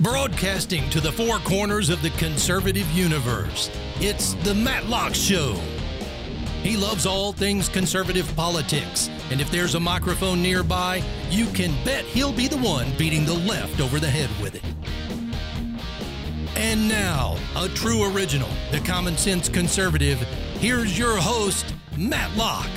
Broadcasting 0.00 0.88
to 0.90 1.00
the 1.00 1.12
four 1.12 1.38
corners 1.38 1.88
of 1.88 2.02
the 2.02 2.10
conservative 2.10 2.90
universe, 2.90 3.70
it's 4.00 4.34
The 4.44 4.54
Matlock 4.54 5.14
Show. 5.14 5.54
He 6.62 6.76
loves 6.76 7.06
all 7.06 7.32
things 7.32 7.68
conservative 7.68 8.30
politics, 8.36 9.08
and 9.30 9.40
if 9.40 9.50
there's 9.50 9.74
a 9.74 9.80
microphone 9.80 10.42
nearby, 10.42 11.02
you 11.30 11.46
can 11.46 11.72
bet 11.84 12.04
he'll 12.04 12.32
be 12.32 12.48
the 12.48 12.58
one 12.58 12.86
beating 12.96 13.24
the 13.24 13.34
left 13.34 13.80
over 13.80 14.00
the 14.00 14.10
head 14.10 14.30
with 14.42 14.54
it. 14.54 14.62
And 16.56 16.88
now, 16.88 17.36
a 17.56 17.68
true 17.68 18.14
original, 18.14 18.50
the 18.70 18.80
common 18.80 19.16
sense 19.16 19.48
conservative, 19.48 20.18
here's 20.58 20.98
your 20.98 21.16
host, 21.16 21.74
Matlock. 21.96 22.70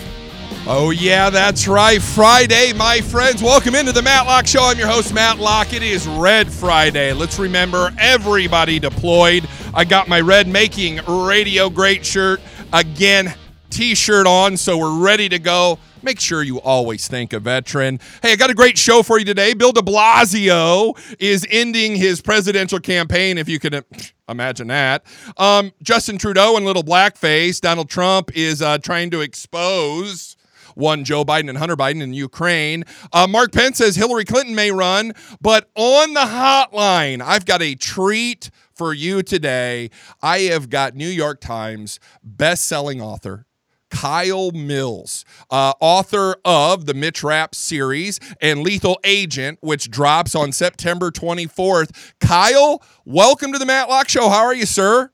Oh, 0.70 0.92
yeah, 0.92 1.30
that's 1.30 1.68
right. 1.68 2.02
Friday, 2.02 2.74
my 2.74 3.00
friends. 3.00 3.42
Welcome 3.42 3.74
into 3.74 3.92
the 3.92 4.02
Matlock 4.02 4.48
Show. 4.48 4.64
I'm 4.64 4.78
your 4.78 4.88
host, 4.88 5.14
Matlock. 5.14 5.71
It 5.74 5.82
is 5.82 6.05
Red 6.08 6.52
Friday. 6.52 7.13
Let's 7.13 7.40
remember 7.40 7.94
everybody 7.98 8.77
deployed. 8.77 9.48
I 9.74 9.86
got 9.86 10.08
my 10.08 10.20
Red 10.20 10.48
Making 10.48 10.99
Radio 11.08 11.70
Great 11.70 12.05
shirt 12.05 12.41
again, 12.74 13.34
t 13.70 13.96
shirt 13.96 14.27
on, 14.27 14.58
so 14.58 14.77
we're 14.77 14.99
ready 14.99 15.30
to 15.30 15.40
go. 15.40 15.80
Make 16.04 16.20
sure 16.20 16.44
you 16.44 16.62
always 16.62 17.08
thank 17.08 17.34
a 17.34 17.40
veteran. 17.40 17.99
Hey, 18.21 18.34
I 18.34 18.36
got 18.36 18.49
a 18.49 18.54
great 18.54 18.77
show 18.77 19.04
for 19.04 19.20
you 19.20 19.26
today. 19.26 19.54
Bill 19.54 19.71
de 19.71 19.82
Blasio 19.82 20.98
is 21.20 21.46
ending 21.49 21.96
his 21.96 22.21
presidential 22.21 22.80
campaign, 22.80 23.38
if 23.38 23.49
you 23.49 23.60
can 23.60 23.84
imagine 24.30 24.68
that. 24.68 25.05
Um, 25.38 25.74
Justin 25.82 26.18
Trudeau 26.18 26.55
and 26.55 26.66
little 26.66 26.84
blackface. 26.84 27.60
Donald 27.60 27.90
Trump 27.90 28.32
is 28.36 28.62
uh, 28.62 28.77
trying 28.77 29.10
to 29.12 29.21
expose 29.21 30.37
one 30.78 31.04
Joe 31.04 31.26
Biden 31.26 31.50
and 31.50 31.58
Hunter 31.58 31.76
Biden 31.76 32.02
in 32.02 32.14
Ukraine. 32.14 32.84
Uh, 33.12 33.28
Mark 33.28 33.52
Pence 33.52 33.78
says 33.78 33.96
Hillary 33.96 34.26
Clinton 34.26 34.56
may 34.56 34.72
run, 34.72 35.14
but 35.42 35.70
on 35.76 36.14
the 36.14 36.22
hotline, 36.22 37.22
I've 37.22 37.46
got 37.46 37.62
a 37.62 37.76
treat 37.76 38.50
for 38.74 38.94
you 38.94 39.24
today. 39.24 39.90
I 40.22 40.40
have 40.42 40.70
got 40.70 40.96
New 40.96 41.10
York 41.10 41.42
Times 41.42 42.00
best-selling 42.24 43.02
author 43.02 43.46
Kyle 43.90 44.52
Mills, 44.52 45.26
uh, 45.50 45.74
author 45.80 46.36
of 46.44 46.86
the 46.86 46.94
Mitch 46.94 47.24
Rapp 47.24 47.55
series 47.55 48.20
and 48.42 48.62
Lethal 48.62 49.00
Agent, 49.04 49.60
which 49.62 49.90
drops 49.90 50.36
on 50.36 50.52
September 50.52 51.10
24th. 51.10 52.14
Kyle, 52.20 52.84
welcome 53.05 53.54
to 53.54 53.60
the 53.60 53.66
Matlock 53.66 54.10
Show. 54.10 54.30
How 54.30 54.44
are 54.44 54.54
you, 54.54 54.66
sir? 54.66 55.12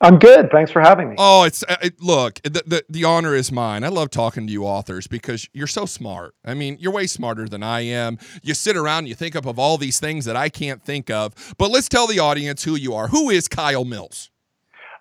I'm 0.00 0.18
good. 0.18 0.50
Thanks 0.50 0.70
for 0.70 0.80
having 0.80 1.08
me. 1.08 1.16
Oh, 1.18 1.44
it's 1.44 1.62
uh, 1.62 1.76
it, 1.80 2.00
look, 2.00 2.40
the, 2.42 2.62
the 2.66 2.84
the 2.88 3.04
honor 3.04 3.34
is 3.34 3.50
mine. 3.50 3.84
I 3.84 3.88
love 3.88 4.10
talking 4.10 4.46
to 4.46 4.52
you 4.52 4.64
authors 4.64 5.06
because 5.06 5.48
you're 5.52 5.66
so 5.66 5.86
smart. 5.86 6.34
I 6.44 6.54
mean, 6.54 6.76
you're 6.80 6.92
way 6.92 7.06
smarter 7.06 7.48
than 7.48 7.62
I 7.62 7.80
am. 7.80 8.18
You 8.42 8.54
sit 8.54 8.76
around, 8.76 8.98
and 9.00 9.08
you 9.08 9.14
think 9.14 9.34
up 9.34 9.46
of 9.46 9.58
all 9.58 9.78
these 9.78 10.00
things 10.00 10.24
that 10.26 10.36
I 10.36 10.48
can't 10.48 10.82
think 10.82 11.10
of. 11.10 11.54
But 11.58 11.70
let's 11.70 11.88
tell 11.88 12.06
the 12.06 12.18
audience 12.18 12.64
who 12.64 12.74
you 12.74 12.92
are. 12.94 13.08
Who 13.08 13.30
is 13.30 13.48
Kyle 13.48 13.84
Mills? 13.84 14.30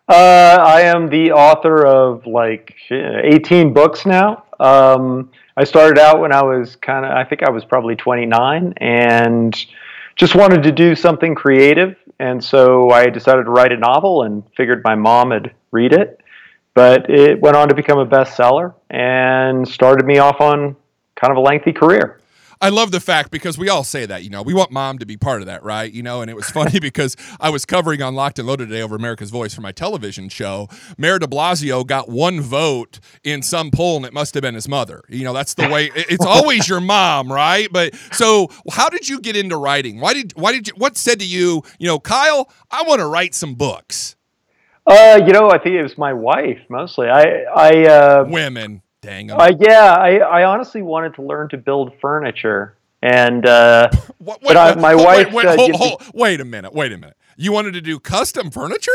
Uh, 0.07 0.57
I 0.59 0.81
am 0.81 1.09
the 1.09 1.31
author 1.31 1.85
of 1.85 2.25
like 2.27 2.75
18 2.91 3.73
books 3.73 4.05
now. 4.05 4.43
Um, 4.59 5.31
I 5.55 5.63
started 5.63 5.97
out 5.97 6.19
when 6.19 6.33
I 6.33 6.43
was 6.43 6.75
kind 6.75 7.05
of, 7.05 7.11
I 7.11 7.23
think 7.23 7.43
I 7.43 7.49
was 7.49 7.63
probably 7.63 7.95
29 7.95 8.73
and 8.77 9.65
just 10.15 10.35
wanted 10.35 10.63
to 10.63 10.71
do 10.71 10.95
something 10.95 11.35
creative. 11.35 11.95
And 12.19 12.43
so 12.43 12.89
I 12.89 13.09
decided 13.09 13.43
to 13.43 13.51
write 13.51 13.71
a 13.71 13.77
novel 13.77 14.23
and 14.23 14.43
figured 14.55 14.83
my 14.83 14.95
mom 14.95 15.29
would 15.29 15.53
read 15.71 15.93
it. 15.93 16.19
But 16.73 17.09
it 17.09 17.39
went 17.39 17.55
on 17.55 17.69
to 17.69 17.75
become 17.75 17.99
a 17.99 18.05
bestseller 18.05 18.73
and 18.89 19.67
started 19.67 20.05
me 20.05 20.17
off 20.17 20.41
on 20.41 20.75
kind 21.15 21.31
of 21.31 21.37
a 21.37 21.41
lengthy 21.41 21.71
career. 21.71 22.19
I 22.63 22.69
love 22.69 22.91
the 22.91 23.01
fact 23.01 23.29
because 23.29 23.57
we 23.57 23.67
all 23.67 23.83
say 23.83 24.05
that, 24.05 24.23
you 24.23 24.29
know, 24.29 24.41
we 24.41 24.53
want 24.53 24.71
mom 24.71 24.97
to 24.99 25.05
be 25.05 25.17
part 25.17 25.41
of 25.41 25.47
that, 25.47 25.63
right? 25.63 25.91
You 25.91 26.01
know, 26.01 26.21
and 26.21 26.31
it 26.31 26.33
was 26.33 26.49
funny 26.49 26.79
because 26.81 27.17
I 27.41 27.49
was 27.49 27.65
covering 27.65 28.01
on 28.01 28.15
Locked 28.15 28.39
and 28.39 28.47
Loaded 28.47 28.69
today 28.69 28.81
over 28.81 28.95
America's 28.95 29.31
Voice 29.31 29.53
for 29.53 29.59
my 29.59 29.73
television 29.73 30.29
show. 30.29 30.69
Mayor 30.97 31.19
de 31.19 31.27
Blasio 31.27 31.85
got 31.85 32.07
one 32.07 32.39
vote 32.39 33.01
in 33.21 33.41
some 33.41 33.69
poll, 33.69 33.97
and 33.97 34.05
it 34.05 34.13
must 34.13 34.33
have 34.35 34.43
been 34.43 34.55
his 34.55 34.69
mother. 34.69 35.03
You 35.09 35.25
know, 35.25 35.33
that's 35.33 35.55
the 35.55 35.67
way 35.67 35.91
it's 35.93 36.25
always 36.25 36.69
your 36.69 36.79
mom, 36.79 37.29
right? 37.29 37.67
But 37.69 37.95
so 38.13 38.47
how 38.71 38.87
did 38.87 39.09
you 39.09 39.19
get 39.19 39.35
into 39.35 39.57
writing? 39.57 39.99
Why 39.99 40.13
did 40.13 40.31
why 40.37 40.53
did 40.53 40.69
you 40.69 40.73
what 40.77 40.95
said 40.95 41.19
to 41.19 41.25
you, 41.25 41.63
you 41.79 41.87
know, 41.87 41.99
Kyle, 41.99 42.49
I 42.71 42.83
want 42.83 42.99
to 43.01 43.07
write 43.07 43.35
some 43.35 43.55
books? 43.55 44.15
Uh, 44.87 45.19
you 45.27 45.33
know, 45.33 45.49
I 45.49 45.57
think 45.57 45.75
it 45.75 45.83
was 45.83 45.97
my 45.97 46.13
wife 46.13 46.59
mostly. 46.69 47.09
I 47.09 47.43
I 47.53 47.85
uh 47.87 48.25
women. 48.25 48.82
Dang 49.03 49.29
Uh, 49.31 49.51
yeah, 49.59 49.93
I, 49.93 50.17
I 50.17 50.43
honestly 50.45 50.81
wanted 50.81 51.13
to 51.15 51.21
learn 51.21 51.49
to 51.49 51.57
build 51.57 51.93
furniture, 52.01 52.75
and 53.01 53.45
uh, 53.45 53.89
What- 54.17 54.41
but 54.41 54.57
I, 54.57 54.73
my 54.75 54.95
wife 54.95 55.27
wait, 55.27 55.33
wait, 55.33 55.43
said, 55.45 55.59
hold- 55.59 55.69
"You- 55.71 55.77
hold- 55.77 56.03
wait 56.15 56.39
a 56.41 56.45
minute, 56.45 56.73
wait 56.73 56.91
a 56.93 56.97
minute. 56.97 57.17
You 57.37 57.51
wanted 57.51 57.73
to 57.73 57.81
do 57.81 57.99
custom 57.99 58.49
furniture? 58.49 58.91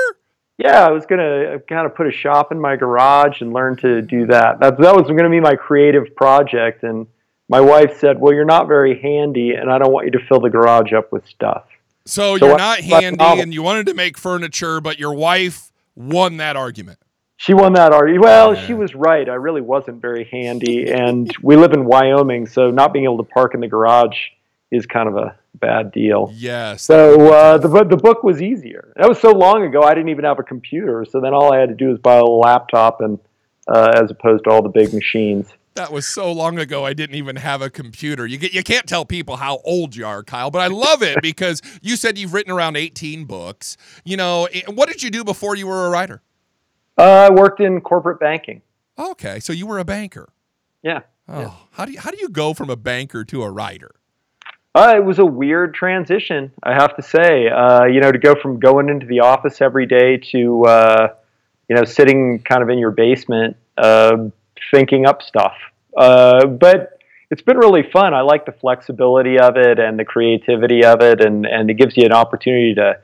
yeah, 0.57 0.85
I 0.85 0.91
was 0.91 1.07
gonna 1.07 1.61
kind 1.69 1.87
of 1.87 1.95
put 1.95 2.07
a 2.09 2.11
shop 2.13 2.51
in 2.51 2.59
my 2.61 2.75
garage 2.75 3.41
and 3.43 3.53
learn 3.53 3.77
to 3.77 4.03
do 4.03 4.27
that. 4.27 4.59
That 4.61 4.79
that 4.79 4.97
was 4.97 5.07
gonna 5.07 5.31
be 5.31 5.41
my 5.41 5.55
creative 5.55 6.17
project, 6.17 6.83
and 6.83 7.07
my 7.49 7.61
wife 7.61 7.99
said, 8.01 8.19
"Well, 8.19 8.33
you're 8.35 8.45
not 8.45 8.67
very 8.67 8.99
handy, 9.01 9.53
and 9.53 9.71
I 9.71 9.79
don't 9.79 9.93
want 9.93 10.07
you 10.07 10.13
to 10.13 10.19
fill 10.27 10.41
the 10.41 10.51
garage 10.51 10.93
up 10.93 11.13
with 11.13 11.27
stuff." 11.27 11.65
So, 12.07 12.37
So 12.39 12.47
you're 12.47 12.53
what- 12.55 12.59
not 12.59 12.79
handy 12.81 13.23
and 13.43 13.53
you 13.53 13.63
wanted 13.63 13.87
to 13.87 13.95
make 13.95 14.17
furniture, 14.17 14.81
but 14.81 14.99
your 14.99 15.13
wife 15.15 15.71
won 15.95 16.39
that 16.39 16.57
argument. 16.57 16.99
She 17.41 17.55
won 17.55 17.73
that 17.75 17.93
argument. 17.93 18.25
Well, 18.25 18.55
Yeah. 18.55 18.67
she 18.67 18.75
was 18.75 18.95
right. 18.97 19.29
I 19.29 19.35
really 19.35 19.61
wasn't 19.61 20.03
very 20.03 20.25
handy, 20.31 20.91
and 20.91 21.33
we 21.41 21.55
live 21.55 21.73
in 21.73 21.85
Wyoming, 21.85 22.47
so 22.47 22.71
not 22.71 22.93
being 22.93 23.05
able 23.05 23.19
to 23.19 23.23
park 23.33 23.55
in 23.55 23.61
the 23.61 23.69
garage 23.69 24.17
is 24.73 24.87
kind 24.87 25.09
of 25.09 25.17
a 25.17 25.37
bad 25.55 25.93
deal. 25.93 26.33
Yes. 26.35 26.83
So 26.83 27.33
uh, 27.33 27.57
the 27.59 27.69
the 27.85 27.97
book 27.97 28.25
was 28.25 28.43
easier. 28.43 28.93
That 28.97 29.09
was 29.09 29.21
so 29.21 29.31
long 29.31 29.63
ago. 29.63 29.83
I 29.83 29.95
didn't 29.95 30.09
even 30.11 30.25
have 30.25 30.41
a 30.41 30.43
computer, 30.43 31.05
so 31.09 31.21
then 31.21 31.33
all 31.33 31.53
I 31.53 31.59
had 31.59 31.69
to 31.69 31.77
do 31.77 31.89
was 31.91 31.99
buy 32.01 32.17
a 32.17 32.25
laptop, 32.25 33.01
and 33.01 33.21
uh, 33.69 33.93
as 33.95 34.11
opposed 34.11 34.45
to 34.45 34.51
all 34.51 34.63
the 34.63 34.69
big 34.69 34.93
machines. 34.93 35.47
that 35.75 35.93
was 35.93 36.09
so 36.09 36.33
long 36.33 36.59
ago 36.59 36.85
I 36.85 36.93
didn't 36.93 37.15
even 37.15 37.37
have 37.37 37.63
a 37.63 37.71
computer. 37.71 38.27
You 38.27 38.39
get 38.39 38.53
you 38.53 38.65
can't 38.65 38.89
tell 38.89 39.05
people 39.05 39.37
how 39.37 39.61
old 39.65 39.95
you 39.95 40.05
are, 40.05 40.25
Kyle, 40.25 40.51
but 40.51 40.61
I 40.61 40.67
love 40.67 41.05
it 41.05 41.19
because 41.23 41.63
you 41.83 41.95
said 41.95 42.19
you've 42.19 42.35
written 42.35 42.51
around 42.53 42.75
18 42.77 43.27
books. 43.27 43.77
You 44.05 44.17
know, 44.17 44.49
eh, 44.53 44.63
what 44.75 44.89
did 44.89 45.05
you 45.05 45.11
do 45.11 45.23
before 45.23 45.55
you 45.55 45.69
were 45.69 45.87
a 45.87 45.91
writer? 45.91 46.21
Uh, 46.99 47.29
I 47.31 47.31
worked 47.33 47.61
in 47.61 47.81
corporate 47.81 48.19
banking. 48.21 48.61
Okay, 48.99 49.39
so 49.41 49.53
you 49.53 49.67
were 49.67 49.79
a 49.79 49.85
banker. 49.85 50.31
Yeah. 50.83 51.01
Oh, 51.29 51.41
Yeah. 51.41 51.51
how 51.73 51.85
do 51.85 51.93
you 51.93 52.01
how 52.01 52.11
do 52.11 52.19
you 52.19 52.29
go 52.29 52.55
from 52.55 52.71
a 52.71 52.77
banker 52.77 53.25
to 53.25 53.43
a 53.43 53.51
writer? 53.51 53.93
Uh, 54.75 54.95
it 54.97 55.05
was 55.05 55.19
a 55.19 55.25
weird 55.25 55.75
transition, 55.75 56.53
I 56.63 56.73
have 56.75 56.95
to 56.97 57.03
say. 57.03 57.49
Uh, 57.49 57.85
you 57.85 58.01
know, 58.01 58.11
to 58.13 58.19
go 58.19 58.35
from 58.35 58.59
going 58.61 58.89
into 58.89 59.07
the 59.07 59.21
office 59.21 59.61
every 59.61 59.87
day 59.87 60.19
to, 60.33 60.65
uh, 60.65 61.09
you 61.69 61.77
know, 61.77 61.85
sitting 61.85 62.41
kind 62.41 62.63
of 62.63 62.69
in 62.69 62.79
your 62.79 62.91
basement, 62.91 63.57
uh, 63.77 64.17
thinking 64.73 65.07
up 65.07 65.23
stuff. 65.23 65.55
Uh, 65.97 66.47
but 66.47 66.99
it's 67.31 67.43
been 67.43 67.57
really 67.57 67.83
fun. 67.91 68.15
I 68.15 68.21
like 68.21 68.47
the 68.47 68.53
flexibility 68.53 69.39
of 69.39 69.57
it 69.57 69.79
and 69.79 69.99
the 69.99 70.05
creativity 70.05 70.85
of 70.85 71.01
it, 71.01 71.21
and, 71.25 71.45
and 71.47 71.71
it 71.71 71.75
gives 71.75 71.97
you 71.97 72.05
an 72.05 72.13
opportunity 72.13 72.75
to, 72.75 72.99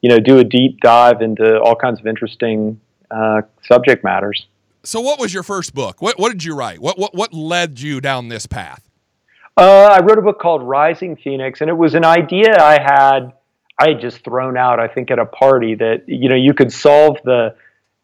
you 0.00 0.08
know, 0.10 0.18
do 0.18 0.38
a 0.38 0.44
deep 0.44 0.80
dive 0.80 1.22
into 1.22 1.60
all 1.60 1.76
kinds 1.76 2.00
of 2.00 2.06
interesting 2.06 2.80
uh, 3.10 3.42
subject 3.62 4.04
matters. 4.04 4.46
So 4.82 5.00
what 5.00 5.18
was 5.18 5.34
your 5.34 5.42
first 5.42 5.74
book? 5.74 6.00
What 6.00 6.18
what 6.18 6.32
did 6.32 6.44
you 6.44 6.54
write? 6.54 6.80
What 6.80 6.98
what 6.98 7.14
what 7.14 7.34
led 7.34 7.80
you 7.80 8.00
down 8.00 8.28
this 8.28 8.46
path? 8.46 8.88
Uh, 9.56 9.96
I 9.98 10.02
wrote 10.02 10.18
a 10.18 10.22
book 10.22 10.40
called 10.40 10.62
Rising 10.62 11.16
Phoenix, 11.16 11.60
and 11.60 11.68
it 11.68 11.76
was 11.76 11.94
an 11.94 12.04
idea 12.04 12.56
I 12.58 12.80
had. 12.80 13.32
I 13.78 13.90
had 13.90 14.00
just 14.00 14.24
thrown 14.24 14.56
out, 14.56 14.78
I 14.78 14.88
think, 14.88 15.10
at 15.10 15.18
a 15.18 15.26
party 15.26 15.74
that 15.74 16.04
you 16.08 16.28
know 16.28 16.34
you 16.34 16.54
could 16.54 16.72
solve 16.72 17.18
the 17.24 17.54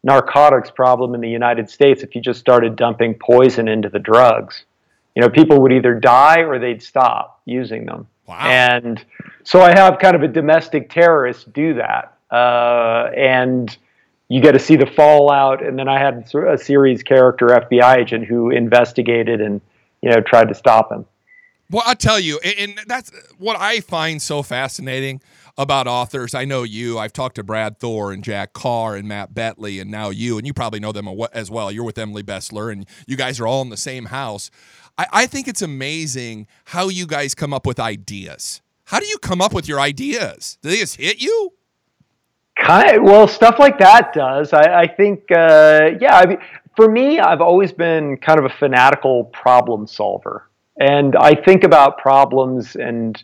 narcotics 0.03 0.69
problem 0.69 1.15
in 1.15 1.21
the 1.21 1.29
United 1.29 1.69
States 1.69 2.03
if 2.03 2.15
you 2.15 2.21
just 2.21 2.39
started 2.39 2.75
dumping 2.75 3.15
poison 3.15 3.67
into 3.67 3.89
the 3.89 3.99
drugs. 3.99 4.65
You 5.15 5.23
know, 5.23 5.29
people 5.29 5.59
would 5.61 5.73
either 5.73 5.95
die 5.95 6.41
or 6.41 6.59
they'd 6.59 6.83
stop 6.83 7.41
using 7.45 7.85
them. 7.85 8.07
Wow. 8.27 8.37
And 8.45 9.03
so 9.43 9.61
I 9.61 9.71
have 9.71 9.97
kind 9.97 10.15
of 10.15 10.21
a 10.21 10.27
domestic 10.27 10.91
terrorist 10.91 11.51
do 11.53 11.73
that, 11.75 12.13
uh, 12.29 13.09
and 13.17 13.75
you 14.29 14.41
get 14.41 14.53
to 14.53 14.59
see 14.59 14.75
the 14.75 14.85
fallout. 14.85 15.65
And 15.65 15.77
then 15.77 15.87
I 15.87 15.99
had 15.99 16.31
a 16.33 16.57
series 16.57 17.03
character 17.03 17.47
FBI 17.47 17.97
agent 17.97 18.25
who 18.25 18.49
investigated 18.49 19.41
and 19.41 19.61
you 20.01 20.09
know, 20.09 20.21
tried 20.21 20.49
to 20.49 20.55
stop 20.55 20.91
him. 20.91 21.05
Well, 21.69 21.83
I 21.85 21.95
tell 21.95 22.19
you, 22.19 22.39
and 22.39 22.79
that's 22.87 23.11
what 23.37 23.59
I 23.59 23.81
find 23.81 24.21
so 24.21 24.41
fascinating 24.41 25.21
about 25.57 25.85
authors. 25.85 26.33
I 26.33 26.45
know 26.45 26.63
you. 26.63 26.97
I've 26.97 27.11
talked 27.11 27.35
to 27.35 27.43
Brad 27.43 27.79
Thor 27.79 28.13
and 28.13 28.23
Jack 28.23 28.53
Carr 28.53 28.95
and 28.95 29.05
Matt 29.07 29.33
Betley, 29.33 29.81
and 29.81 29.91
now 29.91 30.09
you, 30.09 30.37
and 30.37 30.47
you 30.47 30.53
probably 30.53 30.79
know 30.79 30.93
them 30.93 31.09
as 31.33 31.51
well. 31.51 31.69
You're 31.69 31.83
with 31.83 31.97
Emily 31.97 32.23
Bestler, 32.23 32.71
and 32.71 32.87
you 33.05 33.17
guys 33.17 33.39
are 33.41 33.47
all 33.47 33.61
in 33.63 33.69
the 33.69 33.75
same 33.75 34.05
house. 34.05 34.49
I, 34.97 35.07
I 35.11 35.25
think 35.25 35.49
it's 35.49 35.61
amazing 35.61 36.47
how 36.65 36.87
you 36.87 37.05
guys 37.05 37.35
come 37.35 37.53
up 37.53 37.65
with 37.65 37.81
ideas. 37.81 38.61
How 38.85 39.01
do 39.01 39.05
you 39.05 39.17
come 39.17 39.41
up 39.41 39.53
with 39.53 39.67
your 39.67 39.81
ideas? 39.81 40.57
Do 40.61 40.69
they 40.69 40.77
just 40.77 40.95
hit 40.95 41.21
you? 41.21 41.51
Kind 42.61 42.97
of, 42.97 43.03
well, 43.03 43.27
stuff 43.27 43.59
like 43.59 43.79
that 43.79 44.13
does. 44.13 44.53
I, 44.53 44.81
I 44.81 44.87
think, 44.87 45.31
uh, 45.31 45.91
yeah. 45.99 46.17
I 46.17 46.25
mean, 46.25 46.37
for 46.75 46.89
me, 46.89 47.19
I've 47.19 47.41
always 47.41 47.71
been 47.71 48.17
kind 48.17 48.39
of 48.39 48.45
a 48.45 48.49
fanatical 48.49 49.25
problem 49.25 49.87
solver 49.87 50.47
and 50.79 51.15
I 51.15 51.35
think 51.35 51.63
about 51.63 51.97
problems 51.97 52.75
and 52.75 53.21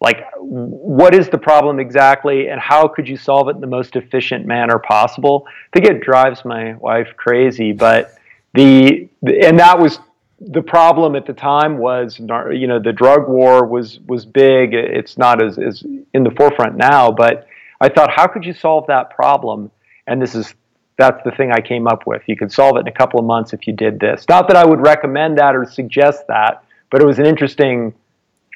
like 0.00 0.24
what 0.36 1.14
is 1.14 1.28
the 1.28 1.38
problem 1.38 1.80
exactly 1.80 2.48
and 2.48 2.60
how 2.60 2.86
could 2.86 3.08
you 3.08 3.16
solve 3.16 3.48
it 3.48 3.56
in 3.56 3.60
the 3.60 3.66
most 3.66 3.96
efficient 3.96 4.46
manner 4.46 4.78
possible 4.78 5.44
i 5.48 5.76
think 5.76 5.90
it 5.90 6.00
drives 6.00 6.44
my 6.44 6.74
wife 6.74 7.08
crazy 7.16 7.72
but 7.72 8.14
the 8.54 9.08
and 9.22 9.58
that 9.58 9.76
was 9.76 9.98
the 10.40 10.62
problem 10.62 11.16
at 11.16 11.26
the 11.26 11.32
time 11.32 11.78
was 11.78 12.16
you 12.20 12.68
know 12.68 12.78
the 12.78 12.92
drug 12.92 13.28
war 13.28 13.66
was 13.66 13.98
was 14.06 14.24
big 14.24 14.72
it's 14.72 15.18
not 15.18 15.42
as, 15.42 15.58
as 15.58 15.82
in 16.14 16.22
the 16.22 16.30
forefront 16.30 16.76
now 16.76 17.10
but 17.10 17.47
i 17.80 17.88
thought 17.88 18.10
how 18.10 18.26
could 18.26 18.44
you 18.44 18.52
solve 18.52 18.84
that 18.86 19.10
problem 19.10 19.70
and 20.06 20.20
this 20.20 20.34
is 20.34 20.54
that's 20.96 21.22
the 21.24 21.30
thing 21.32 21.52
i 21.52 21.60
came 21.60 21.86
up 21.86 22.06
with 22.06 22.22
you 22.26 22.36
could 22.36 22.52
solve 22.52 22.76
it 22.76 22.80
in 22.80 22.88
a 22.88 22.92
couple 22.92 23.18
of 23.18 23.26
months 23.26 23.52
if 23.52 23.66
you 23.66 23.72
did 23.72 23.98
this 24.00 24.24
not 24.28 24.48
that 24.48 24.56
i 24.56 24.64
would 24.64 24.80
recommend 24.80 25.38
that 25.38 25.54
or 25.54 25.64
suggest 25.64 26.26
that 26.28 26.62
but 26.90 27.00
it 27.00 27.04
was 27.04 27.18
an 27.18 27.26
interesting 27.26 27.92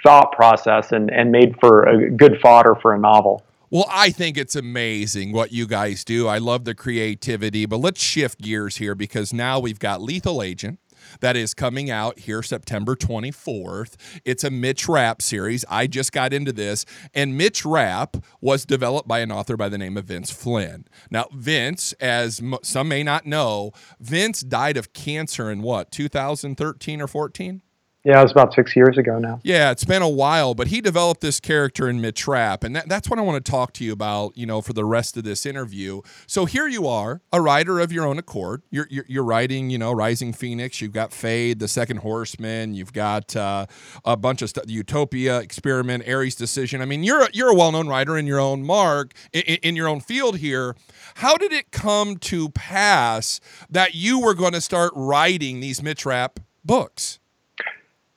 thought 0.03 0.33
process 0.33 0.93
and, 0.93 1.11
and 1.11 1.31
made 1.31 1.59
for 1.61 1.85
a 1.85 2.11
good 2.11 2.41
fodder 2.41 2.75
for 2.75 2.95
a 2.95 2.99
novel. 2.99 3.43
Well, 3.71 3.87
I 3.89 4.11
think 4.11 4.37
it's 4.37 4.55
amazing 4.55 5.33
what 5.33 5.51
you 5.51 5.67
guys 5.67 6.05
do. 6.05 6.29
I 6.29 6.39
love 6.39 6.65
the 6.65 6.75
creativity, 6.75 7.65
but 7.65 7.79
let's 7.79 8.03
shift 8.03 8.41
gears 8.41 8.77
here 8.77 8.95
because 8.95 9.33
now 9.33 9.59
we've 9.59 9.79
got 9.79 10.03
Lethal 10.03 10.43
Agent 10.43 10.79
that 11.21 11.37
is 11.37 11.55
coming 11.55 11.91
out 11.91 12.21
here 12.21 12.43
September 12.43 12.97
24th. 12.97 13.95
It's 14.25 14.45
a 14.45 14.51
Mitch 14.51 14.89
Rapp 14.89 15.23
series. 15.23 15.65
I 15.69 15.87
just 15.87 16.13
got 16.13 16.33
into 16.33 16.53
this, 16.53 16.85
and 17.15 17.37
Mitch 17.37 17.65
Rapp 17.65 18.17
was 18.41 18.65
developed 18.65 19.09
by 19.09 19.21
an 19.21 19.33
author 19.33 19.57
by 19.57 19.69
the 19.69 19.79
name 19.79 19.97
of 19.97 20.05
Vince 20.05 20.31
Flynn. 20.31 20.87
Now, 21.11 21.27
Vince, 21.33 21.93
as 21.95 22.41
some 22.63 22.89
may 22.89 23.03
not 23.03 23.27
know, 23.27 23.73
Vince 24.01 24.41
died 24.41 24.77
of 24.77 24.93
cancer 24.93 25.51
in 25.51 25.63
what, 25.63 25.91
2013 25.91 27.01
or 27.01 27.07
14? 27.07 27.63
Yeah, 28.05 28.19
it 28.19 28.25
was 28.25 28.33
about 28.33 28.53
six 28.53 28.75
years 28.75 28.99
ago 28.99 29.21
now. 29.21 29.39
Yeah, 29.45 29.71
it's 29.71 29.85
been 29.85 30.03
a 30.03 30.09
while, 30.09 30.55
but 30.55 30.67
he 30.67 30.81
developed 30.81 31.21
this 31.21 31.39
character 31.39 31.89
in 31.89 32.01
Mitch 32.01 32.27
Rapp, 32.27 32.65
and 32.65 32.75
that, 32.75 32.89
that's 32.89 33.09
what 33.09 33.21
I 33.21 33.23
want 33.23 33.45
to 33.45 33.49
talk 33.49 33.73
to 33.75 33.85
you 33.85 33.93
about, 33.93 34.37
you 34.37 34.45
know, 34.45 34.61
for 34.61 34.73
the 34.73 34.85
rest 34.85 35.17
of 35.17 35.23
this 35.23 35.47
interview. 35.47 36.03
So 36.27 36.45
here 36.45 36.67
you 36.67 36.89
are, 36.89 37.21
a 37.33 37.41
writer 37.41 37.79
of 37.79 37.93
your 37.93 38.05
own 38.05 38.19
accord. 38.19 38.63
You're, 38.71 38.89
you're, 38.91 39.05
you're 39.07 39.23
writing, 39.23 39.71
you 39.71 39.79
know, 39.79 39.93
Rising 39.93 40.33
Phoenix. 40.33 40.81
You've 40.81 40.93
got 40.93 41.13
Fade, 41.13 41.61
The 41.61 41.69
Second 41.69 41.99
Horseman. 41.99 42.75
You've 42.75 42.93
got 42.93 43.37
uh, 43.37 43.67
a 44.05 44.17
bunch 44.17 44.43
of 44.43 44.49
stuff, 44.49 44.65
Utopia, 44.67 45.39
Experiment, 45.39 46.09
Ares 46.09 46.35
Decision. 46.35 46.83
I 46.83 46.87
mean, 46.87 47.05
you're, 47.05 47.29
you're 47.33 47.53
a 47.53 47.55
well-known 47.55 47.87
writer 47.87 48.19
in 48.19 48.27
your 48.27 48.41
own 48.41 48.65
mark, 48.65 49.13
in, 49.33 49.43
in 49.43 49.77
your 49.77 49.87
own 49.87 50.01
field 50.01 50.39
here. 50.39 50.75
How 51.15 51.37
did 51.37 51.53
it 51.53 51.71
come 51.71 52.17
to 52.17 52.49
pass 52.49 53.39
that 53.71 53.95
you 53.95 54.19
were 54.19 54.35
going 54.35 54.55
to 54.55 54.61
start 54.61 54.93
writing 54.97 55.61
these 55.61 55.85
Mitch 55.85 56.05
Rapp 56.05 56.41
books? 56.65 57.21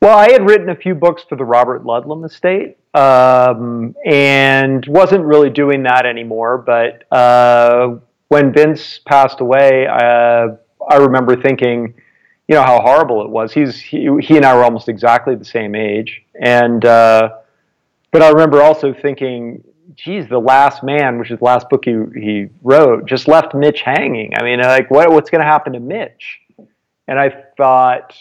Well, 0.05 0.19
I 0.19 0.31
had 0.31 0.47
written 0.47 0.69
a 0.69 0.75
few 0.75 0.93
books 0.93 1.23
for 1.27 1.35
the 1.35 1.45
Robert 1.45 1.83
Ludlum 1.83 2.23
estate 2.27 2.77
um, 2.93 3.95
and 4.05 4.85
wasn't 4.85 5.25
really 5.25 5.49
doing 5.49 5.81
that 5.81 6.05
anymore. 6.05 6.59
But 6.59 7.11
uh, 7.11 7.95
when 8.27 8.53
Vince 8.53 8.99
passed 9.07 9.39
away, 9.39 9.87
uh, 9.87 10.57
I 10.87 10.97
remember 10.97 11.35
thinking, 11.35 11.95
you 12.47 12.53
know, 12.53 12.61
how 12.61 12.81
horrible 12.81 13.23
it 13.23 13.31
was. 13.31 13.51
He's 13.51 13.79
he, 13.79 14.07
he 14.21 14.37
and 14.37 14.45
I 14.45 14.55
were 14.55 14.63
almost 14.63 14.89
exactly 14.89 15.33
the 15.33 15.43
same 15.43 15.73
age, 15.73 16.21
and 16.39 16.85
uh, 16.85 17.37
but 18.11 18.21
I 18.21 18.29
remember 18.29 18.61
also 18.61 18.93
thinking, 18.93 19.63
geez, 19.95 20.29
the 20.29 20.37
last 20.37 20.83
man, 20.83 21.17
which 21.17 21.31
is 21.31 21.39
the 21.39 21.45
last 21.45 21.67
book 21.67 21.83
he 21.83 21.95
he 22.13 22.49
wrote, 22.61 23.07
just 23.07 23.27
left 23.27 23.55
Mitch 23.55 23.81
hanging. 23.81 24.33
I 24.37 24.43
mean, 24.43 24.59
like, 24.59 24.91
what 24.91 25.09
what's 25.09 25.31
going 25.31 25.41
to 25.41 25.47
happen 25.47 25.73
to 25.73 25.79
Mitch? 25.79 26.41
And 27.07 27.19
I 27.19 27.45
thought, 27.57 28.13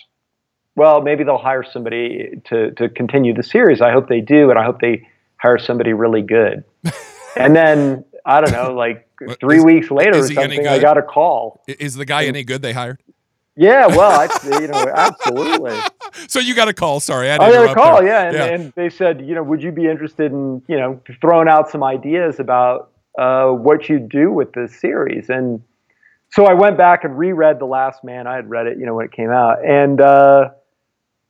well, 0.76 1.00
maybe 1.00 1.24
they'll 1.24 1.38
hire 1.38 1.64
somebody 1.64 2.40
to, 2.46 2.72
to 2.72 2.88
continue 2.88 3.34
the 3.34 3.42
series. 3.42 3.80
I 3.80 3.92
hope 3.92 4.08
they 4.08 4.20
do, 4.20 4.50
and 4.50 4.58
I 4.58 4.64
hope 4.64 4.80
they 4.80 5.08
hire 5.36 5.58
somebody 5.58 5.92
really 5.92 6.22
good. 6.22 6.64
and 7.36 7.54
then 7.54 8.04
I 8.24 8.40
don't 8.40 8.52
know, 8.52 8.74
like 8.74 9.08
three 9.40 9.58
is, 9.58 9.64
weeks 9.64 9.90
later 9.90 10.18
or 10.18 10.26
something, 10.26 10.66
I 10.66 10.78
got 10.78 10.98
a 10.98 11.02
call. 11.02 11.62
Is 11.68 11.94
the 11.94 12.04
guy 12.04 12.22
and, 12.22 12.36
any 12.36 12.44
good? 12.44 12.62
They 12.62 12.72
hired. 12.72 13.00
Yeah, 13.56 13.86
well, 13.86 14.20
I, 14.20 14.28
you 14.60 14.66
know, 14.66 14.92
absolutely. 14.94 15.78
so 16.26 16.40
you 16.40 16.56
got 16.56 16.68
a 16.68 16.72
call. 16.72 16.98
Sorry, 16.98 17.30
I, 17.30 17.36
I 17.36 17.52
got 17.52 17.70
a 17.70 17.74
call. 17.74 18.02
Yeah 18.02 18.24
and, 18.24 18.36
yeah, 18.36 18.44
and 18.46 18.72
they 18.74 18.90
said, 18.90 19.20
you 19.24 19.34
know, 19.34 19.42
would 19.42 19.62
you 19.62 19.70
be 19.70 19.88
interested 19.88 20.32
in, 20.32 20.62
you 20.66 20.76
know, 20.76 21.00
throwing 21.20 21.48
out 21.48 21.70
some 21.70 21.84
ideas 21.84 22.40
about 22.40 22.90
uh, 23.16 23.50
what 23.50 23.88
you 23.88 24.00
do 24.00 24.32
with 24.32 24.52
this 24.54 24.74
series? 24.80 25.30
And 25.30 25.62
so 26.30 26.46
I 26.46 26.54
went 26.54 26.76
back 26.76 27.04
and 27.04 27.16
reread 27.16 27.60
The 27.60 27.66
Last 27.66 28.02
Man. 28.02 28.26
I 28.26 28.34
had 28.34 28.50
read 28.50 28.66
it, 28.66 28.76
you 28.76 28.86
know, 28.86 28.94
when 28.94 29.04
it 29.04 29.12
came 29.12 29.30
out, 29.30 29.64
and 29.64 30.00
uh, 30.00 30.50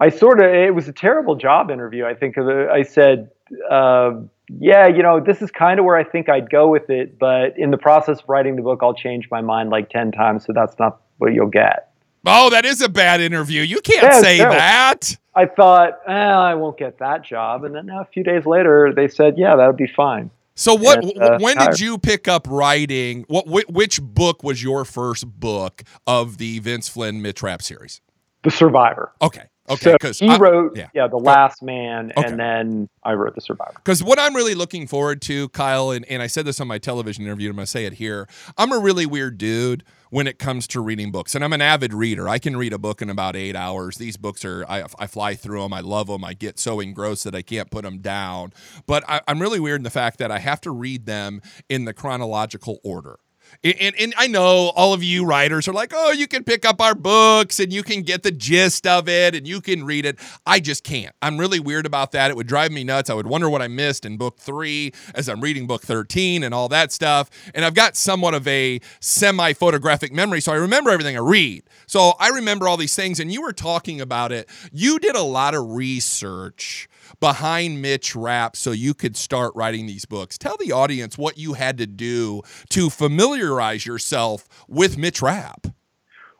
I 0.00 0.08
sort 0.08 0.41
of, 0.41 0.46
it 0.46 0.75
was 0.75 0.88
a 0.88 0.93
terrible 0.93 1.37
job 1.37 1.70
interview. 1.70 2.05
I 2.05 2.14
think 2.14 2.37
I 2.38 2.82
said, 2.82 3.31
uh, 3.70 4.12
yeah, 4.49 4.87
you 4.87 5.02
know, 5.02 5.20
this 5.20 5.41
is 5.41 5.50
kind 5.50 5.79
of 5.79 5.87
where 5.87 5.96
I 5.96 6.05
think 6.05 6.29
I'd 6.29 6.50
go 6.50 6.69
with 6.69 6.91
it, 6.91 7.19
but 7.19 7.58
in 7.58 7.70
the 7.70 7.79
process 7.79 8.20
of 8.20 8.29
writing 8.29 8.56
the 8.56 8.62
book, 8.62 8.81
I'll 8.82 8.94
change 8.94 9.29
my 9.31 9.41
mind 9.41 9.70
like 9.70 9.91
10 9.91 10.12
times, 10.12 10.44
so 10.44 10.52
that's 10.52 10.79
not 10.79 11.00
what 11.19 11.32
you'll 11.32 11.46
get. 11.46 11.91
Oh, 12.26 12.50
that 12.50 12.64
is 12.64 12.81
a 12.81 12.88
bad 12.88 13.20
interview. 13.20 13.62
You 13.62 13.81
can't 13.81 14.02
yeah, 14.02 14.20
say 14.20 14.38
that. 14.38 15.17
I 15.35 15.46
thought, 15.46 16.00
eh, 16.06 16.12
I 16.12 16.55
won't 16.55 16.79
get 16.79 16.99
that 16.99 17.23
job. 17.23 17.64
And 17.64 17.75
then 17.75 17.90
a 17.90 18.06
few 18.06 18.23
days 18.23 18.47
later, 18.47 18.93
they 18.94 19.08
said, 19.08 19.35
yeah, 19.37 19.56
that 19.56 19.67
would 19.67 19.76
be 19.76 19.90
fine. 19.94 20.31
So 20.55 20.75
what? 20.75 21.02
And, 21.02 21.19
uh, 21.20 21.38
when 21.38 21.58
did 21.58 21.81
you 21.81 21.99
pick 21.99 22.29
up 22.29 22.47
writing? 22.49 23.25
What? 23.26 23.69
Which 23.69 24.00
book 24.00 24.44
was 24.44 24.62
your 24.62 24.85
first 24.85 25.26
book 25.26 25.82
of 26.06 26.38
the 26.38 26.61
Vince 26.61 26.88
Flynn 26.88 27.20
Mitch 27.20 27.43
Rapp 27.43 27.61
series? 27.61 28.00
The 28.44 28.52
Survivor. 28.52 29.12
Okay. 29.20 29.49
Okay, 29.69 29.93
because 29.93 30.19
so 30.19 30.26
he 30.26 30.32
I, 30.32 30.37
wrote 30.37 30.76
yeah, 30.76 30.88
yeah 30.93 31.06
The 31.06 31.16
Last 31.16 31.62
Man, 31.62 32.12
okay. 32.16 32.28
and 32.28 32.38
then 32.38 32.88
I 33.02 33.14
wrote 33.14 33.35
The 33.35 33.40
Survivor. 33.40 33.73
Because 33.76 34.02
what 34.02 34.18
I'm 34.18 34.37
really 34.37 34.54
looking 34.54 34.87
forward 34.87 35.23
to, 35.23 35.49
Kyle, 35.50 35.90
and, 35.90 36.04
and 36.06 36.23
I 36.23 36.26
said 36.26 36.44
this 36.44 36.61
on 36.61 36.68
my 36.68 36.78
television 36.78 37.25
interview, 37.25 37.49
I'm 37.49 37.56
going 37.56 37.64
to 37.64 37.71
say 37.71 37.87
it 37.87 37.94
here. 37.94 38.28
I'm 38.59 38.73
a 38.73 38.78
really 38.78 39.06
weird 39.06 39.38
dude 39.38 39.83
when 40.11 40.26
it 40.26 40.38
comes 40.38 40.66
to 40.68 40.80
reading 40.80 41.11
books, 41.11 41.35
and 41.35 41.42
I'm 41.42 41.52
an 41.54 41.62
avid 41.62 41.94
reader. 41.94 42.28
I 42.28 42.38
can 42.38 42.56
read 42.56 42.75
a 42.75 42.78
book 42.78 43.00
in 43.00 43.09
about 43.09 43.37
eight 43.37 43.56
hours. 43.56 43.97
These 43.97 44.18
books 44.18 44.44
are 44.44 44.66
I, 44.68 44.85
I 44.99 45.06
fly 45.06 45.35
through 45.35 45.62
them. 45.62 45.73
I 45.73 45.80
love 45.80 46.09
them. 46.09 46.25
I 46.25 46.35
get 46.35 46.59
so 46.59 46.80
engrossed 46.80 47.25
that 47.25 47.35
I 47.35 47.40
can't 47.42 47.71
put 47.71 47.85
them 47.85 47.99
down. 47.99 48.52
But 48.87 49.02
I, 49.09 49.23
I'm 49.26 49.40
really 49.40 49.61
weird 49.61 49.80
in 49.80 49.85
the 49.85 49.90
fact 49.90 50.18
that 50.18 50.30
I 50.30 50.40
have 50.40 50.61
to 50.62 50.71
read 50.71 51.06
them 51.06 51.40
in 51.71 51.87
the 51.87 51.94
chronological 51.94 52.80
order. 52.85 53.18
And, 53.62 53.94
and, 53.99 54.14
I 54.16 54.26
know 54.26 54.73
all 54.75 54.92
of 54.92 55.02
you 55.02 55.25
writers 55.25 55.68
are 55.68 55.73
like, 55.73 55.92
oh, 55.94 56.12
you 56.12 56.26
can 56.26 56.44
pick 56.44 56.64
up 56.64 56.80
our 56.80 56.94
books 56.94 57.58
and 57.61 57.73
you 57.73 57.82
can 57.82 58.02
get 58.02 58.23
the 58.23 58.30
gist 58.30 58.87
of 58.87 59.08
it 59.08 59.34
and 59.34 59.46
you 59.46 59.61
can 59.61 59.84
read 59.84 60.06
it. 60.06 60.18
I 60.46 60.61
just 60.61 60.84
can't. 60.84 61.14
I'm 61.23 61.38
really 61.38 61.61
weird 61.61 61.87
about 61.87 62.12
that. 62.12 62.30
It 62.30 62.37
would 62.37 62.46
drive 62.46 62.73
me 62.73 62.84
nuts. 62.84 63.11
I 63.11 63.14
would 63.14 63.26
wonder 63.26 63.50
what 63.50 63.62
I 63.62 63.68
missed 63.68 64.04
in 64.04 64.16
book 64.16 64.38
three 64.38 64.92
as 65.14 65.28
I'm 65.28 65.40
reading 65.40 65.66
book 65.66 65.82
13 65.82 66.42
and 66.42 66.54
all 66.54 66.68
that 66.68 66.92
stuff. 66.92 67.30
And 67.54 67.64
I've 67.64 67.75
got 67.75 67.96
somewhat 67.96 68.34
of 68.34 68.46
a 68.46 68.80
semi 69.00 69.52
photographic 69.52 70.12
memory, 70.12 70.40
so 70.40 70.52
I 70.52 70.56
remember 70.56 70.90
everything 70.90 71.16
I 71.16 71.20
read. 71.20 71.64
So 71.87 72.14
I 72.18 72.28
remember 72.28 72.68
all 72.68 72.76
these 72.76 72.96
things. 72.96 73.20
And 73.20 73.32
you 73.32 73.42
were 73.42 73.52
talking 73.52 74.00
about 74.00 74.32
it. 74.32 74.49
You 74.73 74.99
did 74.99 75.16
a 75.16 75.23
lot 75.23 75.54
of 75.54 75.70
research 75.70 76.88
behind 77.25 77.81
Mitch 77.81 78.14
Rapp 78.14 78.54
so 78.54 78.71
you 78.71 78.93
could 78.93 79.16
start 79.16 79.52
writing 79.54 79.87
these 79.87 80.04
books. 80.04 80.37
Tell 80.37 80.59
the 80.59 80.73
audience 80.73 81.16
what 81.16 81.38
you 81.38 81.54
had 81.54 81.78
to 81.78 81.87
do 81.87 82.43
to 82.69 82.90
familiarize 82.90 83.87
yourself 83.87 84.47
with 84.69 84.99
Mitch 84.99 85.23
Rapp. 85.23 85.69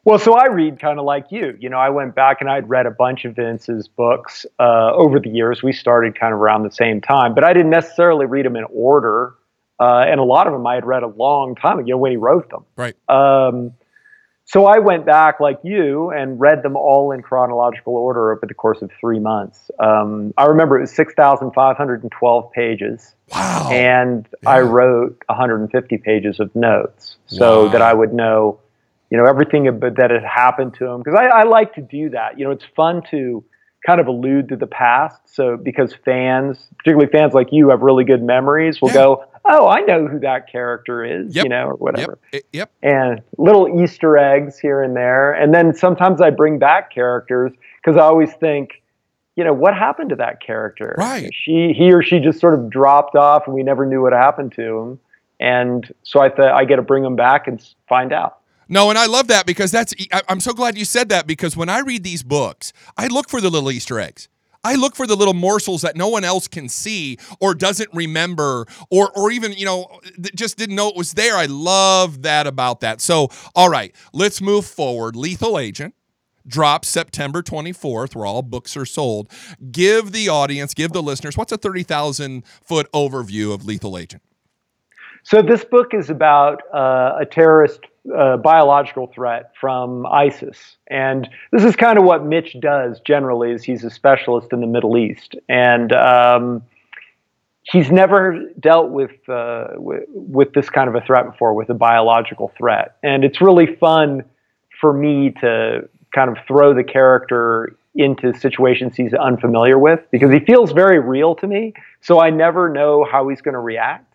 Well, 0.05 0.19
so 0.19 0.35
I 0.35 0.49
read 0.49 0.79
kind 0.79 0.99
of 0.99 1.07
like 1.07 1.29
you. 1.31 1.57
You 1.59 1.71
know, 1.71 1.79
I 1.79 1.88
went 1.88 2.14
back 2.14 2.43
and 2.43 2.50
I'd 2.50 2.69
read 2.69 2.85
a 2.85 2.91
bunch 2.91 3.25
of 3.25 3.35
Vince's 3.35 3.88
books 3.88 4.45
uh, 4.59 4.93
over 4.93 5.19
the 5.19 5.31
years. 5.31 5.62
We 5.62 5.73
started 5.73 6.21
kind 6.21 6.35
of 6.35 6.41
around 6.41 6.64
the 6.64 6.71
same 6.71 7.00
time, 7.00 7.35
but 7.35 7.45
I 7.45 7.55
didn't 7.55 7.71
necessarily 7.71 8.26
read 8.26 8.45
them 8.45 8.55
in 8.55 8.67
order. 8.69 9.33
Uh, 9.81 10.05
and 10.07 10.21
a 10.21 10.25
lot 10.25 10.47
of 10.47 10.53
them 10.53 10.67
I 10.67 10.75
had 10.75 10.85
read 10.85 11.03
a 11.03 11.09
long 11.09 11.55
time 11.55 11.79
ago 11.79 11.97
when 11.97 12.11
he 12.11 12.19
wrote 12.19 12.50
them. 12.50 12.67
Right. 12.76 12.95
Um, 13.09 13.73
so 14.47 14.67
I 14.67 14.79
went 14.79 15.07
back 15.07 15.41
like 15.41 15.59
you 15.63 16.11
and 16.11 16.39
read 16.39 16.63
them 16.63 16.77
all 16.77 17.13
in 17.13 17.23
chronological 17.23 17.97
order 17.97 18.31
over 18.33 18.45
the 18.47 18.55
course 18.55 18.83
of 18.83 18.91
three 19.01 19.19
months. 19.19 19.71
Um, 19.79 20.35
I 20.37 20.45
remember 20.45 20.77
it 20.77 20.83
was 20.83 20.93
6,512 20.93 22.53
pages. 22.53 23.15
Wow. 23.33 23.71
And 23.73 24.29
yeah. 24.43 24.51
I 24.51 24.61
wrote 24.61 25.23
150 25.27 25.97
pages 25.99 26.41
of 26.41 26.55
notes 26.55 27.17
so 27.27 27.65
wow. 27.65 27.73
that 27.73 27.81
I 27.81 27.95
would 27.95 28.13
know, 28.13 28.61
you 29.11 29.17
know, 29.17 29.25
everything 29.25 29.65
that 29.65 30.11
had 30.11 30.25
happened 30.25 30.75
to 30.75 30.87
him. 30.87 30.99
Because 31.03 31.19
I, 31.19 31.27
I 31.27 31.43
like 31.45 31.75
to 31.77 31.81
do 31.81 32.11
that. 32.11 32.39
You 32.39 32.45
know, 32.45 32.51
it's 32.51 32.67
fun 32.77 33.03
to 33.13 33.43
kind 33.87 34.00
of 34.00 34.07
allude 34.07 34.49
to 34.49 34.57
the 34.57 34.67
past. 34.67 35.21
So 35.26 35.57
because 35.57 35.95
fans, 36.05 36.69
particularly 36.79 37.11
fans 37.11 37.35
like 37.35 37.49
you, 37.53 37.69
have 37.71 37.83
really 37.83 38.05
good 38.05 38.23
memories, 38.23 38.81
will 38.81 38.88
Yeah. 38.88 38.95
go, 38.95 39.25
"Oh, 39.45 39.69
I 39.69 39.81
know 39.81 40.07
who 40.07 40.19
that 40.21 40.49
character 40.50 41.05
is," 41.05 41.35
Yep. 41.37 41.45
you 41.45 41.49
know, 41.50 41.69
or 41.69 41.75
whatever. 41.75 42.19
Yep. 42.33 42.43
Yep. 42.53 42.71
And 42.83 43.23
little 43.38 43.83
Easter 43.83 44.17
eggs 44.17 44.59
here 44.59 44.83
and 44.83 44.97
there, 44.97 45.33
and 45.33 45.53
then 45.55 45.75
sometimes 45.75 46.21
I 46.21 46.31
bring 46.31 46.59
back 46.59 46.91
characters 46.91 47.53
because 47.83 47.97
I 47.99 48.03
always 48.05 48.33
think, 48.35 48.83
you 49.37 49.45
know, 49.45 49.53
what 49.53 49.75
happened 49.75 50.11
to 50.11 50.17
that 50.17 50.41
character? 50.41 50.95
Right. 50.97 51.31
She, 51.35 51.73
he 51.76 51.93
or 51.93 52.03
she 52.03 52.21
just 52.21 52.41
sort 52.41 52.55
of 52.55 52.71
dropped 52.71 53.17
off, 53.17 53.47
and 53.47 53.55
we 53.55 53.62
never 53.62 53.85
knew 53.85 54.00
what 54.00 54.12
happened 54.12 54.53
to 54.53 54.79
him. 54.79 55.00
And 55.41 55.93
so 56.05 56.21
I 56.21 56.31
thought 56.31 56.53
I 56.53 56.64
get 56.64 56.76
to 56.76 56.83
bring 56.83 57.05
him 57.05 57.17
back 57.17 57.49
and 57.49 57.61
find 57.88 58.12
out. 58.12 58.38
No, 58.68 58.90
and 58.90 58.99
I 58.99 59.06
love 59.06 59.28
that 59.28 59.47
because 59.47 59.71
that's. 59.71 59.94
I'm 60.28 60.40
so 60.40 60.52
glad 60.52 60.78
you 60.78 60.85
said 60.85 61.09
that 61.11 61.26
because 61.26 61.56
when 61.56 61.68
I 61.68 61.80
read 61.80 62.02
these 62.02 62.23
books, 62.23 62.73
I 62.97 63.09
look 63.09 63.28
for 63.28 63.40
the 63.40 63.50
little 63.50 63.71
Easter 63.71 64.00
eggs. 64.00 64.28
I 64.64 64.76
look 64.76 64.97
for 64.97 65.06
the 65.06 65.14
little 65.14 65.35
morsels 65.35 65.83
that 65.83 65.94
no 65.94 66.09
one 66.09 66.25
else 66.25 66.49
can 66.49 66.71
see 66.71 67.18
or 67.38 67.54
doesn't 67.54 67.90
remember 67.92 68.66
or 68.90 69.11
or 69.14 69.30
even, 69.30 69.52
you 69.52 69.66
know, 69.66 70.00
just 70.35 70.56
didn't 70.56 70.75
know 70.75 70.88
it 70.88 70.97
was 70.97 71.12
there. 71.12 71.37
I 71.37 71.44
love 71.47 72.23
that 72.23 72.47
about 72.47 72.80
that. 72.80 73.02
So, 73.02 73.28
all 73.54 73.68
right, 73.68 73.94
let's 74.14 74.40
move 74.40 74.64
forward. 74.64 75.16
Lethal 75.16 75.59
Agent 75.59 75.94
drops 76.47 76.88
September 76.88 77.42
24th, 77.42 78.14
where 78.14 78.26
all 78.26 78.42
books 78.42 78.76
are 78.76 78.87
sold. 78.87 79.30
Give 79.71 80.12
the 80.12 80.28
audience, 80.28 80.75
give 80.75 80.92
the 80.92 81.02
listeners, 81.02 81.37
what's 81.37 81.52
a 81.52 81.59
30,000 81.59 82.44
foot 82.62 82.90
overview 82.92 83.52
of 83.54 83.64
Lethal 83.64 83.99
Agent? 83.99 84.23
So 85.25 85.40
this 85.40 85.64
book 85.64 85.95
is 85.95 86.11
about 86.11 86.61
uh, 86.73 87.16
a 87.21 87.25
terrorist 87.25 87.81
uh, 88.14 88.37
biological 88.37 89.07
threat 89.07 89.52
from 89.59 90.04
ISIS, 90.04 90.76
and 90.88 91.26
this 91.50 91.64
is 91.64 91.75
kind 91.76 91.99
of 91.99 92.04
what 92.04 92.26
Mitch 92.26 92.54
does 92.61 93.00
generally. 93.00 93.52
Is 93.52 93.64
he's 93.64 93.85
a 93.85 93.90
specialist 93.90 94.52
in 94.52 94.61
the 94.61 94.66
Middle 94.66 94.99
East, 94.99 95.35
and 95.49 95.95
um, 95.95 96.62
he's 97.62 97.90
never 97.90 98.50
dealt 98.61 98.90
with, 98.90 99.12
uh, 99.26 99.69
with 99.76 100.04
with 100.11 100.52
this 100.52 100.69
kind 100.69 100.90
of 100.90 100.95
a 100.95 101.00
threat 101.00 101.25
before, 101.25 101.54
with 101.54 101.71
a 101.71 101.75
biological 101.75 102.52
threat, 102.59 102.99
and 103.02 103.25
it's 103.25 103.40
really 103.40 103.76
fun 103.76 104.25
for 104.78 104.93
me 104.93 105.31
to 105.40 105.88
kind 106.14 106.37
of 106.37 106.37
throw 106.47 106.75
the 106.75 106.85
character 106.85 107.75
into 107.95 108.35
situations 108.35 108.95
he's 108.95 109.14
unfamiliar 109.14 109.78
with 109.78 110.00
because 110.11 110.31
he 110.31 110.40
feels 110.40 110.73
very 110.73 110.99
real 110.99 111.35
to 111.35 111.47
me. 111.47 111.73
So 112.02 112.21
I 112.21 112.28
never 112.28 112.69
know 112.69 113.07
how 113.11 113.28
he's 113.28 113.40
going 113.40 113.54
to 113.54 113.61
react. 113.61 114.13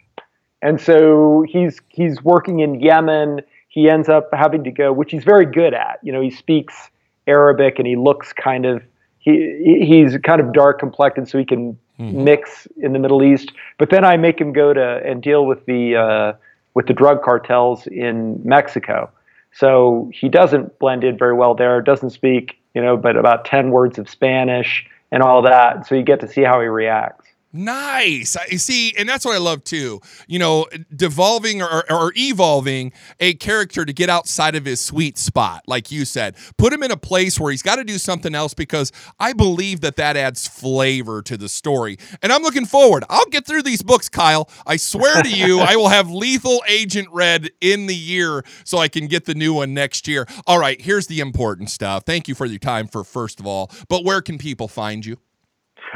And 0.62 0.80
so 0.80 1.46
he's 1.48 1.80
he's 1.90 2.22
working 2.24 2.60
in 2.60 2.80
Yemen. 2.80 3.42
He 3.70 3.90
ends 3.90 4.10
up 4.10 4.30
having 4.34 4.64
to 4.64 4.72
go, 4.72 4.92
which 4.92 5.12
he's 5.12 5.24
very 5.24 5.46
good 5.46 5.74
at. 5.74 6.00
You 6.04 6.12
know, 6.12 6.22
he 6.22 6.32
speaks 6.32 6.90
Arabic 7.28 7.78
and 7.78 7.88
he 7.88 7.96
looks 7.96 8.34
kind 8.34 8.66
of 8.66 8.84
he 9.20 9.86
he's 9.88 10.18
kind 10.24 10.42
of 10.42 10.54
dark 10.54 10.80
complected, 10.80 11.28
so 11.28 11.38
he 11.38 11.46
can 11.46 11.78
mix 12.24 12.68
in 12.78 12.94
the 12.94 13.00
Middle 13.00 13.24
East. 13.24 13.52
But 13.78 13.90
then 13.90 14.06
I 14.06 14.18
make 14.18 14.40
him 14.40 14.54
go 14.54 14.74
to 14.74 15.02
and 15.06 15.22
deal 15.22 15.46
with 15.46 15.66
the 15.66 15.96
uh, 15.96 16.38
with 16.74 16.88
the 16.88 16.94
drug 16.94 17.22
cartels 17.24 17.88
in 17.88 18.42
Mexico. 18.44 19.10
So 19.52 20.10
he 20.14 20.30
doesn't 20.30 20.80
blend 20.80 21.04
in 21.04 21.18
very 21.18 21.34
well 21.34 21.56
there. 21.56 21.82
Doesn't 21.82 22.12
speak, 22.12 22.58
you 22.74 22.82
know, 22.82 22.96
but 22.96 23.18
about 23.18 23.46
ten 23.46 23.72
words 23.72 24.00
of 24.00 24.10
Spanish 24.10 24.86
and 25.12 25.22
all 25.22 25.42
that. 25.42 25.88
So 25.88 25.96
you 25.96 26.04
get 26.04 26.20
to 26.22 26.28
see 26.28 26.44
how 26.44 26.62
he 26.62 26.68
reacts. 26.68 27.19
Nice. 27.52 28.38
I 28.38 28.46
see, 28.58 28.94
and 28.96 29.10
that's 29.10 29.26
what 29.26 29.34
I 29.34 29.40
love 29.40 29.64
too. 29.64 30.02
You 30.28 30.38
know, 30.38 30.68
devolving 30.96 31.64
or, 31.64 31.92
or 31.92 32.14
evolving 32.16 32.94
a 33.20 33.34
character 33.34 33.86
to 33.86 33.92
get 33.92 34.08
outside 34.08 34.54
of 34.54 34.66
his 34.66 34.80
sweet 34.80 35.18
spot, 35.18 35.64
like 35.66 35.92
you 35.92 36.06
said. 36.06 36.36
Put 36.58 36.74
him 36.74 36.84
in 36.84 36.92
a 36.92 36.98
place 36.98 37.40
where 37.40 37.50
he's 37.50 37.64
got 37.64 37.78
to 37.78 37.84
do 37.84 37.98
something 37.98 38.36
else 38.36 38.54
because 38.54 38.92
I 39.20 39.34
believe 39.34 39.82
that 39.82 39.96
that 39.96 40.16
adds 40.16 40.48
flavor 40.48 41.24
to 41.24 41.38
the 41.38 41.50
story. 41.50 41.98
And 42.22 42.32
I'm 42.32 42.44
looking 42.44 42.66
forward. 42.66 43.04
I'll 43.10 43.26
get 43.26 43.48
through 43.48 43.64
these 43.64 43.82
books, 43.82 44.10
Kyle. 44.10 44.48
I 44.68 44.78
swear 44.78 45.24
to 45.24 45.30
you, 45.30 45.60
I 45.60 45.76
will 45.76 45.90
have 45.90 46.12
Lethal 46.12 46.62
Agent 46.68 47.08
read 47.12 47.50
in 47.62 47.88
the 47.88 47.96
year 47.96 48.44
so 48.64 48.78
I 48.78 48.90
can 48.90 49.08
get 49.08 49.26
the 49.26 49.34
new 49.34 49.56
one 49.56 49.74
next 49.74 50.08
year. 50.08 50.28
All 50.46 50.60
right, 50.60 50.80
here's 50.80 51.08
the 51.08 51.20
important 51.20 51.72
stuff. 51.72 52.04
Thank 52.06 52.28
you 52.28 52.36
for 52.36 52.46
your 52.46 52.60
time 52.60 52.88
for 52.88 53.04
first 53.04 53.40
of 53.40 53.48
all, 53.48 53.72
but 53.88 54.04
where 54.06 54.22
can 54.22 54.38
people 54.38 54.68
find 54.68 55.04
you? 55.04 55.18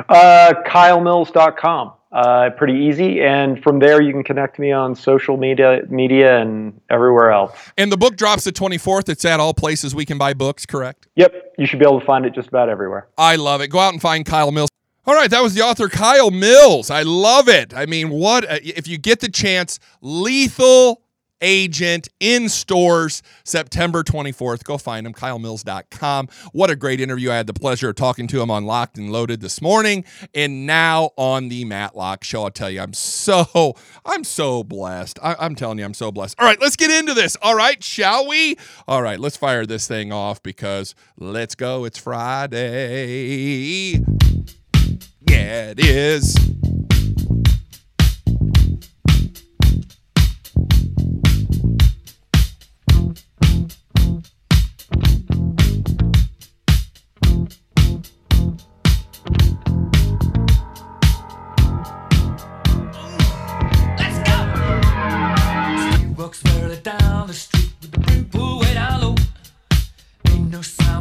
Uh, 0.10 0.54
KyleMills.com. 0.66 1.94
Uh, 2.12 2.52
pretty 2.52 2.74
easy, 2.74 3.24
and 3.24 3.62
from 3.64 3.80
there 3.80 4.00
you 4.00 4.12
can 4.12 4.24
connect 4.24 4.60
me 4.60 4.72
on 4.72 4.94
social 4.94 5.36
media, 5.36 5.82
media, 5.90 6.40
and 6.40 6.80
everywhere 6.92 7.32
else. 7.32 7.72
And 7.76 7.92
the 7.92 7.98
book 7.98 8.18
drops 8.18 8.44
the 8.44 8.52
24th. 8.52 9.10
It's 9.10 9.26
at 9.26 9.40
all 9.40 9.56
places 9.56 9.96
we 9.96 10.06
can 10.06 10.20
buy 10.20 10.36
books, 10.36 10.64
correct? 10.64 11.08
Yep, 11.16 11.54
you 11.58 11.66
should 11.66 11.80
be 11.80 11.86
able 11.86 12.00
to 12.00 12.06
find 12.06 12.24
it 12.24 12.36
just 12.36 12.50
about 12.50 12.70
everywhere. 12.70 13.08
I 13.18 13.36
love 13.36 13.62
it. 13.62 13.70
Go 13.70 13.80
out 13.80 13.94
and 13.94 14.02
find 14.02 14.24
Kyle 14.28 14.52
Mills. 14.52 14.70
All 15.06 15.16
right, 15.16 15.30
that 15.32 15.42
was 15.42 15.56
the 15.56 15.64
author 15.64 15.90
Kyle 15.90 16.32
Mills. 16.32 16.90
I 16.90 17.02
love 17.02 17.50
it. 17.50 17.74
I 17.74 17.88
mean, 17.88 18.10
what 18.10 18.46
a, 18.46 18.66
if 18.66 18.88
you 18.88 18.98
get 18.98 19.20
the 19.20 19.28
chance? 19.28 19.80
Lethal 20.00 21.02
Agent 21.44 22.08
in 22.20 22.50
stores 22.50 23.22
September 23.44 24.02
24th. 24.02 24.64
Go 24.64 24.78
find 24.78 25.06
him, 25.06 25.14
kylemills.com. 25.14 26.30
What 26.54 26.70
a 26.70 26.76
great 26.76 27.00
interview. 27.00 27.30
I 27.32 27.36
had 27.36 27.48
the 27.48 27.54
pleasure 27.54 27.90
of 27.90 27.96
talking 27.96 28.26
to 28.28 28.42
him 28.42 28.50
on 28.50 28.66
Locked 28.66 28.98
and 28.98 29.12
Loaded 29.12 29.42
this 29.42 29.62
morning 29.62 30.06
and 30.34 30.66
now 30.66 31.12
on 31.18 31.50
the 31.50 31.66
Matlock 31.66 32.24
show. 32.24 32.44
I'll 32.44 32.52
tell 32.52 32.72
you, 32.72 32.82
I'm 32.82 32.94
so, 32.94 33.76
I'm 34.06 34.24
so 34.24 34.64
blessed. 34.64 35.20
I, 35.22 35.36
I'm 35.38 35.54
telling 35.56 35.78
you, 35.80 35.86
I'm 35.86 35.94
so 35.94 36.12
blessed. 36.12 36.40
All 36.40 36.48
right, 36.48 36.60
let's 36.60 36.78
get 36.78 36.90
into 36.90 37.14
this. 37.14 37.36
All 37.42 37.56
right, 37.56 37.84
shall 37.84 38.28
we? 38.28 38.58
All 38.88 39.04
right, 39.04 39.20
let's 39.20 39.38
fire 39.38 39.66
this 39.66 39.88
thing 39.88 40.12
off 40.14 40.42
because 40.42 40.96
let's 41.18 41.56
go. 41.56 41.84
It's 41.86 42.00
Friday. 42.00 43.94
Yeah, 45.30 45.72
it 45.72 45.80
is. 45.80 46.36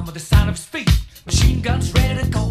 But 0.05 0.15
the 0.15 0.21
sound 0.21 0.49
of 0.49 0.59
speed. 0.59 0.89
Machine 1.27 1.61
guns 1.61 1.93
ready 1.95 2.23
to 2.23 2.29
go. 2.29 2.49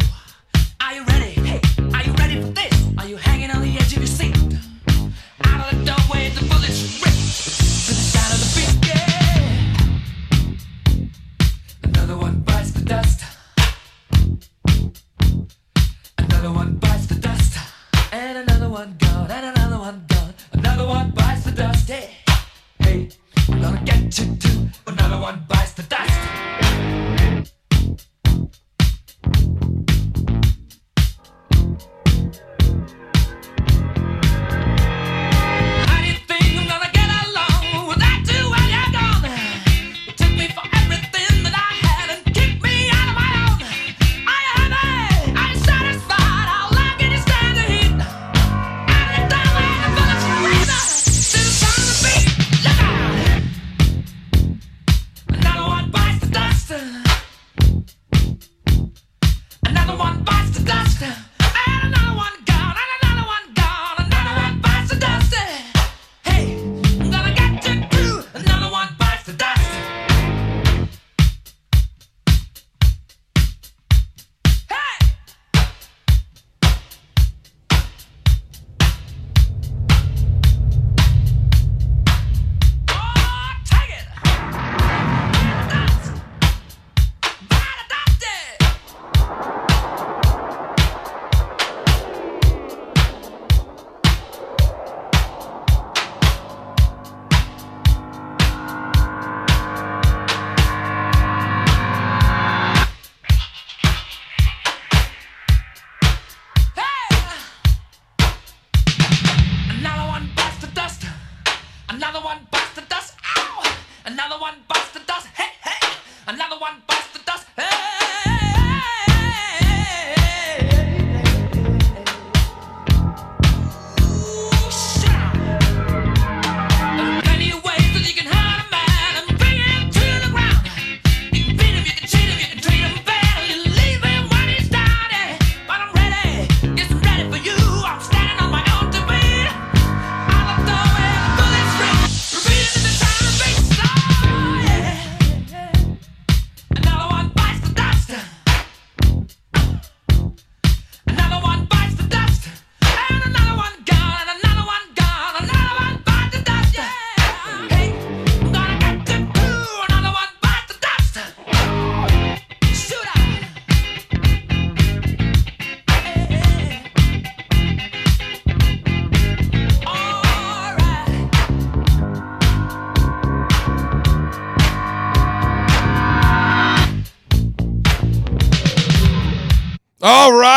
Another 114.04 114.36
one 114.38 114.54
busts 114.66 114.92
the 114.92 115.00
dust. 115.00 115.28
Hey, 115.28 115.52
hey. 115.62 115.88
Another 116.26 116.58
one 116.58 116.82
busts 116.88 117.12
the 117.12 117.24
dust. 117.24 117.46
Hey. 117.56 117.91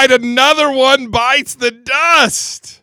Right, 0.10 0.22
another 0.22 0.72
one 0.72 1.10
bites 1.10 1.56
the 1.56 1.72
dust. 1.72 2.82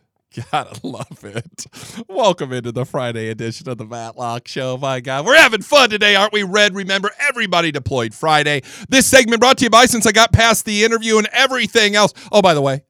Gotta 0.51 0.79
love 0.85 1.23
it. 1.23 1.67
Welcome 2.09 2.51
into 2.53 2.71
the 2.71 2.85
Friday 2.85 3.29
edition 3.29 3.69
of 3.69 3.77
the 3.77 3.85
Matlock 3.85 4.47
Show. 4.47 4.77
My 4.77 4.99
God, 4.99 5.25
we're 5.27 5.35
having 5.35 5.61
fun 5.61 5.91
today, 5.91 6.15
aren't 6.15 6.33
we? 6.33 6.41
Red, 6.41 6.73
remember, 6.73 7.11
everybody 7.19 7.71
deployed 7.71 8.15
Friday. 8.15 8.63
This 8.89 9.05
segment 9.05 9.39
brought 9.39 9.59
to 9.59 9.65
you 9.65 9.69
by 9.69 9.85
since 9.85 10.07
I 10.07 10.11
got 10.11 10.33
past 10.33 10.65
the 10.65 10.83
interview 10.83 11.19
and 11.19 11.27
everything 11.31 11.95
else. 11.95 12.13
Oh, 12.31 12.41
by 12.41 12.55
the 12.55 12.61
way, 12.61 12.83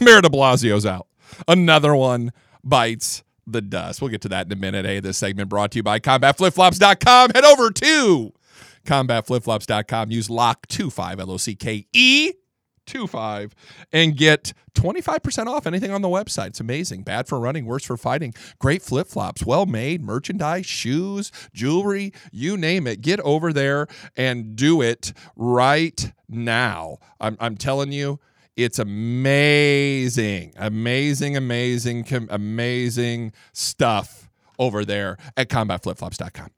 Mayor 0.00 0.20
de 0.20 0.28
Blasio's 0.28 0.86
out. 0.86 1.08
Another 1.48 1.96
one 1.96 2.32
bites 2.62 3.24
the 3.44 3.60
dust. 3.60 4.00
We'll 4.00 4.10
get 4.10 4.22
to 4.22 4.28
that 4.28 4.46
in 4.46 4.52
a 4.52 4.56
minute. 4.56 4.86
Hey, 4.86 5.00
this 5.00 5.18
segment 5.18 5.48
brought 5.48 5.72
to 5.72 5.78
you 5.78 5.82
by 5.82 5.98
combatflipflops.com. 5.98 7.30
Head 7.34 7.44
over 7.44 7.70
to 7.72 8.32
combatflipflops.com. 8.86 10.12
Use 10.12 10.28
lock25, 10.28 11.18
L 11.18 11.32
O 11.32 11.36
C 11.38 11.56
K 11.56 11.86
E 11.92 12.34
25 12.86 13.54
and 13.92 14.16
get 14.16 14.52
25% 14.74 15.46
off 15.46 15.66
anything 15.66 15.90
on 15.90 16.02
the 16.02 16.08
website. 16.08 16.48
It's 16.48 16.60
amazing. 16.60 17.02
Bad 17.02 17.28
for 17.28 17.38
running, 17.38 17.66
worse 17.66 17.84
for 17.84 17.96
fighting. 17.96 18.34
Great 18.58 18.82
flip 18.82 19.06
flops, 19.06 19.44
well 19.44 19.66
made, 19.66 20.02
merchandise, 20.02 20.66
shoes, 20.66 21.30
jewelry, 21.52 22.12
you 22.30 22.56
name 22.56 22.86
it. 22.86 23.00
Get 23.00 23.20
over 23.20 23.52
there 23.52 23.86
and 24.16 24.56
do 24.56 24.82
it 24.82 25.12
right 25.36 26.12
now. 26.28 26.98
I'm, 27.20 27.36
I'm 27.40 27.56
telling 27.56 27.92
you, 27.92 28.20
it's 28.56 28.78
amazing, 28.78 30.52
amazing, 30.56 31.36
amazing, 31.36 32.28
amazing 32.30 33.32
stuff 33.52 34.28
over 34.58 34.84
there 34.84 35.16
at 35.36 35.48
combatflipflops.com. 35.48 36.50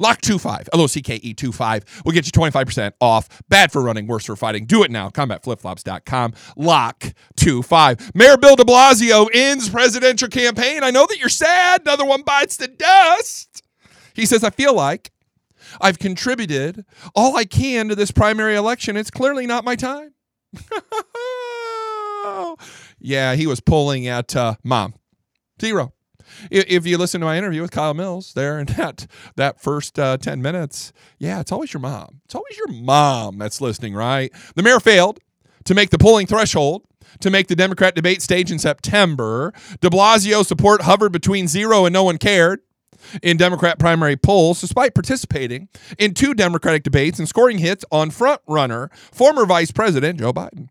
Lock 0.00 0.22
25, 0.22 0.70
L 0.72 0.80
O 0.80 0.86
C 0.86 1.02
K 1.02 1.16
E 1.16 1.34
25 1.34 2.02
will 2.04 2.12
get 2.12 2.26
you 2.26 2.32
25% 2.32 2.92
off. 3.00 3.28
Bad 3.48 3.70
for 3.70 3.82
running, 3.82 4.06
worse 4.06 4.24
for 4.24 4.34
fighting. 4.34 4.64
Do 4.64 4.82
it 4.82 4.90
now. 4.90 5.10
CombatFlipFlops.com. 5.10 6.32
Lock 6.56 7.12
25. 7.36 8.14
Mayor 8.14 8.38
Bill 8.38 8.56
de 8.56 8.64
Blasio 8.64 9.28
ends 9.32 9.68
presidential 9.68 10.28
campaign. 10.28 10.82
I 10.82 10.90
know 10.90 11.06
that 11.06 11.18
you're 11.18 11.28
sad. 11.28 11.82
Another 11.82 12.06
one 12.06 12.22
bites 12.22 12.56
the 12.56 12.68
dust. 12.68 13.62
He 14.14 14.26
says, 14.26 14.42
I 14.42 14.50
feel 14.50 14.74
like 14.74 15.12
I've 15.80 15.98
contributed 15.98 16.84
all 17.14 17.36
I 17.36 17.44
can 17.44 17.88
to 17.88 17.94
this 17.94 18.10
primary 18.10 18.56
election. 18.56 18.96
It's 18.96 19.10
clearly 19.10 19.46
not 19.46 19.64
my 19.64 19.76
time. 19.76 20.14
yeah, 22.98 23.34
he 23.34 23.46
was 23.46 23.60
pulling 23.60 24.08
at 24.08 24.34
uh, 24.34 24.54
mom. 24.64 24.94
Zero. 25.60 25.92
If 26.50 26.86
you 26.86 26.98
listen 26.98 27.20
to 27.20 27.26
my 27.26 27.36
interview 27.38 27.62
with 27.62 27.70
Kyle 27.70 27.94
Mills 27.94 28.34
there 28.34 28.58
in 28.58 28.66
that 28.76 29.06
that 29.36 29.60
first 29.60 29.98
uh, 29.98 30.16
ten 30.16 30.42
minutes, 30.42 30.92
yeah, 31.18 31.40
it's 31.40 31.52
always 31.52 31.72
your 31.72 31.80
mom. 31.80 32.20
It's 32.24 32.34
always 32.34 32.56
your 32.56 32.68
mom 32.68 33.38
that's 33.38 33.60
listening, 33.60 33.94
right? 33.94 34.32
The 34.54 34.62
mayor 34.62 34.80
failed 34.80 35.20
to 35.64 35.74
make 35.74 35.90
the 35.90 35.98
polling 35.98 36.26
threshold 36.26 36.84
to 37.20 37.30
make 37.30 37.48
the 37.48 37.56
Democrat 37.56 37.94
debate 37.94 38.22
stage 38.22 38.50
in 38.50 38.58
September. 38.58 39.52
De 39.80 39.90
Blasio 39.90 40.44
support 40.44 40.82
hovered 40.82 41.12
between 41.12 41.48
zero 41.48 41.84
and 41.84 41.92
no 41.92 42.04
one 42.04 42.18
cared 42.18 42.60
in 43.22 43.36
Democrat 43.36 43.78
primary 43.78 44.16
polls, 44.16 44.60
despite 44.60 44.94
participating 44.94 45.68
in 45.98 46.14
two 46.14 46.34
Democratic 46.34 46.82
debates 46.82 47.18
and 47.18 47.28
scoring 47.28 47.58
hits 47.58 47.84
on 47.90 48.10
frontrunner 48.10 48.92
former 49.12 49.46
Vice 49.46 49.70
President 49.70 50.18
Joe 50.18 50.32
Biden. 50.32 50.68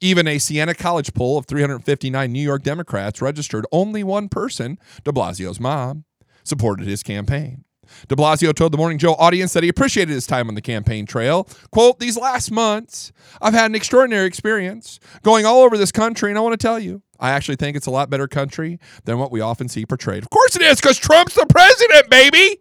Even 0.00 0.26
a 0.26 0.38
Siena 0.38 0.74
College 0.74 1.14
poll 1.14 1.38
of 1.38 1.46
359 1.46 2.32
New 2.32 2.42
York 2.42 2.62
Democrats 2.62 3.20
registered 3.22 3.66
only 3.72 4.02
one 4.04 4.28
person, 4.28 4.78
de 5.04 5.12
Blasio's 5.12 5.60
mom, 5.60 6.04
supported 6.44 6.86
his 6.86 7.02
campaign. 7.02 7.64
De 8.08 8.16
Blasio 8.16 8.54
told 8.54 8.72
the 8.72 8.78
Morning 8.78 8.98
Joe 8.98 9.14
audience 9.14 9.52
that 9.52 9.62
he 9.62 9.68
appreciated 9.68 10.12
his 10.12 10.26
time 10.26 10.48
on 10.48 10.54
the 10.54 10.60
campaign 10.60 11.06
trail. 11.06 11.48
Quote, 11.70 11.98
These 11.98 12.16
last 12.16 12.50
months, 12.50 13.12
I've 13.40 13.54
had 13.54 13.70
an 13.70 13.74
extraordinary 13.74 14.26
experience 14.26 15.00
going 15.22 15.46
all 15.46 15.62
over 15.62 15.78
this 15.78 15.92
country, 15.92 16.30
and 16.30 16.38
I 16.38 16.42
want 16.42 16.58
to 16.58 16.64
tell 16.64 16.78
you, 16.78 17.02
I 17.18 17.30
actually 17.30 17.56
think 17.56 17.76
it's 17.76 17.86
a 17.86 17.90
lot 17.90 18.10
better 18.10 18.28
country 18.28 18.78
than 19.04 19.18
what 19.18 19.32
we 19.32 19.40
often 19.40 19.68
see 19.68 19.86
portrayed. 19.86 20.22
Of 20.22 20.30
course 20.30 20.54
it 20.56 20.62
is, 20.62 20.80
because 20.80 20.98
Trump's 20.98 21.34
the 21.34 21.46
president, 21.46 22.10
baby. 22.10 22.58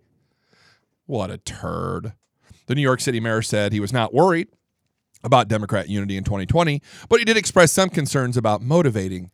What 1.05 1.29
a 1.29 1.37
turd. 1.37 2.13
The 2.65 2.75
New 2.75 2.81
York 2.81 2.99
City 2.99 3.19
mayor 3.19 3.41
said 3.41 3.71
he 3.71 3.79
was 3.79 3.93
not 3.93 4.13
worried 4.13 4.47
about 5.23 5.47
Democrat 5.47 5.89
unity 5.89 6.17
in 6.17 6.23
2020, 6.23 6.81
but 7.09 7.19
he 7.19 7.25
did 7.25 7.37
express 7.37 7.71
some 7.71 7.89
concerns 7.89 8.37
about 8.37 8.61
motivating 8.61 9.31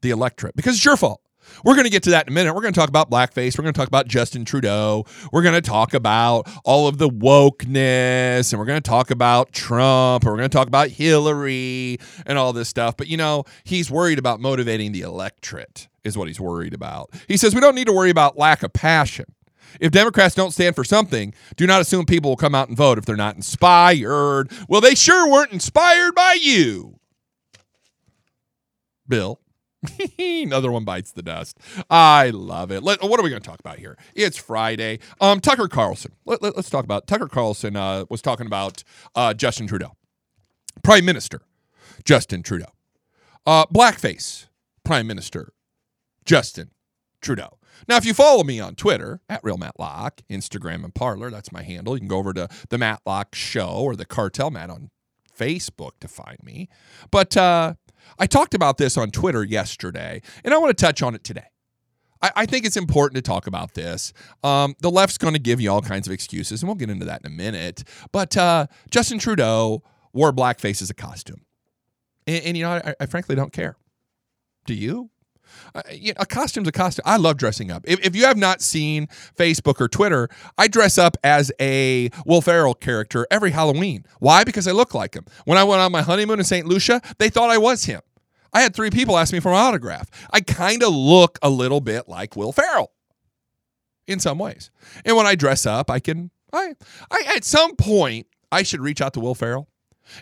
the 0.00 0.10
electorate 0.10 0.56
because 0.56 0.76
it's 0.76 0.84
your 0.84 0.96
fault. 0.96 1.20
We're 1.64 1.74
going 1.74 1.84
to 1.84 1.90
get 1.90 2.02
to 2.04 2.10
that 2.10 2.26
in 2.26 2.32
a 2.32 2.34
minute. 2.34 2.54
We're 2.54 2.60
going 2.60 2.74
to 2.74 2.78
talk 2.78 2.88
about 2.88 3.10
blackface. 3.10 3.58
We're 3.58 3.62
going 3.62 3.72
to 3.72 3.78
talk 3.78 3.88
about 3.88 4.06
Justin 4.06 4.44
Trudeau. 4.44 5.04
We're 5.32 5.42
going 5.42 5.54
to 5.54 5.60
talk 5.60 5.94
about 5.94 6.48
all 6.64 6.88
of 6.88 6.98
the 6.98 7.08
wokeness 7.08 8.52
and 8.52 8.58
we're 8.58 8.66
going 8.66 8.80
to 8.80 8.88
talk 8.88 9.10
about 9.10 9.52
Trump 9.52 10.24
and 10.24 10.32
we're 10.32 10.38
going 10.38 10.50
to 10.50 10.56
talk 10.56 10.68
about 10.68 10.88
Hillary 10.88 11.98
and 12.26 12.38
all 12.38 12.52
this 12.52 12.68
stuff. 12.68 12.96
But 12.96 13.08
you 13.08 13.16
know, 13.16 13.44
he's 13.64 13.90
worried 13.90 14.18
about 14.18 14.40
motivating 14.40 14.92
the 14.92 15.02
electorate, 15.02 15.88
is 16.04 16.16
what 16.16 16.28
he's 16.28 16.40
worried 16.40 16.74
about. 16.74 17.10
He 17.26 17.36
says 17.36 17.54
we 17.54 17.60
don't 17.60 17.74
need 17.74 17.86
to 17.86 17.92
worry 17.92 18.10
about 18.10 18.36
lack 18.38 18.62
of 18.62 18.72
passion. 18.72 19.26
If 19.80 19.92
Democrats 19.92 20.34
don't 20.34 20.52
stand 20.52 20.74
for 20.74 20.84
something, 20.84 21.34
do 21.56 21.66
not 21.66 21.80
assume 21.80 22.06
people 22.06 22.30
will 22.30 22.36
come 22.36 22.54
out 22.54 22.68
and 22.68 22.76
vote 22.76 22.98
if 22.98 23.04
they're 23.04 23.16
not 23.16 23.36
inspired. 23.36 24.50
Well, 24.68 24.80
they 24.80 24.94
sure 24.94 25.30
weren't 25.30 25.52
inspired 25.52 26.14
by 26.14 26.38
you. 26.40 26.98
Bill. 29.06 29.40
Another 30.18 30.72
one 30.72 30.84
bites 30.84 31.12
the 31.12 31.22
dust. 31.22 31.58
I 31.88 32.30
love 32.30 32.70
it. 32.72 32.82
Let, 32.82 33.02
what 33.02 33.20
are 33.20 33.22
we 33.22 33.30
going 33.30 33.42
to 33.42 33.48
talk 33.48 33.60
about 33.60 33.78
here? 33.78 33.96
It's 34.14 34.36
Friday. 34.36 34.98
Um, 35.20 35.40
Tucker 35.40 35.68
Carlson. 35.68 36.12
Let, 36.24 36.42
us 36.42 36.68
talk 36.68 36.84
about 36.84 37.06
Tucker 37.06 37.28
Carlson. 37.28 37.76
Uh, 37.76 38.04
was 38.08 38.20
talking 38.20 38.46
about 38.46 38.82
uh, 39.14 39.34
Justin 39.34 39.66
Trudeau, 39.66 39.96
Prime 40.82 41.04
Minister 41.04 41.42
Justin 42.04 42.42
Trudeau, 42.42 42.72
uh, 43.46 43.66
blackface 43.66 44.46
Prime 44.84 45.06
Minister 45.06 45.52
Justin 46.24 46.70
Trudeau. 47.20 47.57
Now, 47.86 47.96
if 47.96 48.04
you 48.04 48.14
follow 48.14 48.42
me 48.44 48.60
on 48.60 48.74
Twitter 48.74 49.20
at 49.28 49.44
Real 49.44 49.56
Matlock, 49.56 50.22
Instagram 50.30 50.84
and 50.84 50.94
Parler, 50.94 51.30
that's 51.30 51.52
my 51.52 51.62
handle. 51.62 51.94
You 51.94 52.00
can 52.00 52.08
go 52.08 52.18
over 52.18 52.32
to 52.32 52.48
the 52.70 52.78
Matlock 52.78 53.34
Show 53.34 53.68
or 53.68 53.96
the 53.96 54.04
Cartel 54.04 54.50
Matt 54.50 54.70
on 54.70 54.90
Facebook 55.38 55.92
to 56.00 56.08
find 56.08 56.42
me. 56.42 56.68
But 57.10 57.36
uh, 57.36 57.74
I 58.18 58.26
talked 58.26 58.54
about 58.54 58.78
this 58.78 58.96
on 58.96 59.10
Twitter 59.10 59.44
yesterday, 59.44 60.22
and 60.44 60.52
I 60.52 60.58
want 60.58 60.76
to 60.76 60.84
touch 60.84 61.02
on 61.02 61.14
it 61.14 61.24
today. 61.24 61.46
I, 62.20 62.30
I 62.36 62.46
think 62.46 62.66
it's 62.66 62.76
important 62.76 63.16
to 63.16 63.22
talk 63.22 63.46
about 63.46 63.74
this. 63.74 64.12
Um, 64.42 64.74
the 64.80 64.90
left's 64.90 65.18
going 65.18 65.34
to 65.34 65.40
give 65.40 65.60
you 65.60 65.70
all 65.70 65.82
kinds 65.82 66.06
of 66.06 66.12
excuses, 66.12 66.62
and 66.62 66.68
we'll 66.68 66.76
get 66.76 66.90
into 66.90 67.06
that 67.06 67.22
in 67.24 67.32
a 67.32 67.34
minute. 67.34 67.84
But 68.12 68.36
uh, 68.36 68.66
Justin 68.90 69.18
Trudeau 69.18 69.82
wore 70.12 70.32
blackface 70.32 70.82
as 70.82 70.90
a 70.90 70.94
costume. 70.94 71.42
And, 72.26 72.44
and 72.44 72.56
you 72.56 72.64
know, 72.64 72.70
I, 72.72 72.94
I 73.00 73.06
frankly 73.06 73.36
don't 73.36 73.52
care. 73.52 73.76
Do 74.66 74.74
you? 74.74 75.10
Uh, 75.74 75.82
you 75.92 76.12
know, 76.12 76.16
a 76.18 76.26
costume's 76.26 76.68
a 76.68 76.72
costume. 76.72 77.02
I 77.06 77.16
love 77.16 77.36
dressing 77.36 77.70
up. 77.70 77.84
If, 77.86 78.04
if 78.04 78.16
you 78.16 78.24
have 78.24 78.36
not 78.36 78.60
seen 78.62 79.08
Facebook 79.36 79.80
or 79.80 79.88
Twitter, 79.88 80.28
I 80.56 80.68
dress 80.68 80.98
up 80.98 81.16
as 81.22 81.52
a 81.60 82.10
Will 82.26 82.40
Ferrell 82.40 82.74
character 82.74 83.26
every 83.30 83.50
Halloween. 83.50 84.04
Why? 84.20 84.44
Because 84.44 84.66
I 84.66 84.72
look 84.72 84.94
like 84.94 85.14
him. 85.14 85.24
When 85.44 85.58
I 85.58 85.64
went 85.64 85.80
on 85.80 85.92
my 85.92 86.02
honeymoon 86.02 86.38
in 86.38 86.44
St. 86.44 86.66
Lucia, 86.66 87.00
they 87.18 87.28
thought 87.30 87.50
I 87.50 87.58
was 87.58 87.84
him. 87.84 88.00
I 88.52 88.62
had 88.62 88.74
three 88.74 88.90
people 88.90 89.18
ask 89.18 89.32
me 89.32 89.40
for 89.40 89.52
my 89.52 89.58
autograph. 89.58 90.08
I 90.30 90.40
kind 90.40 90.82
of 90.82 90.92
look 90.94 91.38
a 91.42 91.50
little 91.50 91.80
bit 91.80 92.08
like 92.08 92.34
Will 92.34 92.52
Ferrell 92.52 92.92
in 94.06 94.18
some 94.18 94.38
ways. 94.38 94.70
And 95.04 95.16
when 95.16 95.26
I 95.26 95.34
dress 95.34 95.66
up, 95.66 95.90
I 95.90 96.00
can, 96.00 96.30
I, 96.52 96.74
I 97.10 97.24
at 97.36 97.44
some 97.44 97.76
point, 97.76 98.26
I 98.50 98.62
should 98.62 98.80
reach 98.80 99.02
out 99.02 99.12
to 99.14 99.20
Will 99.20 99.34
Ferrell 99.34 99.68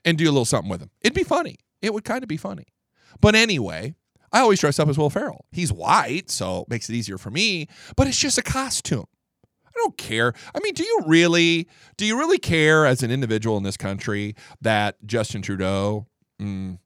and 0.05 0.19
do 0.19 0.25
a 0.25 0.33
little 0.33 0.45
something 0.45 0.69
with 0.69 0.83
him. 0.83 0.91
It'd 1.01 1.15
be 1.15 1.23
funny. 1.23 1.59
It 1.81 1.95
would 1.95 2.05
kind 2.05 2.25
of 2.25 2.29
be 2.29 2.37
funny. 2.37 2.67
But 3.21 3.35
anyway, 3.35 3.95
I 4.37 4.40
always 4.40 4.61
dress 4.61 4.79
up 4.79 4.87
as 4.90 4.99
Will 4.99 5.09
Ferrell. 5.09 5.46
He's 5.51 5.72
white, 5.72 6.29
so 6.29 6.62
it 6.62 6.68
makes 6.68 6.90
it 6.90 6.94
easier 6.94 7.16
for 7.16 7.31
me, 7.31 7.68
but 7.96 8.07
it's 8.07 8.18
just 8.18 8.37
a 8.37 8.42
costume. 8.42 9.07
I 9.66 9.70
don't 9.77 9.96
care. 9.96 10.35
I 10.55 10.61
mean, 10.62 10.75
do 10.75 10.85
you 10.85 11.01
really 11.07 11.66
do 11.96 12.05
you 12.05 12.18
really 12.18 12.37
care 12.37 12.85
as 12.85 13.03
an 13.03 13.11
individual 13.11 13.57
in 13.57 13.62
this 13.62 13.79
country 13.79 14.37
that 14.61 14.96
Justin 15.07 15.40
Trudeau 15.40 16.07
mm, 16.38 16.79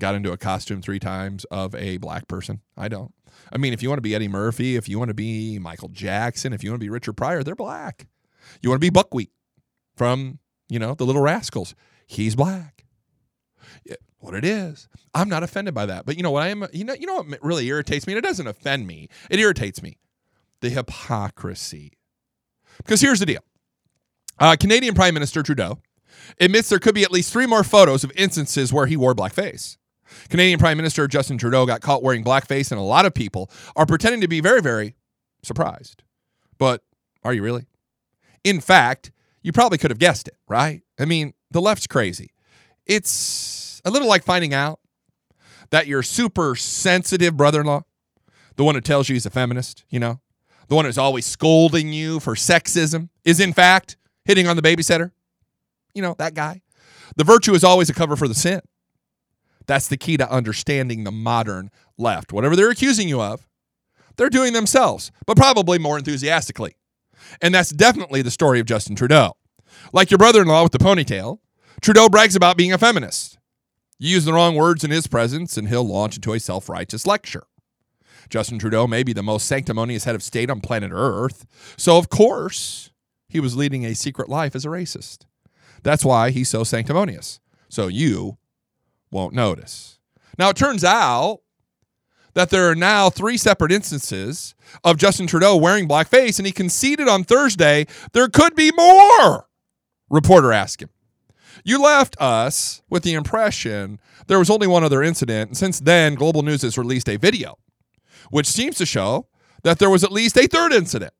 got 0.00 0.14
into 0.14 0.32
a 0.32 0.38
costume 0.38 0.80
three 0.80 0.98
times 0.98 1.44
of 1.50 1.74
a 1.74 1.98
black 1.98 2.26
person? 2.26 2.62
I 2.74 2.88
don't. 2.88 3.12
I 3.52 3.58
mean, 3.58 3.74
if 3.74 3.82
you 3.82 3.90
want 3.90 3.98
to 3.98 4.02
be 4.02 4.14
Eddie 4.14 4.28
Murphy, 4.28 4.76
if 4.76 4.88
you 4.88 4.98
want 4.98 5.10
to 5.10 5.14
be 5.14 5.58
Michael 5.58 5.88
Jackson, 5.88 6.54
if 6.54 6.64
you 6.64 6.70
want 6.70 6.80
to 6.80 6.86
be 6.86 6.90
Richard 6.90 7.18
Pryor, 7.18 7.42
they're 7.42 7.54
black. 7.54 8.06
You 8.62 8.70
want 8.70 8.80
to 8.80 8.86
be 8.86 8.90
Buckwheat 8.90 9.30
from, 9.94 10.38
you 10.70 10.78
know, 10.78 10.94
the 10.94 11.04
Little 11.04 11.20
Rascals. 11.20 11.74
He's 12.06 12.34
black. 12.34 12.75
What 14.18 14.34
it 14.34 14.44
is. 14.44 14.88
I'm 15.14 15.28
not 15.28 15.42
offended 15.42 15.74
by 15.74 15.86
that. 15.86 16.06
But 16.06 16.16
you 16.16 16.22
know 16.22 16.30
what 16.30 16.42
I 16.42 16.48
am 16.48 16.66
you 16.72 16.84
know 16.84 16.94
you 16.94 17.06
know 17.06 17.16
what 17.22 17.42
really 17.42 17.66
irritates 17.66 18.06
me? 18.06 18.14
And 18.14 18.18
it 18.18 18.26
doesn't 18.26 18.46
offend 18.46 18.86
me. 18.86 19.08
It 19.30 19.38
irritates 19.38 19.82
me. 19.82 19.98
The 20.60 20.70
hypocrisy. 20.70 21.92
Because 22.78 23.00
here's 23.00 23.20
the 23.20 23.26
deal. 23.26 23.42
Uh, 24.38 24.56
Canadian 24.58 24.94
Prime 24.94 25.14
Minister 25.14 25.42
Trudeau 25.42 25.78
admits 26.40 26.68
there 26.68 26.78
could 26.78 26.94
be 26.94 27.04
at 27.04 27.12
least 27.12 27.32
three 27.32 27.46
more 27.46 27.64
photos 27.64 28.04
of 28.04 28.12
instances 28.16 28.72
where 28.72 28.86
he 28.86 28.96
wore 28.96 29.14
blackface. 29.14 29.76
Canadian 30.28 30.58
Prime 30.58 30.76
Minister 30.76 31.08
Justin 31.08 31.38
Trudeau 31.38 31.66
got 31.66 31.80
caught 31.80 32.02
wearing 32.02 32.22
blackface, 32.24 32.70
and 32.70 32.78
a 32.78 32.84
lot 32.84 33.06
of 33.06 33.14
people 33.14 33.50
are 33.74 33.86
pretending 33.86 34.20
to 34.20 34.28
be 34.28 34.40
very, 34.40 34.62
very 34.62 34.94
surprised. 35.42 36.02
But 36.58 36.82
are 37.24 37.32
you 37.32 37.42
really? 37.42 37.66
In 38.44 38.60
fact, 38.60 39.10
you 39.42 39.52
probably 39.52 39.78
could 39.78 39.90
have 39.90 39.98
guessed 39.98 40.28
it, 40.28 40.36
right? 40.48 40.82
I 40.98 41.04
mean, 41.04 41.34
the 41.50 41.60
left's 41.60 41.86
crazy. 41.86 42.30
It's 42.86 43.65
A 43.86 43.90
little 43.90 44.08
like 44.08 44.24
finding 44.24 44.52
out 44.52 44.80
that 45.70 45.86
your 45.86 46.02
super 46.02 46.56
sensitive 46.56 47.36
brother 47.36 47.60
in 47.60 47.66
law, 47.66 47.82
the 48.56 48.64
one 48.64 48.74
who 48.74 48.80
tells 48.80 49.08
you 49.08 49.14
he's 49.14 49.26
a 49.26 49.30
feminist, 49.30 49.84
you 49.88 50.00
know, 50.00 50.20
the 50.68 50.74
one 50.74 50.84
who's 50.84 50.98
always 50.98 51.24
scolding 51.24 51.92
you 51.92 52.18
for 52.18 52.34
sexism, 52.34 53.10
is 53.24 53.38
in 53.38 53.52
fact 53.52 53.96
hitting 54.24 54.48
on 54.48 54.56
the 54.56 54.62
babysitter. 54.62 55.12
You 55.94 56.02
know, 56.02 56.16
that 56.18 56.34
guy. 56.34 56.62
The 57.14 57.24
virtue 57.24 57.54
is 57.54 57.62
always 57.62 57.88
a 57.88 57.94
cover 57.94 58.16
for 58.16 58.26
the 58.26 58.34
sin. 58.34 58.60
That's 59.66 59.86
the 59.86 59.96
key 59.96 60.16
to 60.16 60.30
understanding 60.30 61.04
the 61.04 61.12
modern 61.12 61.70
left. 61.96 62.32
Whatever 62.32 62.56
they're 62.56 62.70
accusing 62.70 63.08
you 63.08 63.20
of, 63.20 63.46
they're 64.16 64.28
doing 64.28 64.52
themselves, 64.52 65.12
but 65.26 65.36
probably 65.36 65.78
more 65.78 65.96
enthusiastically. 65.96 66.76
And 67.40 67.54
that's 67.54 67.70
definitely 67.70 68.22
the 68.22 68.30
story 68.30 68.58
of 68.58 68.66
Justin 68.66 68.96
Trudeau. 68.96 69.36
Like 69.92 70.10
your 70.10 70.18
brother 70.18 70.42
in 70.42 70.48
law 70.48 70.64
with 70.64 70.72
the 70.72 70.78
ponytail, 70.78 71.38
Trudeau 71.80 72.08
brags 72.08 72.34
about 72.34 72.56
being 72.56 72.72
a 72.72 72.78
feminist. 72.78 73.38
You 73.98 74.10
use 74.10 74.24
the 74.24 74.32
wrong 74.32 74.54
words 74.54 74.84
in 74.84 74.90
his 74.90 75.06
presence, 75.06 75.56
and 75.56 75.68
he'll 75.68 75.86
launch 75.86 76.16
into 76.16 76.32
a 76.32 76.40
self 76.40 76.68
righteous 76.68 77.06
lecture. 77.06 77.44
Justin 78.28 78.58
Trudeau 78.58 78.86
may 78.86 79.02
be 79.02 79.12
the 79.12 79.22
most 79.22 79.46
sanctimonious 79.46 80.04
head 80.04 80.14
of 80.14 80.22
state 80.22 80.50
on 80.50 80.60
planet 80.60 80.90
Earth, 80.92 81.46
so 81.76 81.96
of 81.96 82.08
course 82.08 82.90
he 83.28 83.40
was 83.40 83.56
leading 83.56 83.84
a 83.84 83.94
secret 83.94 84.28
life 84.28 84.54
as 84.54 84.64
a 84.64 84.68
racist. 84.68 85.26
That's 85.82 86.04
why 86.04 86.30
he's 86.30 86.48
so 86.48 86.64
sanctimonious. 86.64 87.40
So 87.68 87.86
you 87.86 88.38
won't 89.10 89.34
notice. 89.34 89.98
Now, 90.38 90.50
it 90.50 90.56
turns 90.56 90.84
out 90.84 91.40
that 92.34 92.50
there 92.50 92.68
are 92.68 92.74
now 92.74 93.08
three 93.08 93.36
separate 93.36 93.72
instances 93.72 94.54
of 94.84 94.98
Justin 94.98 95.26
Trudeau 95.26 95.56
wearing 95.56 95.88
blackface, 95.88 96.38
and 96.38 96.46
he 96.46 96.52
conceded 96.52 97.08
on 97.08 97.24
Thursday 97.24 97.86
there 98.12 98.28
could 98.28 98.54
be 98.54 98.72
more. 98.72 99.48
Reporter 100.10 100.52
asked 100.52 100.82
him. 100.82 100.90
You 101.64 101.82
left 101.82 102.16
us 102.20 102.82
with 102.88 103.02
the 103.02 103.14
impression 103.14 103.98
there 104.26 104.38
was 104.38 104.50
only 104.50 104.66
one 104.66 104.84
other 104.84 105.02
incident, 105.02 105.50
and 105.50 105.56
since 105.56 105.80
then, 105.80 106.14
Global 106.14 106.42
News 106.42 106.62
has 106.62 106.76
released 106.76 107.08
a 107.08 107.16
video, 107.16 107.58
which 108.30 108.46
seems 108.46 108.76
to 108.78 108.86
show 108.86 109.28
that 109.62 109.78
there 109.78 109.90
was 109.90 110.04
at 110.04 110.12
least 110.12 110.36
a 110.36 110.46
third 110.46 110.72
incident. 110.72 111.12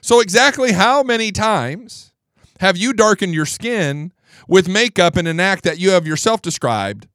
So, 0.00 0.20
exactly 0.20 0.72
how 0.72 1.02
many 1.02 1.30
times 1.30 2.12
have 2.60 2.76
you 2.76 2.92
darkened 2.92 3.34
your 3.34 3.46
skin 3.46 4.12
with 4.48 4.68
makeup 4.68 5.16
in 5.16 5.26
an 5.26 5.40
act 5.40 5.64
that 5.64 5.78
you 5.78 5.90
have 5.90 6.06
yourself 6.06 6.42
described 6.42 7.06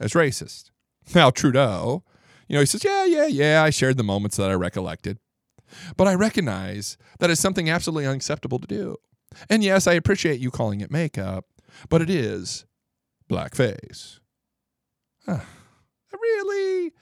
as 0.00 0.12
racist? 0.12 0.70
Now, 1.14 1.30
Trudeau, 1.30 2.02
you 2.48 2.54
know, 2.54 2.60
he 2.60 2.66
says, 2.66 2.84
Yeah, 2.84 3.04
yeah, 3.04 3.26
yeah, 3.26 3.62
I 3.62 3.70
shared 3.70 3.96
the 3.96 4.02
moments 4.02 4.36
that 4.36 4.50
I 4.50 4.54
recollected. 4.54 5.18
But 5.96 6.06
I 6.06 6.14
recognize 6.14 6.96
that 7.18 7.30
it's 7.30 7.40
something 7.40 7.68
absolutely 7.68 8.06
unacceptable 8.06 8.58
to 8.58 8.66
do. 8.66 8.96
And 9.50 9.64
yes, 9.64 9.86
I 9.86 9.94
appreciate 9.94 10.40
you 10.40 10.50
calling 10.50 10.80
it 10.80 10.90
makeup, 10.90 11.44
but 11.88 12.02
it 12.02 12.10
is 12.10 12.64
blackface. 13.30 14.20
Huh. 15.26 15.40
Really? 16.12 16.92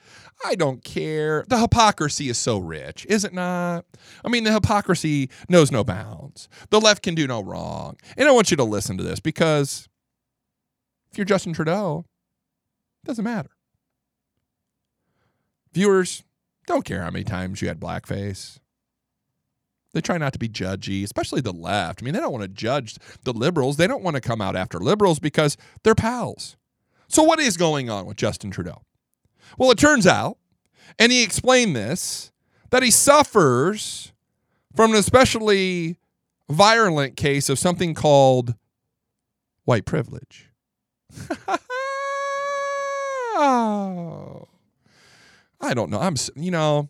I 0.43 0.55
don't 0.55 0.83
care. 0.83 1.45
The 1.47 1.59
hypocrisy 1.59 2.29
is 2.29 2.37
so 2.37 2.57
rich, 2.57 3.05
is 3.07 3.23
it 3.23 3.33
not? 3.33 3.85
I 4.23 4.29
mean, 4.29 4.43
the 4.43 4.51
hypocrisy 4.51 5.29
knows 5.49 5.71
no 5.71 5.83
bounds. 5.83 6.49
The 6.69 6.81
left 6.81 7.03
can 7.03 7.15
do 7.15 7.27
no 7.27 7.41
wrong. 7.41 7.95
And 8.17 8.27
I 8.27 8.31
want 8.31 8.51
you 8.51 8.57
to 8.57 8.63
listen 8.63 8.97
to 8.97 9.03
this 9.03 9.19
because 9.19 9.87
if 11.11 11.17
you're 11.17 11.25
Justin 11.25 11.53
Trudeau, 11.53 12.05
it 13.03 13.07
doesn't 13.07 13.23
matter. 13.23 13.51
Viewers 15.73 16.23
don't 16.67 16.85
care 16.85 17.01
how 17.01 17.11
many 17.11 17.23
times 17.23 17.61
you 17.61 17.67
had 17.67 17.79
blackface. 17.79 18.59
They 19.95 20.01
try 20.01 20.17
not 20.17 20.33
to 20.33 20.39
be 20.39 20.49
judgy, 20.49 21.05
especially 21.05 21.39
the 21.39 21.53
left. 21.53 22.01
I 22.01 22.03
mean, 22.03 22.13
they 22.13 22.19
don't 22.19 22.33
want 22.33 22.41
to 22.41 22.49
judge 22.49 22.97
the 23.23 23.31
liberals. 23.31 23.77
They 23.77 23.87
don't 23.87 24.03
want 24.03 24.15
to 24.15 24.21
come 24.21 24.41
out 24.41 24.53
after 24.53 24.77
liberals 24.77 25.19
because 25.19 25.55
they're 25.83 25.95
pals. 25.95 26.57
So, 27.07 27.23
what 27.23 27.39
is 27.39 27.55
going 27.55 27.89
on 27.89 28.05
with 28.05 28.17
Justin 28.17 28.51
Trudeau? 28.51 28.81
Well, 29.57 29.71
it 29.71 29.77
turns 29.77 30.05
out, 30.05 30.37
and 30.99 31.13
he 31.13 31.23
explained 31.23 31.77
this, 31.77 32.33
that 32.71 32.83
he 32.83 32.91
suffers 32.91 34.11
from 34.75 34.91
an 34.91 34.97
especially 34.97 35.97
virulent 36.49 37.15
case 37.15 37.47
of 37.47 37.57
something 37.57 37.93
called 37.93 38.53
white 39.63 39.85
privilege. 39.85 40.51
I 43.37 44.41
don't 45.73 45.89
know. 45.89 46.01
I'm, 46.01 46.15
you 46.35 46.51
know, 46.51 46.89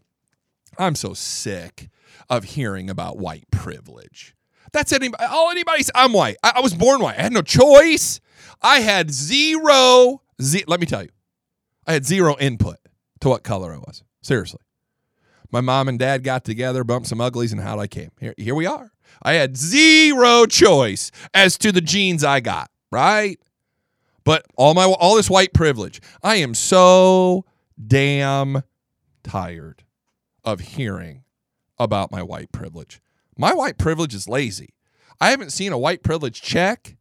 I'm 0.80 0.96
so 0.96 1.14
sick 1.14 1.90
of 2.30 2.44
hearing 2.44 2.90
about 2.90 3.18
white 3.18 3.50
privilege. 3.52 4.36
That's 4.72 4.92
anybody. 4.92 5.24
All 5.24 5.52
anybody's. 5.52 5.90
I'm 5.96 6.14
white. 6.14 6.38
I, 6.44 6.54
I 6.58 6.60
was 6.62 6.74
born 6.74 7.02
white. 7.02 7.18
I 7.18 7.24
had 7.24 7.34
no 7.34 7.42
choice. 7.42 8.20
I 8.62 8.82
had 8.82 9.12
zero. 9.12 10.22
Z, 10.42 10.66
let 10.68 10.80
me 10.80 10.86
tell 10.86 11.04
you, 11.04 11.10
I 11.88 11.94
had 11.94 12.06
zero 12.06 12.36
input 12.40 12.78
to 13.22 13.30
what 13.30 13.44
color 13.44 13.74
I 13.74 13.78
was. 13.78 14.04
Seriously, 14.22 14.62
my 15.52 15.62
mom 15.62 15.88
and 15.88 15.98
dad 15.98 16.24
got 16.24 16.44
together, 16.44 16.84
bumped 16.84 17.08
some 17.08 17.22
uglies, 17.22 17.52
and 17.52 17.62
how 17.62 17.80
I 17.80 17.88
came. 17.88 18.12
Here, 18.20 18.34
here 18.38 18.56
we 18.56 18.66
are. 18.66 18.92
I 19.24 19.34
had 19.34 19.56
zero 19.56 20.46
choice 20.46 21.12
as 21.34 21.58
to 21.60 21.72
the 21.72 21.82
genes 21.82 22.24
I 22.24 22.40
got. 22.40 22.70
Right, 22.92 23.40
but 24.24 24.46
all 24.56 24.74
my 24.74 24.86
all 24.86 25.16
this 25.16 25.30
white 25.30 25.54
privilege. 25.54 26.02
I 26.24 26.36
am 26.36 26.54
so 26.54 27.46
damn 27.88 28.64
tired 29.24 29.84
of 30.44 30.60
hearing 30.60 31.25
about 31.78 32.12
my 32.12 32.24
white 32.24 32.52
privilege. 32.52 33.02
My 33.38 33.54
white 33.54 33.78
privilege 33.78 34.14
is 34.14 34.30
lazy. 34.30 34.74
I 35.20 35.32
haven't 35.32 35.52
seen 35.52 35.72
a 35.72 35.78
white 35.78 36.04
privilege 36.04 36.42
check. 36.42 36.96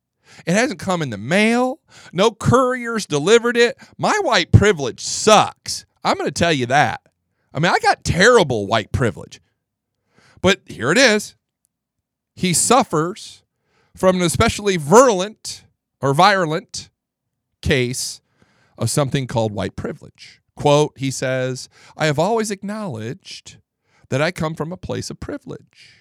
It 0.46 0.54
hasn't 0.54 0.80
come 0.80 1.02
in 1.02 1.10
the 1.10 1.18
mail. 1.18 1.80
No 2.12 2.30
couriers 2.30 3.06
delivered 3.06 3.56
it. 3.56 3.76
My 3.98 4.18
white 4.22 4.52
privilege 4.52 5.00
sucks. 5.00 5.84
I'm 6.02 6.16
going 6.16 6.28
to 6.28 6.32
tell 6.32 6.52
you 6.52 6.66
that. 6.66 7.00
I 7.52 7.60
mean, 7.60 7.72
I 7.72 7.78
got 7.78 8.04
terrible 8.04 8.66
white 8.66 8.90
privilege. 8.92 9.40
But 10.40 10.62
here 10.66 10.90
it 10.90 10.98
is. 10.98 11.36
He 12.34 12.52
suffers 12.52 13.44
from 13.96 14.16
an 14.16 14.22
especially 14.22 14.76
virulent 14.76 15.64
or 16.00 16.14
virulent 16.14 16.90
case 17.62 18.20
of 18.76 18.90
something 18.90 19.26
called 19.26 19.52
white 19.52 19.76
privilege. 19.76 20.40
Quote, 20.56 20.92
he 20.96 21.10
says, 21.10 21.68
I 21.96 22.06
have 22.06 22.18
always 22.18 22.50
acknowledged 22.50 23.58
that 24.10 24.22
I 24.22 24.30
come 24.30 24.54
from 24.54 24.72
a 24.72 24.76
place 24.76 25.10
of 25.10 25.20
privilege. 25.20 26.00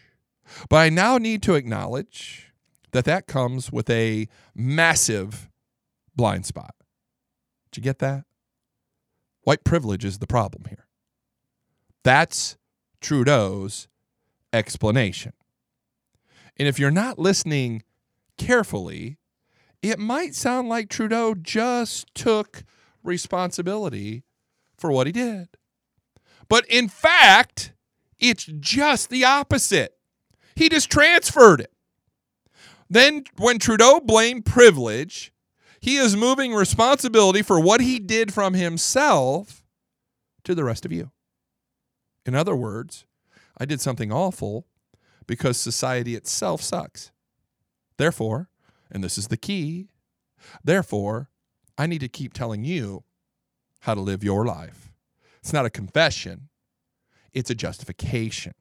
But 0.70 0.78
I 0.78 0.89
now 0.89 1.18
need 1.18 1.42
to 1.44 1.56
acknowledge 1.56 2.52
that 2.92 3.06
that 3.06 3.28
comes 3.28 3.72
with 3.72 3.89
a 3.89 4.28
massive 4.54 5.50
blind 6.16 6.46
spot. 6.46 6.76
Did 7.72 7.78
you 7.78 7.84
get 7.84 8.00
that? 8.00 8.26
White 9.44 9.63
privilege 9.63 10.06
is 10.06 10.20
the 10.20 10.28
problem 10.28 10.66
here. 10.70 10.88
That's 12.04 12.58
Trudeau's 13.02 13.88
explanation. 14.52 15.34
And 16.58 16.68
if 16.68 16.78
you're 16.78 16.92
not 16.92 17.18
listening 17.18 17.84
carefully, 18.38 19.18
it 19.82 20.00
might 20.00 20.36
sound 20.36 20.70
like 20.70 20.89
Trudeau 20.89 21.34
just 21.36 22.13
took 22.13 22.63
responsibility 23.04 24.24
for 24.78 24.92
what 24.92 25.08
he 25.08 25.13
did. 25.13 25.50
But 26.48 26.66
in 26.68 26.88
fact, 26.88 27.74
it's 28.24 28.46
just 28.46 29.10
the 29.10 29.26
opposite. 29.26 29.98
He 30.56 30.70
just 30.70 30.90
transferred 30.90 31.60
it. 31.60 31.74
Then, 32.90 33.26
when 33.38 33.60
Trudeau 33.60 34.00
blamed 34.00 34.46
privilege, 34.46 35.34
he 35.82 35.98
is 35.98 36.16
moving 36.16 36.54
responsibility 36.54 37.42
for 37.42 37.60
what 37.60 37.82
he 37.82 38.00
did 38.00 38.34
from 38.34 38.54
himself 38.54 39.64
to 40.46 40.56
the 40.56 40.64
rest 40.64 40.86
of 40.86 40.92
you. 40.94 41.12
In 42.26 42.34
other 42.34 42.56
words, 42.56 43.06
I 43.58 43.66
did 43.66 43.82
something 43.82 44.12
awful 44.12 44.68
because 45.28 45.58
society 45.58 46.16
itself 46.16 46.62
sucks. 46.62 47.12
Therefore, 47.98 48.50
and 48.90 49.04
this 49.04 49.18
is 49.18 49.28
the 49.28 49.38
key, 49.38 49.90
therefore, 50.64 51.30
I 51.78 51.88
need 51.88 52.00
to 52.00 52.08
keep 52.08 52.32
telling 52.32 52.64
you 52.64 53.04
how 53.82 53.96
to 53.96 54.02
live 54.02 54.24
your 54.24 54.46
life. 54.46 54.94
It's 55.40 55.52
not 55.52 55.66
a 55.66 55.70
confession, 55.70 56.48
it's 57.34 57.50
a 57.50 57.56
justification. 57.56 58.54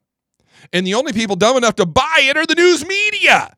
And 0.73 0.87
the 0.87 0.95
only 0.95 1.13
people 1.13 1.37
dumb 1.37 1.57
enough 1.57 1.77
to 1.77 1.87
buy 1.87 2.21
it 2.21 2.37
are 2.37 2.47
the 2.47 2.55
news 2.55 2.87
media. 2.87 3.57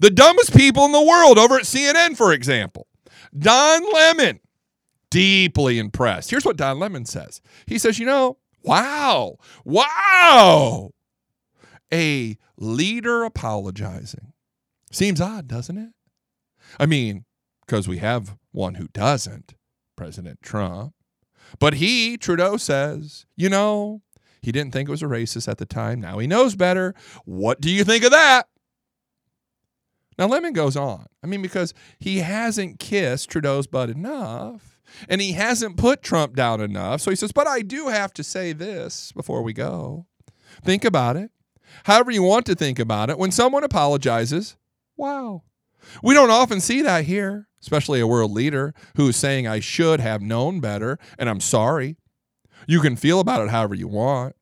The 0.00 0.10
dumbest 0.10 0.56
people 0.56 0.84
in 0.84 0.92
the 0.92 1.02
world 1.02 1.38
over 1.38 1.56
at 1.56 1.62
CNN, 1.62 2.16
for 2.16 2.32
example. 2.32 2.86
Don 3.36 3.82
Lemon, 3.92 4.40
deeply 5.10 5.78
impressed. 5.78 6.30
Here's 6.30 6.44
what 6.44 6.56
Don 6.56 6.78
Lemon 6.78 7.04
says 7.04 7.40
He 7.66 7.78
says, 7.78 7.98
You 7.98 8.06
know, 8.06 8.38
wow, 8.62 9.36
wow, 9.64 10.90
a 11.92 12.36
leader 12.56 13.24
apologizing. 13.24 14.32
Seems 14.90 15.20
odd, 15.20 15.48
doesn't 15.48 15.78
it? 15.78 15.90
I 16.78 16.86
mean, 16.86 17.24
because 17.66 17.88
we 17.88 17.98
have 17.98 18.36
one 18.52 18.74
who 18.74 18.88
doesn't, 18.88 19.54
President 19.96 20.40
Trump. 20.42 20.94
But 21.58 21.74
he, 21.74 22.16
Trudeau, 22.16 22.56
says, 22.56 23.26
you 23.36 23.48
know, 23.48 24.02
he 24.44 24.52
didn't 24.52 24.72
think 24.72 24.88
it 24.88 24.92
was 24.92 25.02
a 25.02 25.06
racist 25.06 25.48
at 25.48 25.58
the 25.58 25.66
time. 25.66 26.00
Now 26.00 26.18
he 26.18 26.26
knows 26.26 26.54
better. 26.54 26.94
What 27.24 27.60
do 27.60 27.70
you 27.70 27.82
think 27.82 28.04
of 28.04 28.10
that? 28.10 28.46
Now, 30.18 30.26
Lemon 30.26 30.52
goes 30.52 30.76
on. 30.76 31.06
I 31.22 31.26
mean, 31.26 31.42
because 31.42 31.74
he 31.98 32.18
hasn't 32.18 32.78
kissed 32.78 33.30
Trudeau's 33.30 33.66
butt 33.66 33.90
enough 33.90 34.78
and 35.08 35.20
he 35.20 35.32
hasn't 35.32 35.76
put 35.76 36.02
Trump 36.02 36.36
down 36.36 36.60
enough. 36.60 37.00
So 37.00 37.10
he 37.10 37.16
says, 37.16 37.32
But 37.32 37.46
I 37.46 37.62
do 37.62 37.88
have 37.88 38.12
to 38.14 38.22
say 38.22 38.52
this 38.52 39.12
before 39.12 39.42
we 39.42 39.52
go. 39.52 40.06
Think 40.62 40.84
about 40.84 41.16
it. 41.16 41.30
However, 41.84 42.10
you 42.10 42.22
want 42.22 42.46
to 42.46 42.54
think 42.54 42.78
about 42.78 43.10
it. 43.10 43.18
When 43.18 43.32
someone 43.32 43.64
apologizes, 43.64 44.56
wow. 44.96 45.42
We 46.02 46.14
don't 46.14 46.30
often 46.30 46.60
see 46.60 46.82
that 46.82 47.04
here, 47.04 47.48
especially 47.60 48.00
a 48.00 48.06
world 48.06 48.30
leader 48.30 48.74
who's 48.96 49.16
saying, 49.16 49.46
I 49.46 49.60
should 49.60 50.00
have 50.00 50.22
known 50.22 50.60
better 50.60 50.98
and 51.18 51.28
I'm 51.28 51.40
sorry. 51.40 51.96
You 52.66 52.80
can 52.80 52.96
feel 52.96 53.20
about 53.20 53.42
it 53.42 53.50
however 53.50 53.74
you 53.74 53.88
want. 53.88 54.36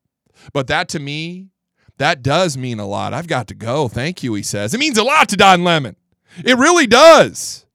But 0.53 0.67
that 0.69 0.89
to 0.91 0.99
me, 0.99 1.51
that 1.99 2.23
does 2.23 2.57
mean 2.57 2.79
a 2.79 2.87
lot. 2.87 3.15
I've 3.15 3.27
got 3.27 3.47
to 3.49 3.55
go. 3.55 3.89
Thank 3.89 4.23
you, 4.23 4.35
he 4.35 4.43
says. 4.43 4.75
It 4.75 4.79
means 4.79 4.99
a 4.99 5.05
lot 5.05 5.29
to 5.31 5.37
Don 5.37 5.65
Lemon. 5.65 5.97
It 6.45 6.57
really 6.57 6.87
does. 6.87 7.67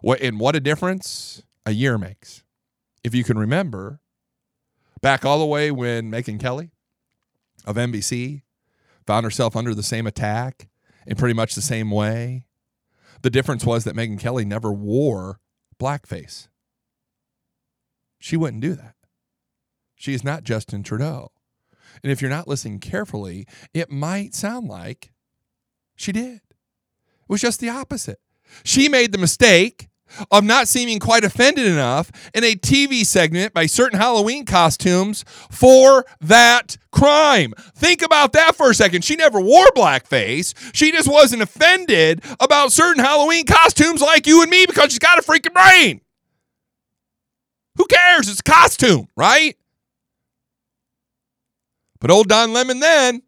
What 0.00 0.20
and 0.20 0.38
what 0.38 0.56
a 0.56 0.60
difference 0.60 1.42
a 1.64 1.72
year 1.72 1.98
makes. 1.98 2.42
If 3.02 3.14
you 3.14 3.24
can 3.24 3.38
remember, 3.38 4.00
back 5.00 5.24
all 5.24 5.38
the 5.38 5.46
way 5.46 5.70
when 5.70 6.10
Megyn 6.10 6.40
Kelly 6.40 6.70
of 7.64 7.76
NBC 7.76 8.42
found 9.06 9.24
herself 9.24 9.56
under 9.56 9.74
the 9.74 9.82
same 9.82 10.06
attack 10.06 10.68
in 11.06 11.16
pretty 11.16 11.34
much 11.34 11.54
the 11.54 11.62
same 11.62 11.90
way. 11.90 12.44
The 13.22 13.30
difference 13.30 13.64
was 13.64 13.84
that 13.84 13.94
Megyn 13.94 14.18
Kelly 14.18 14.44
never 14.44 14.72
wore 14.72 15.40
blackface. 15.80 16.48
She 18.18 18.36
wouldn't 18.36 18.62
do 18.62 18.74
that. 18.74 18.95
She 19.96 20.14
is 20.14 20.22
not 20.22 20.44
Justin 20.44 20.82
Trudeau. 20.82 21.32
And 22.02 22.12
if 22.12 22.20
you're 22.20 22.30
not 22.30 22.46
listening 22.46 22.78
carefully, 22.78 23.46
it 23.74 23.90
might 23.90 24.34
sound 24.34 24.68
like 24.68 25.12
she 25.96 26.12
did. 26.12 26.36
It 26.36 27.28
was 27.28 27.40
just 27.40 27.58
the 27.58 27.70
opposite. 27.70 28.20
She 28.62 28.88
made 28.88 29.12
the 29.12 29.18
mistake 29.18 29.88
of 30.30 30.44
not 30.44 30.68
seeming 30.68 31.00
quite 31.00 31.24
offended 31.24 31.66
enough 31.66 32.12
in 32.32 32.44
a 32.44 32.54
TV 32.54 33.04
segment 33.04 33.52
by 33.52 33.66
certain 33.66 33.98
Halloween 33.98 34.44
costumes 34.44 35.24
for 35.50 36.04
that 36.20 36.76
crime. 36.92 37.52
Think 37.74 38.02
about 38.02 38.32
that 38.34 38.54
for 38.54 38.70
a 38.70 38.74
second. 38.74 39.04
She 39.04 39.16
never 39.16 39.40
wore 39.40 39.66
blackface. 39.74 40.54
She 40.74 40.92
just 40.92 41.10
wasn't 41.10 41.42
offended 41.42 42.22
about 42.38 42.70
certain 42.70 43.02
Halloween 43.02 43.46
costumes 43.46 44.00
like 44.00 44.26
you 44.26 44.42
and 44.42 44.50
me 44.50 44.66
because 44.66 44.90
she's 44.90 44.98
got 44.98 45.18
a 45.18 45.22
freaking 45.22 45.54
brain. 45.54 46.00
Who 47.76 47.86
cares? 47.86 48.28
It's 48.28 48.40
a 48.40 48.42
costume, 48.44 49.08
right? 49.16 49.56
But 52.00 52.10
old 52.10 52.28
Don 52.28 52.52
Lemon 52.52 52.80
then, 52.80 53.22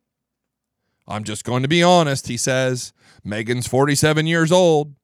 I'm 1.07 1.25
just 1.25 1.45
going 1.45 1.63
to 1.63 1.69
be 1.69 1.83
honest, 1.83 2.29
he 2.29 2.37
says, 2.37 2.93
Megyn's 3.27 3.67
47 3.67 4.27
years 4.27 4.53
old. 4.53 4.95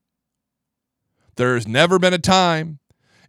There's 1.37 1.67
never 1.67 1.99
been 1.99 2.15
a 2.15 2.19
time 2.19 2.79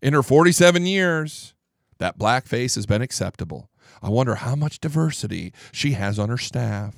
in 0.01 0.13
her 0.13 0.21
47 0.21 0.85
years 0.85 1.53
that 1.97 2.19
blackface 2.19 2.75
has 2.75 2.85
been 2.85 3.01
acceptable. 3.01 3.69
I 4.01 4.09
wonder 4.09 4.35
how 4.35 4.55
much 4.55 4.79
diversity 4.79 5.53
she 5.71 5.91
has 5.91 6.19
on 6.19 6.29
her 6.29 6.37
staff. 6.37 6.95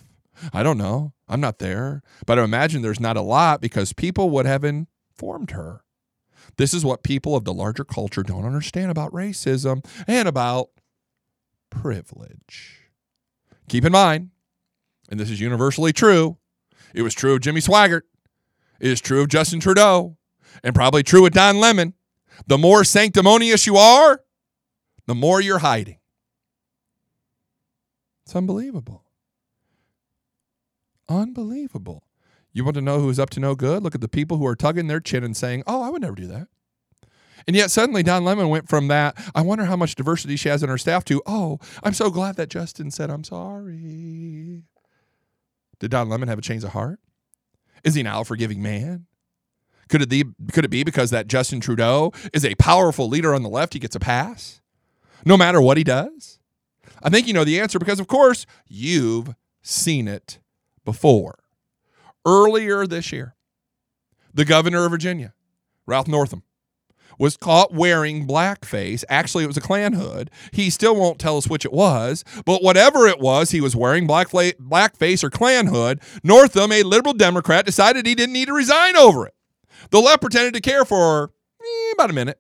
I 0.52 0.64
don't 0.64 0.78
know. 0.78 1.14
I'm 1.28 1.40
not 1.40 1.60
there. 1.60 2.02
But 2.26 2.40
I 2.40 2.44
imagine 2.44 2.82
there's 2.82 3.00
not 3.00 3.18
a 3.18 3.22
lot 3.22 3.62
because 3.62 3.94
people 3.94 4.30
would 4.32 4.46
have 4.46 4.64
informed 4.64 5.52
her. 5.52 5.82
This 6.58 6.74
is 6.74 6.84
what 6.84 7.04
people 7.04 7.36
of 7.36 7.46
the 7.46 7.54
larger 7.54 7.84
culture 7.84 8.24
don't 8.24 8.46
understand 8.46 8.92
about 8.92 9.12
racism 9.12 9.86
and 10.08 10.28
about 10.28 10.70
privilege. 11.70 12.77
Keep 13.70 13.86
in 13.86 13.92
mind, 13.92 14.30
and 15.10 15.20
this 15.20 15.30
is 15.30 15.40
universally 15.40 15.92
true, 15.92 16.38
it 16.94 17.02
was 17.02 17.14
true 17.14 17.34
of 17.34 17.42
Jimmy 17.42 17.60
Swaggart, 17.60 18.04
it 18.80 18.92
is 18.92 19.02
true 19.02 19.22
of 19.22 19.28
Justin 19.28 19.60
Trudeau, 19.60 20.18
and 20.64 20.74
probably 20.74 21.04
true 21.04 21.24
with 21.24 21.34
Don 21.34 21.60
Lemon. 21.60 21.94
The 22.46 22.58
more 22.58 22.84
sanctimonious 22.84 23.66
you 23.66 23.78
are, 23.78 24.22
the 25.08 25.16
more 25.16 25.42
you're 25.42 25.60
hiding. 25.60 25.98
It's 28.26 28.36
unbelievable. 28.36 29.04
Unbelievable. 31.10 32.04
You 32.54 32.64
want 32.64 32.76
to 32.76 32.82
know 32.82 33.00
who's 33.00 33.20
up 33.20 33.30
to 33.32 33.40
no 33.40 33.56
good? 33.56 33.82
Look 33.84 33.96
at 33.96 34.02
the 34.02 34.08
people 34.08 34.38
who 34.38 34.46
are 34.46 34.56
tugging 34.56 34.88
their 34.88 35.00
chin 35.00 35.24
and 35.24 35.36
saying, 35.36 35.64
Oh, 35.66 35.82
I 35.82 35.90
would 35.90 36.02
never 36.02 36.16
do 36.16 36.28
that. 36.28 36.48
And 37.48 37.56
yet 37.56 37.72
suddenly 37.72 38.04
Don 38.04 38.26
Lemon 38.26 38.50
went 38.50 38.68
from 38.68 38.90
that, 38.90 39.18
I 39.34 39.42
wonder 39.42 39.66
how 39.66 39.78
much 39.78 39.96
diversity 39.96 40.36
she 40.36 40.50
has 40.50 40.64
in 40.64 40.70
her 40.70 40.78
staff, 40.78 41.06
to, 41.06 41.22
Oh, 41.26 41.60
I'm 41.82 41.94
so 41.94 42.10
glad 42.10 42.36
that 42.36 42.50
Justin 42.50 42.92
said, 42.92 43.10
I'm 43.10 43.24
sorry. 43.24 44.64
Did 45.80 45.92
Don 45.92 46.10
Lemon 46.10 46.28
have 46.28 46.40
a 46.40 46.42
change 46.42 46.64
of 46.64 46.72
heart? 46.72 47.00
Is 47.84 47.96
he 47.96 48.04
now 48.04 48.22
a 48.22 48.26
forgiving 48.26 48.62
man? 48.62 49.06
Could 49.88 50.02
it 50.02 50.10
be 50.10 50.26
could 50.52 50.66
it 50.66 50.70
be 50.70 50.84
because 50.84 51.12
that 51.12 51.28
Justin 51.28 51.62
Trudeau 51.62 52.12
is 52.34 52.44
a 52.44 52.56
powerful 52.56 53.08
leader 53.08 53.34
on 53.34 53.44
the 53.44 53.50
left, 53.50 53.74
he 53.74 53.80
gets 53.80 53.96
a 53.96 54.00
pass? 54.00 54.60
No 55.24 55.38
matter 55.38 55.62
what 55.62 55.78
he 55.78 55.84
does? 55.84 56.40
I 57.02 57.10
think 57.10 57.28
you 57.28 57.34
know 57.34 57.46
the 57.46 57.60
answer 57.60 57.80
because 57.80 58.00
of 58.00 58.08
course 58.08 58.46
you've 58.68 59.34
seen 59.62 60.08
it 60.08 60.40
before. 60.84 61.40
Earlier 62.26 62.86
this 62.86 63.14
year, 63.14 63.36
the 64.34 64.44
governor 64.44 64.84
of 64.84 64.92
Virginia, 64.92 65.34
Ralph 65.86 66.10
Northam, 66.10 66.44
was 67.18 67.38
caught 67.38 67.74
wearing 67.74 68.28
blackface. 68.28 69.04
Actually, 69.10 69.44
it 69.44 69.48
was 69.48 69.58
a 69.58 69.62
Klan 69.62 69.94
hood. 69.94 70.30
He 70.52 70.70
still 70.70 70.96
won't 70.96 71.20
tell 71.20 71.38
us 71.38 71.48
which 71.48 71.66
it 71.66 71.74
was, 71.74 72.24
but 72.46 72.64
whatever 72.64 73.08
it 73.08 73.20
was, 73.20 73.52
he 73.52 73.62
was 73.62 73.76
wearing 73.76 74.08
black 74.08 74.30
blackface 74.30 75.24
or 75.24 75.30
Klan 75.30 75.68
hood. 75.68 76.00
Northam, 76.24 76.72
a 76.72 76.84
liberal 76.84 77.14
Democrat, 77.14 77.66
decided 77.66 78.06
he 78.06 78.16
didn't 78.16 78.34
need 78.34 78.48
to 78.48 78.54
resign 78.54 78.96
over 78.96 79.26
it. 79.28 79.34
The 79.90 80.00
left 80.00 80.22
pretended 80.22 80.54
to 80.54 80.62
care 80.62 80.86
for 80.86 81.32
eh, 81.62 81.92
about 81.94 82.10
a 82.10 82.14
minute. 82.14 82.40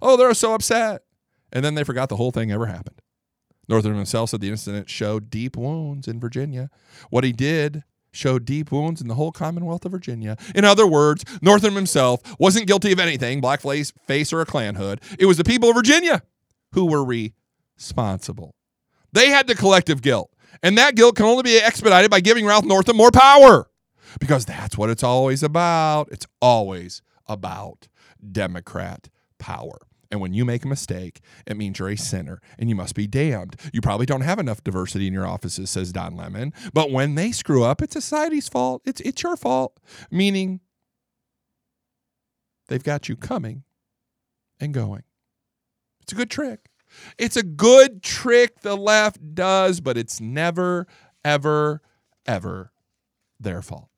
Oh, 0.00 0.16
they're 0.16 0.34
so 0.34 0.54
upset. 0.54 1.02
And 1.52 1.64
then 1.64 1.74
they 1.74 1.84
forgot 1.84 2.08
the 2.08 2.16
whole 2.16 2.30
thing 2.30 2.50
ever 2.50 2.66
happened. 2.66 3.00
Northam 3.68 3.94
himself 3.94 4.30
said 4.30 4.40
the 4.40 4.50
incident 4.50 4.90
showed 4.90 5.30
deep 5.30 5.56
wounds 5.56 6.08
in 6.08 6.18
Virginia. 6.18 6.70
What 7.10 7.24
he 7.24 7.32
did 7.32 7.84
showed 8.12 8.44
deep 8.44 8.70
wounds 8.70 9.00
in 9.00 9.08
the 9.08 9.14
whole 9.14 9.32
Commonwealth 9.32 9.84
of 9.84 9.92
Virginia. 9.92 10.36
In 10.54 10.64
other 10.64 10.86
words, 10.86 11.24
Northam 11.40 11.74
himself 11.74 12.20
wasn't 12.38 12.66
guilty 12.66 12.92
of 12.92 13.00
anything, 13.00 13.40
blackface 13.40 13.92
face 14.06 14.32
or 14.32 14.40
a 14.40 14.46
Klan 14.46 14.76
hood. 14.76 15.00
It 15.18 15.26
was 15.26 15.36
the 15.36 15.44
people 15.44 15.70
of 15.70 15.76
Virginia 15.76 16.22
who 16.72 16.86
were 16.86 17.04
responsible. 17.04 18.54
They 19.12 19.28
had 19.28 19.46
the 19.46 19.54
collective 19.54 20.02
guilt. 20.02 20.30
And 20.62 20.78
that 20.78 20.94
guilt 20.94 21.16
can 21.16 21.26
only 21.26 21.42
be 21.42 21.58
expedited 21.58 22.10
by 22.10 22.20
giving 22.20 22.46
Ralph 22.46 22.64
Northam 22.64 22.96
more 22.96 23.10
power 23.10 23.68
because 24.20 24.44
that's 24.44 24.76
what 24.76 24.90
it's 24.90 25.02
always 25.02 25.42
about. 25.42 26.08
It's 26.12 26.26
always 26.40 27.02
about 27.26 27.88
Democrat 28.30 29.08
power. 29.38 29.78
And 30.12 30.20
when 30.20 30.34
you 30.34 30.44
make 30.44 30.62
a 30.62 30.68
mistake, 30.68 31.22
it 31.46 31.56
means 31.56 31.78
you're 31.78 31.88
a 31.88 31.96
sinner 31.96 32.42
and 32.58 32.68
you 32.68 32.76
must 32.76 32.94
be 32.94 33.06
damned. 33.06 33.56
You 33.72 33.80
probably 33.80 34.04
don't 34.04 34.20
have 34.20 34.38
enough 34.38 34.62
diversity 34.62 35.06
in 35.06 35.14
your 35.14 35.26
offices, 35.26 35.70
says 35.70 35.90
Don 35.90 36.14
Lemon. 36.16 36.52
But 36.74 36.90
when 36.90 37.14
they 37.14 37.32
screw 37.32 37.64
up, 37.64 37.80
it's 37.80 37.94
society's 37.94 38.46
fault. 38.46 38.82
It's, 38.84 39.00
it's 39.00 39.22
your 39.22 39.38
fault. 39.38 39.80
Meaning 40.10 40.60
they've 42.68 42.84
got 42.84 43.08
you 43.08 43.16
coming 43.16 43.64
and 44.60 44.74
going. 44.74 45.04
It's 46.02 46.12
a 46.12 46.16
good 46.16 46.30
trick. 46.30 46.68
It's 47.16 47.38
a 47.38 47.42
good 47.42 48.02
trick 48.02 48.60
the 48.60 48.76
left 48.76 49.34
does, 49.34 49.80
but 49.80 49.96
it's 49.96 50.20
never, 50.20 50.86
ever, 51.24 51.80
ever 52.26 52.70
their 53.40 53.62
fault. 53.62 53.88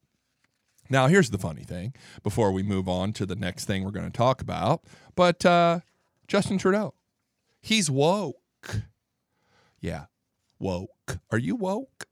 Now, 0.88 1.08
here's 1.08 1.30
the 1.30 1.38
funny 1.38 1.64
thing 1.64 1.92
before 2.22 2.52
we 2.52 2.62
move 2.62 2.88
on 2.88 3.12
to 3.14 3.26
the 3.26 3.34
next 3.34 3.64
thing 3.64 3.82
we're 3.82 3.90
going 3.90 4.06
to 4.06 4.16
talk 4.16 4.40
about. 4.40 4.84
But 5.16 5.44
uh, 5.44 5.80
Justin 6.26 6.58
Trudeau, 6.58 6.94
he's 7.60 7.90
woke. 7.90 8.40
Yeah, 9.80 10.06
woke. 10.58 11.18
Are 11.30 11.38
you 11.38 11.56
woke? 11.56 12.06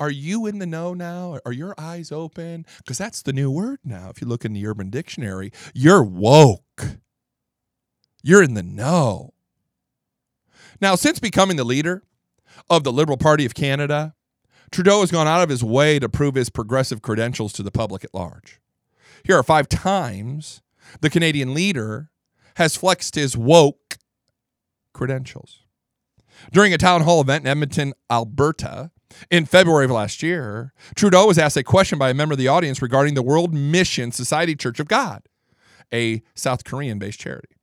Are 0.00 0.10
you 0.10 0.46
in 0.46 0.58
the 0.58 0.66
know 0.66 0.94
now? 0.94 1.38
Are 1.44 1.52
your 1.52 1.74
eyes 1.78 2.10
open? 2.10 2.66
Because 2.78 2.98
that's 2.98 3.22
the 3.22 3.32
new 3.32 3.50
word 3.50 3.78
now. 3.84 4.10
If 4.10 4.20
you 4.20 4.26
look 4.26 4.44
in 4.44 4.52
the 4.52 4.66
Urban 4.66 4.90
Dictionary, 4.90 5.52
you're 5.74 6.02
woke. 6.02 6.98
You're 8.22 8.42
in 8.42 8.54
the 8.54 8.62
know. 8.62 9.34
Now, 10.80 10.94
since 10.94 11.20
becoming 11.20 11.56
the 11.56 11.64
leader 11.64 12.02
of 12.70 12.84
the 12.84 12.92
Liberal 12.92 13.18
Party 13.18 13.44
of 13.44 13.54
Canada, 13.54 14.14
Trudeau 14.70 15.00
has 15.00 15.10
gone 15.10 15.28
out 15.28 15.42
of 15.42 15.50
his 15.50 15.62
way 15.62 15.98
to 15.98 16.08
prove 16.08 16.34
his 16.34 16.50
progressive 16.50 17.02
credentials 17.02 17.52
to 17.54 17.62
the 17.62 17.70
public 17.70 18.04
at 18.04 18.14
large. 18.14 18.60
Here 19.24 19.36
are 19.36 19.42
five 19.42 19.68
times 19.68 20.62
the 21.00 21.10
Canadian 21.10 21.54
leader 21.54 22.10
has 22.56 22.76
flexed 22.76 23.14
his 23.14 23.36
woke 23.36 23.98
credentials. 24.92 25.60
During 26.52 26.72
a 26.72 26.78
town 26.78 27.02
hall 27.02 27.20
event 27.20 27.44
in 27.44 27.50
Edmonton, 27.50 27.92
Alberta, 28.10 28.90
in 29.30 29.44
February 29.44 29.84
of 29.84 29.90
last 29.90 30.22
year, 30.22 30.72
Trudeau 30.94 31.26
was 31.26 31.38
asked 31.38 31.56
a 31.56 31.62
question 31.62 31.98
by 31.98 32.10
a 32.10 32.14
member 32.14 32.32
of 32.32 32.38
the 32.38 32.48
audience 32.48 32.82
regarding 32.82 33.14
the 33.14 33.22
World 33.22 33.52
Mission 33.52 34.10
Society 34.10 34.56
Church 34.56 34.80
of 34.80 34.88
God, 34.88 35.22
a 35.92 36.22
South 36.34 36.64
Korean 36.64 36.98
based 36.98 37.20
charity. 37.20 37.56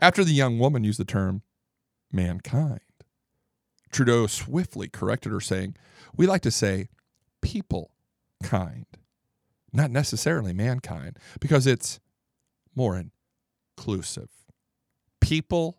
After 0.00 0.24
the 0.24 0.32
young 0.32 0.58
woman 0.58 0.84
used 0.84 1.00
the 1.00 1.04
term 1.04 1.42
mankind, 2.12 2.80
Trudeau 3.90 4.26
swiftly 4.26 4.88
corrected 4.88 5.32
her, 5.32 5.40
saying, 5.40 5.76
We 6.16 6.26
like 6.26 6.42
to 6.42 6.50
say 6.50 6.88
people 7.40 7.92
kind. 8.42 8.86
not 9.72 9.90
necessarily 9.90 10.52
mankind, 10.52 11.18
because 11.40 11.66
it's 11.66 12.00
more 12.74 12.96
inclusive. 13.78 14.28
People 15.20 15.78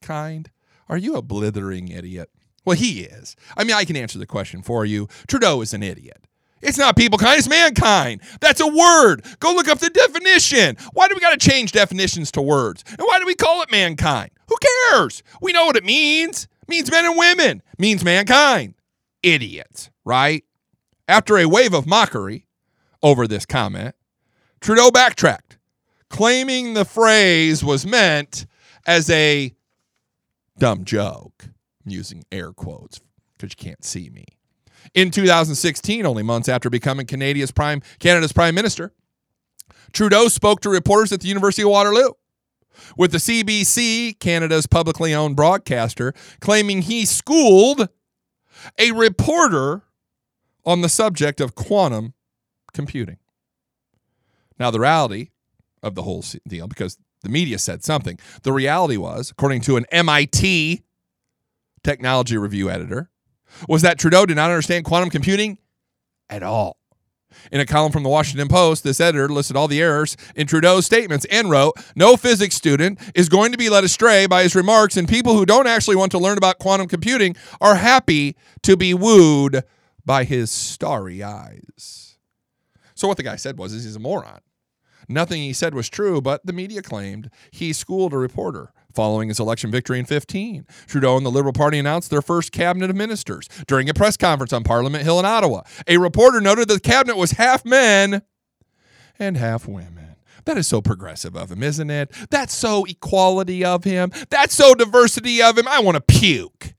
kind. 0.00 0.50
Are 0.88 0.96
you 0.96 1.16
a 1.16 1.22
blithering 1.22 1.88
idiot? 1.88 2.30
Well, 2.64 2.76
he 2.76 3.00
is. 3.00 3.34
I 3.56 3.64
mean, 3.64 3.74
I 3.74 3.84
can 3.84 3.96
answer 3.96 4.18
the 4.18 4.26
question 4.26 4.62
for 4.62 4.84
you. 4.84 5.08
Trudeau 5.26 5.60
is 5.60 5.74
an 5.74 5.82
idiot. 5.82 6.26
It's 6.60 6.78
not 6.78 6.96
people 6.96 7.18
kind, 7.18 7.38
it's 7.38 7.48
mankind. 7.48 8.20
That's 8.40 8.60
a 8.60 8.66
word. 8.68 9.24
Go 9.40 9.52
look 9.52 9.66
up 9.66 9.80
the 9.80 9.90
definition. 9.90 10.76
Why 10.92 11.08
do 11.08 11.14
we 11.16 11.20
got 11.20 11.38
to 11.38 11.50
change 11.50 11.72
definitions 11.72 12.30
to 12.32 12.42
words? 12.42 12.84
And 12.86 13.00
why 13.00 13.18
do 13.18 13.26
we 13.26 13.34
call 13.34 13.62
it 13.62 13.72
mankind? 13.72 14.30
Who 14.46 14.54
cares? 14.90 15.24
We 15.40 15.52
know 15.52 15.66
what 15.66 15.76
it 15.76 15.84
means. 15.84 16.46
It 16.62 16.68
means 16.68 16.90
men 16.92 17.04
and 17.04 17.18
women. 17.18 17.62
It 17.72 17.80
means 17.80 18.04
mankind. 18.04 18.74
Idiots, 19.24 19.90
right? 20.04 20.44
After 21.08 21.36
a 21.38 21.46
wave 21.46 21.74
of 21.74 21.86
mockery 21.86 22.46
over 23.02 23.26
this 23.26 23.44
comment, 23.44 23.96
Trudeau 24.60 24.92
backtracked, 24.92 25.58
claiming 26.12 26.74
the 26.74 26.84
phrase 26.84 27.64
was 27.64 27.86
meant 27.86 28.46
as 28.86 29.08
a 29.10 29.52
dumb 30.58 30.84
joke. 30.84 31.46
I'm 31.84 31.90
using 31.90 32.22
air 32.30 32.52
quotes 32.52 33.00
because 33.32 33.50
you 33.50 33.70
can't 33.70 33.82
see 33.82 34.10
me. 34.10 34.26
In 34.94 35.10
2016, 35.10 36.04
only 36.04 36.22
months 36.22 36.50
after 36.50 36.68
becoming 36.68 37.06
Canada's 37.06 37.50
prime 37.50 37.80
Canada's 37.98 38.32
prime 38.32 38.54
minister, 38.54 38.92
Trudeau 39.92 40.28
spoke 40.28 40.60
to 40.60 40.70
reporters 40.70 41.12
at 41.12 41.20
the 41.22 41.28
University 41.28 41.62
of 41.62 41.70
Waterloo 41.70 42.10
with 42.96 43.10
the 43.10 43.18
CBC, 43.18 44.18
Canada's 44.20 44.66
publicly 44.66 45.14
owned 45.14 45.34
broadcaster, 45.34 46.12
claiming 46.40 46.82
he 46.82 47.06
schooled 47.06 47.88
a 48.78 48.92
reporter 48.92 49.82
on 50.64 50.82
the 50.82 50.88
subject 50.88 51.40
of 51.40 51.54
quantum 51.54 52.12
computing. 52.72 53.16
Now, 54.58 54.70
the 54.70 54.80
reality 54.80 55.31
of 55.82 55.94
the 55.94 56.02
whole 56.02 56.24
deal, 56.46 56.68
because 56.68 56.98
the 57.22 57.28
media 57.28 57.58
said 57.58 57.84
something, 57.84 58.18
the 58.42 58.52
reality 58.52 58.96
was, 58.96 59.30
according 59.30 59.60
to 59.62 59.76
an 59.76 59.86
MIT 59.90 60.82
technology 61.82 62.36
review 62.36 62.70
editor, 62.70 63.10
was 63.68 63.82
that 63.82 63.98
Trudeau 63.98 64.26
did 64.26 64.36
not 64.36 64.50
understand 64.50 64.84
quantum 64.84 65.10
computing 65.10 65.58
at 66.30 66.42
all. 66.42 66.78
In 67.50 67.60
a 67.60 67.66
column 67.66 67.92
from 67.92 68.02
the 68.02 68.08
Washington 68.08 68.48
Post, 68.48 68.84
this 68.84 69.00
editor 69.00 69.28
listed 69.28 69.56
all 69.56 69.68
the 69.68 69.80
errors 69.80 70.16
in 70.36 70.46
Trudeau's 70.46 70.84
statements 70.84 71.24
and 71.30 71.50
wrote 71.50 71.74
No 71.96 72.16
physics 72.16 72.54
student 72.54 72.98
is 73.14 73.28
going 73.28 73.52
to 73.52 73.58
be 73.58 73.70
led 73.70 73.84
astray 73.84 74.26
by 74.26 74.42
his 74.42 74.54
remarks, 74.54 74.96
and 74.96 75.08
people 75.08 75.34
who 75.34 75.46
don't 75.46 75.66
actually 75.66 75.96
want 75.96 76.12
to 76.12 76.18
learn 76.18 76.38
about 76.38 76.58
quantum 76.58 76.88
computing 76.88 77.36
are 77.60 77.76
happy 77.76 78.36
to 78.62 78.76
be 78.76 78.92
wooed 78.92 79.62
by 80.04 80.24
his 80.24 80.50
starry 80.50 81.22
eyes. 81.22 82.18
So, 82.94 83.08
what 83.08 83.16
the 83.16 83.22
guy 83.22 83.36
said 83.36 83.58
was, 83.58 83.72
is 83.72 83.84
he's 83.84 83.96
a 83.96 84.00
moron. 84.00 84.40
Nothing 85.08 85.42
he 85.42 85.52
said 85.52 85.74
was 85.74 85.88
true, 85.88 86.20
but 86.20 86.44
the 86.44 86.52
media 86.52 86.82
claimed 86.82 87.30
he 87.50 87.72
schooled 87.72 88.12
a 88.12 88.18
reporter 88.18 88.72
Following 88.94 89.28
his 89.28 89.40
election 89.40 89.70
victory 89.70 89.98
in 89.98 90.04
15, 90.04 90.66
Trudeau 90.86 91.16
and 91.16 91.24
the 91.24 91.30
Liberal 91.30 91.52
Party 91.52 91.78
announced 91.78 92.10
their 92.10 92.20
first 92.20 92.52
cabinet 92.52 92.90
of 92.90 92.96
ministers 92.96 93.48
during 93.66 93.88
a 93.88 93.94
press 93.94 94.16
conference 94.16 94.52
on 94.52 94.64
Parliament 94.64 95.04
Hill 95.04 95.18
in 95.18 95.24
Ottawa. 95.24 95.62
A 95.88 95.96
reporter 95.96 96.40
noted 96.40 96.68
that 96.68 96.74
the 96.82 96.88
cabinet 96.88 97.16
was 97.16 97.32
half 97.32 97.64
men 97.64 98.22
and 99.18 99.36
half 99.36 99.66
women. 99.66 100.16
That 100.44 100.58
is 100.58 100.66
so 100.66 100.82
progressive 100.82 101.36
of 101.36 101.50
him, 101.50 101.62
isn't 101.62 101.90
it? 101.90 102.10
That's 102.30 102.54
so 102.54 102.84
equality 102.84 103.64
of 103.64 103.84
him. 103.84 104.12
That's 104.28 104.54
so 104.54 104.74
diversity 104.74 105.40
of 105.40 105.56
him. 105.56 105.68
I 105.68 105.80
want 105.80 105.94
to 105.94 106.00
puke. 106.00 106.74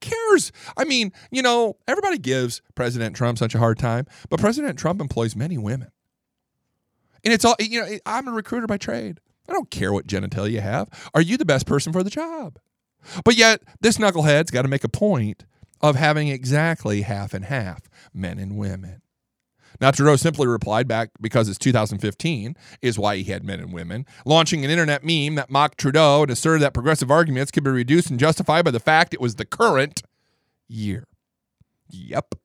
Cares? 0.00 0.52
I 0.76 0.84
mean, 0.84 1.10
you 1.30 1.42
know, 1.42 1.78
everybody 1.88 2.18
gives 2.18 2.60
President 2.74 3.16
Trump 3.16 3.38
such 3.38 3.54
a 3.54 3.58
hard 3.58 3.78
time, 3.78 4.06
but 4.28 4.38
President 4.38 4.78
Trump 4.78 5.00
employs 5.00 5.34
many 5.34 5.58
women. 5.58 5.90
And 7.26 7.32
it's 7.32 7.44
all, 7.44 7.56
you 7.58 7.80
know, 7.80 7.98
I'm 8.06 8.28
a 8.28 8.30
recruiter 8.30 8.68
by 8.68 8.76
trade. 8.76 9.18
I 9.48 9.52
don't 9.52 9.68
care 9.68 9.92
what 9.92 10.06
genitalia 10.06 10.52
you 10.52 10.60
have. 10.60 10.88
Are 11.12 11.20
you 11.20 11.36
the 11.36 11.44
best 11.44 11.66
person 11.66 11.92
for 11.92 12.04
the 12.04 12.08
job? 12.08 12.60
But 13.24 13.36
yet, 13.36 13.62
this 13.80 13.98
knucklehead's 13.98 14.52
got 14.52 14.62
to 14.62 14.68
make 14.68 14.84
a 14.84 14.88
point 14.88 15.44
of 15.80 15.96
having 15.96 16.28
exactly 16.28 17.02
half 17.02 17.34
and 17.34 17.46
half 17.46 17.90
men 18.14 18.38
and 18.38 18.56
women. 18.56 19.02
Now, 19.80 19.90
Trudeau 19.90 20.14
simply 20.14 20.46
replied 20.46 20.86
back 20.86 21.10
because 21.20 21.48
it's 21.48 21.58
2015 21.58 22.54
is 22.80 22.96
why 22.96 23.16
he 23.16 23.24
had 23.24 23.42
men 23.42 23.58
and 23.58 23.72
women, 23.72 24.06
launching 24.24 24.64
an 24.64 24.70
internet 24.70 25.02
meme 25.02 25.34
that 25.34 25.50
mocked 25.50 25.78
Trudeau 25.78 26.22
and 26.22 26.30
asserted 26.30 26.62
that 26.62 26.74
progressive 26.74 27.10
arguments 27.10 27.50
could 27.50 27.64
be 27.64 27.70
reduced 27.70 28.08
and 28.08 28.20
justified 28.20 28.64
by 28.64 28.70
the 28.70 28.78
fact 28.78 29.14
it 29.14 29.20
was 29.20 29.34
the 29.34 29.44
current 29.44 30.04
year. 30.68 31.08
Yep. 31.90 32.36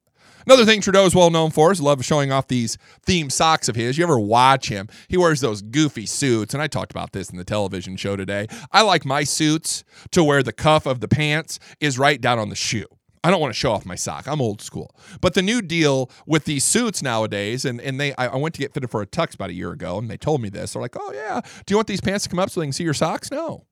Another 0.45 0.65
thing 0.65 0.81
Trudeau 0.81 1.05
is 1.05 1.15
well 1.15 1.29
known 1.29 1.51
for 1.51 1.71
is 1.71 1.81
love 1.81 2.03
showing 2.03 2.31
off 2.31 2.47
these 2.47 2.77
theme 3.05 3.29
socks 3.29 3.69
of 3.69 3.75
his. 3.75 3.97
You 3.97 4.03
ever 4.03 4.19
watch 4.19 4.69
him? 4.69 4.87
He 5.07 5.17
wears 5.17 5.41
those 5.41 5.61
goofy 5.61 6.05
suits, 6.05 6.53
and 6.53 6.61
I 6.61 6.67
talked 6.67 6.91
about 6.91 7.11
this 7.11 7.29
in 7.29 7.37
the 7.37 7.43
television 7.43 7.95
show 7.95 8.15
today. 8.15 8.47
I 8.71 8.81
like 8.81 9.05
my 9.05 9.23
suits 9.23 9.83
to 10.11 10.23
where 10.23 10.43
the 10.43 10.53
cuff 10.53 10.85
of 10.85 10.99
the 10.99 11.07
pants 11.07 11.59
is 11.79 11.99
right 11.99 12.19
down 12.19 12.39
on 12.39 12.49
the 12.49 12.55
shoe. 12.55 12.85
I 13.23 13.29
don't 13.29 13.39
want 13.39 13.53
to 13.53 13.59
show 13.59 13.71
off 13.71 13.85
my 13.85 13.95
sock. 13.95 14.27
I'm 14.27 14.41
old 14.41 14.61
school. 14.61 14.95
But 15.21 15.35
the 15.35 15.43
new 15.43 15.61
deal 15.61 16.09
with 16.25 16.45
these 16.45 16.63
suits 16.63 17.03
nowadays, 17.03 17.65
and, 17.65 17.79
and 17.79 17.99
they 17.99 18.15
I, 18.15 18.35
went 18.35 18.55
to 18.55 18.59
get 18.59 18.73
fitted 18.73 18.89
for 18.89 19.01
a 19.01 19.07
tux 19.07 19.35
about 19.35 19.51
a 19.51 19.53
year 19.53 19.71
ago, 19.71 19.99
and 19.99 20.09
they 20.09 20.17
told 20.17 20.41
me 20.41 20.49
this. 20.49 20.73
They're 20.73 20.81
like, 20.81 20.95
oh 20.97 21.11
yeah, 21.13 21.41
do 21.65 21.71
you 21.71 21.77
want 21.77 21.87
these 21.87 22.01
pants 22.01 22.23
to 22.23 22.29
come 22.29 22.39
up 22.39 22.49
so 22.49 22.59
they 22.59 22.65
can 22.65 22.73
see 22.73 22.83
your 22.83 22.95
socks? 22.95 23.29
No. 23.29 23.67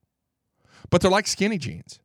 But 0.88 1.00
they're 1.00 1.10
like 1.10 1.26
skinny 1.26 1.58
jeans. 1.58 1.98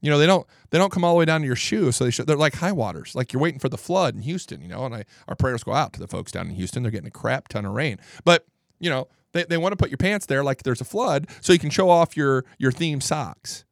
You 0.00 0.10
know, 0.10 0.18
they 0.18 0.26
don't 0.26 0.46
they 0.70 0.78
don't 0.78 0.90
come 0.90 1.04
all 1.04 1.14
the 1.14 1.18
way 1.18 1.24
down 1.24 1.42
to 1.42 1.46
your 1.46 1.56
shoe, 1.56 1.92
so 1.92 2.04
they 2.04 2.10
they're 2.10 2.36
like 2.36 2.54
high 2.54 2.72
waters. 2.72 3.14
Like 3.14 3.32
you're 3.32 3.42
waiting 3.42 3.60
for 3.60 3.68
the 3.68 3.78
flood 3.78 4.14
in 4.14 4.22
Houston, 4.22 4.60
you 4.60 4.68
know. 4.68 4.84
And 4.84 4.94
I 4.94 5.04
our 5.28 5.34
prayers 5.34 5.62
go 5.62 5.72
out 5.72 5.92
to 5.94 6.00
the 6.00 6.08
folks 6.08 6.32
down 6.32 6.48
in 6.48 6.54
Houston. 6.54 6.82
They're 6.82 6.92
getting 6.92 7.08
a 7.08 7.12
crap 7.12 7.48
ton 7.48 7.64
of 7.64 7.72
rain, 7.72 7.98
but 8.24 8.46
you 8.78 8.88
know 8.88 9.08
they, 9.32 9.44
they 9.44 9.58
want 9.58 9.72
to 9.72 9.76
put 9.76 9.90
your 9.90 9.98
pants 9.98 10.26
there 10.26 10.42
like 10.42 10.62
there's 10.62 10.80
a 10.80 10.86
flood, 10.86 11.28
so 11.40 11.52
you 11.52 11.58
can 11.58 11.70
show 11.70 11.90
off 11.90 12.16
your 12.16 12.44
your 12.58 12.72
theme 12.72 13.00
socks. 13.00 13.64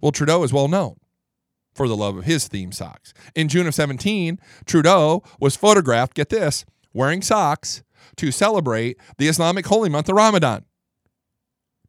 Well, 0.00 0.12
Trudeau 0.12 0.42
is 0.42 0.52
well 0.52 0.68
known 0.68 0.96
for 1.74 1.88
the 1.88 1.96
love 1.96 2.16
of 2.16 2.24
his 2.24 2.48
theme 2.48 2.72
socks. 2.72 3.12
In 3.34 3.48
June 3.48 3.66
of 3.66 3.74
17, 3.74 4.38
Trudeau 4.64 5.22
was 5.40 5.56
photographed. 5.56 6.14
Get 6.14 6.30
this, 6.30 6.64
wearing 6.92 7.22
socks 7.22 7.82
to 8.16 8.30
celebrate 8.30 8.98
the 9.18 9.28
Islamic 9.28 9.66
holy 9.66 9.88
month 9.88 10.08
of 10.08 10.16
Ramadan. 10.16 10.64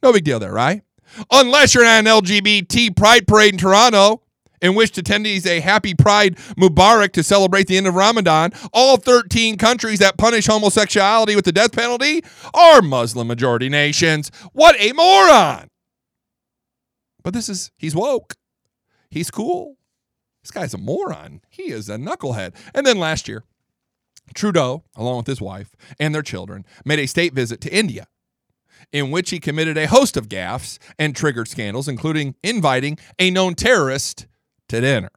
No 0.04 0.14
big 0.14 0.24
deal 0.24 0.40
there, 0.40 0.54
right? 0.54 0.84
Unless 1.32 1.74
you're 1.74 1.84
at 1.84 2.00
an 2.00 2.06
LGBT 2.06 2.96
pride 2.96 3.28
parade 3.28 3.54
in 3.54 3.60
Toronto 3.60 4.22
in 4.62 4.76
which 4.76 4.94
attendees 4.94 5.46
a 5.46 5.60
happy 5.60 5.94
pride 5.94 6.36
Mubarak 6.58 7.12
to 7.14 7.24
celebrate 7.24 7.68
the 7.68 7.78
end 7.78 7.88
of 7.88 7.96
Ramadan, 7.96 8.52
all 8.74 8.98
13 8.98 9.58
countries 9.58 10.00
that 10.00 10.18
punish 10.18 10.48
homosexuality 10.48 11.36
with 11.36 11.46
the 11.46 11.52
death 11.52 11.72
penalty 11.72 12.24
are 12.54 12.82
Muslim 12.82 13.28
majority 13.28 13.70
nations. 13.70 14.32
What 14.54 14.76
a 14.80 14.94
moron! 14.94 15.70
But 17.24 17.34
this 17.34 17.50
is, 17.50 17.72
he's 17.78 17.96
woke. 17.96 18.36
He's 19.10 19.30
cool. 19.30 19.76
This 20.42 20.52
guy's 20.52 20.74
a 20.74 20.78
moron. 20.78 21.42
He 21.50 21.72
is 21.72 21.90
a 21.90 21.98
knucklehead. 21.98 22.56
And 22.74 22.86
then 22.86 23.00
last 23.00 23.28
year, 23.28 23.44
Trudeau, 24.34 24.84
along 24.96 25.18
with 25.18 25.28
his 25.28 25.42
wife 25.42 25.76
and 26.00 26.14
their 26.16 26.22
children, 26.22 26.66
made 26.86 27.00
a 27.00 27.06
state 27.06 27.34
visit 27.34 27.62
to 27.62 27.74
India 27.74 28.08
in 28.92 29.12
which 29.12 29.30
he 29.30 29.40
committed 29.40 29.78
a 29.78 29.88
host 29.88 30.18
of 30.18 30.30
gaffes 30.30 30.78
and 30.98 31.16
triggered 31.16 31.48
scandals, 31.48 31.88
including 31.88 32.36
inviting 32.44 32.98
a 33.20 33.32
known 33.32 33.56
terrorist 33.56 34.28
to 34.70 34.82
dinner. 34.82 35.10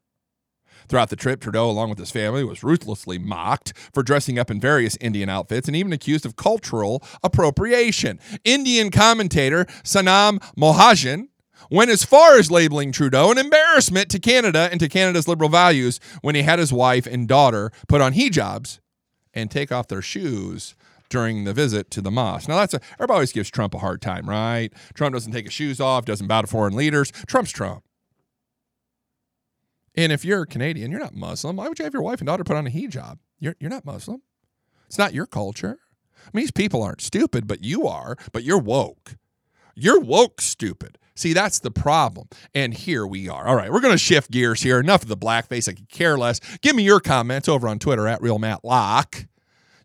Throughout 0.89 1.11
the 1.11 1.17
trip, 1.17 1.41
Trudeau, 1.41 1.71
along 1.71 1.91
with 1.91 2.01
his 2.01 2.11
family, 2.11 2.43
was 2.43 2.65
ruthlessly 2.65 3.17
mocked 3.17 3.73
for 3.95 4.03
dressing 4.03 4.41
up 4.41 4.51
in 4.51 4.61
various 4.61 4.97
Indian 5.01 5.29
outfits 5.29 5.69
and 5.69 5.77
even 5.77 5.93
accused 5.93 6.27
of 6.27 6.35
cultural 6.35 7.01
appropriation. 7.23 8.19
Indian 8.43 8.91
commentator 8.91 9.67
Sanam 9.85 10.39
Mohajan 10.57 11.29
went 11.71 11.93
as 11.93 12.05
far 12.05 12.39
as 12.39 12.51
labeling 12.51 12.91
Trudeau 12.91 13.31
an 13.31 13.39
embarrassment 13.39 14.09
to 14.11 14.19
Canada 14.19 14.69
and 14.73 14.81
to 14.81 14.89
Canada's 14.89 15.29
liberal 15.29 15.49
values 15.49 16.01
when 16.23 16.35
he 16.35 16.43
had 16.43 16.59
his 16.59 16.73
wife 16.73 17.07
and 17.07 17.29
daughter 17.29 17.71
put 17.87 18.01
on 18.01 18.15
hijabs 18.15 18.81
and 19.33 19.49
take 19.49 19.71
off 19.71 19.87
their 19.87 20.03
shoes 20.03 20.75
during 21.11 21.45
the 21.45 21.53
visit 21.53 21.91
to 21.91 22.01
the 22.01 22.11
mosque. 22.11 22.49
Now 22.49 22.57
that's 22.57 22.75
a 22.75 22.81
everybody 22.95 23.17
always 23.17 23.33
gives 23.33 23.51
Trump 23.51 23.75
a 23.75 23.79
hard 23.79 24.01
time, 24.01 24.29
right? 24.29 24.73
Trump 24.95 25.13
doesn't 25.13 25.33
take 25.33 25.45
his 25.45 25.53
shoes 25.53 25.81
off, 25.81 26.05
doesn't 26.05 26.27
bow 26.27 26.41
to 26.41 26.47
foreign 26.47 26.75
leaders. 26.75 27.11
Trump's 27.27 27.51
Trump. 27.51 27.85
And 29.95 30.13
if 30.13 30.25
you're 30.25 30.47
Canadian, 30.47 30.91
you're 30.91 31.01
not 31.01 31.15
Muslim. 31.15 31.57
Why 31.57 31.69
would 31.69 31.79
you 31.79 31.85
have 31.85 31.93
your 31.93 32.03
wife 32.03 32.21
and 32.21 32.27
daughter 32.27 32.45
put 32.45 32.57
on 32.57 32.67
a 32.67 32.71
hijab? 32.71 33.19
You're 33.39 33.57
you're 33.61 33.71
not 33.71 33.85
Muslim. 33.85 34.23
It's 34.87 34.99
not 34.99 35.13
your 35.13 35.27
culture. 35.27 35.79
I 36.17 36.31
mean, 36.33 36.45
these 36.45 36.51
people 36.51 36.83
aren't 36.83 37.01
stupid, 37.01 37.47
but 37.47 37.63
you 37.63 37.87
are, 37.87 38.17
but 38.33 38.45
you're 38.45 38.59
woke. 38.59 39.17
You're 39.75 40.01
woke 40.01 40.41
stupid. 40.41 40.99
See, 41.15 41.33
that's 41.33 41.59
the 41.59 41.71
problem. 41.71 42.29
And 42.55 42.73
here 42.73 43.07
we 43.07 43.29
are. 43.29 43.47
All 43.47 43.57
right, 43.57 43.71
we're 43.71 43.81
going 43.81 43.95
to 43.95 43.99
shift 43.99 44.31
gears 44.31 44.63
here. 44.63 44.81
Enough 44.81 45.03
of 45.03 45.09
the 45.09 45.17
blackface. 45.17 45.69
I 45.69 45.73
could 45.73 45.89
care 45.89 46.17
less. 46.17 46.41
Give 46.63 46.75
me 46.75 46.83
your 46.83 47.01
comments 47.01 47.49
over 47.49 47.69
on 47.69 47.79
Twitter 47.79 48.09
at 48.09 48.23
Real 48.23 48.39
Matt 48.39 48.65
Locke. 48.65 49.27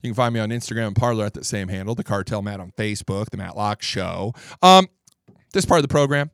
You 0.06 0.12
can 0.12 0.16
find 0.16 0.34
me 0.36 0.40
on 0.40 0.50
Instagram 0.50 0.88
and 0.88 0.96
Parler 0.96 1.26
at 1.26 1.34
the 1.34 1.44
same 1.44 1.68
handle, 1.68 1.96
the 1.96 2.04
Cartel 2.04 2.44
Matt 2.44 2.60
on 2.60 2.72
Facebook, 2.78 3.32
the 3.32 3.38
Matt 3.38 3.58
Locke 3.58 3.82
Show. 3.82 4.34
Um, 4.62 4.88
this 5.52 5.66
part 5.66 5.80
of 5.80 5.82
the 5.82 5.88
program 5.88 6.30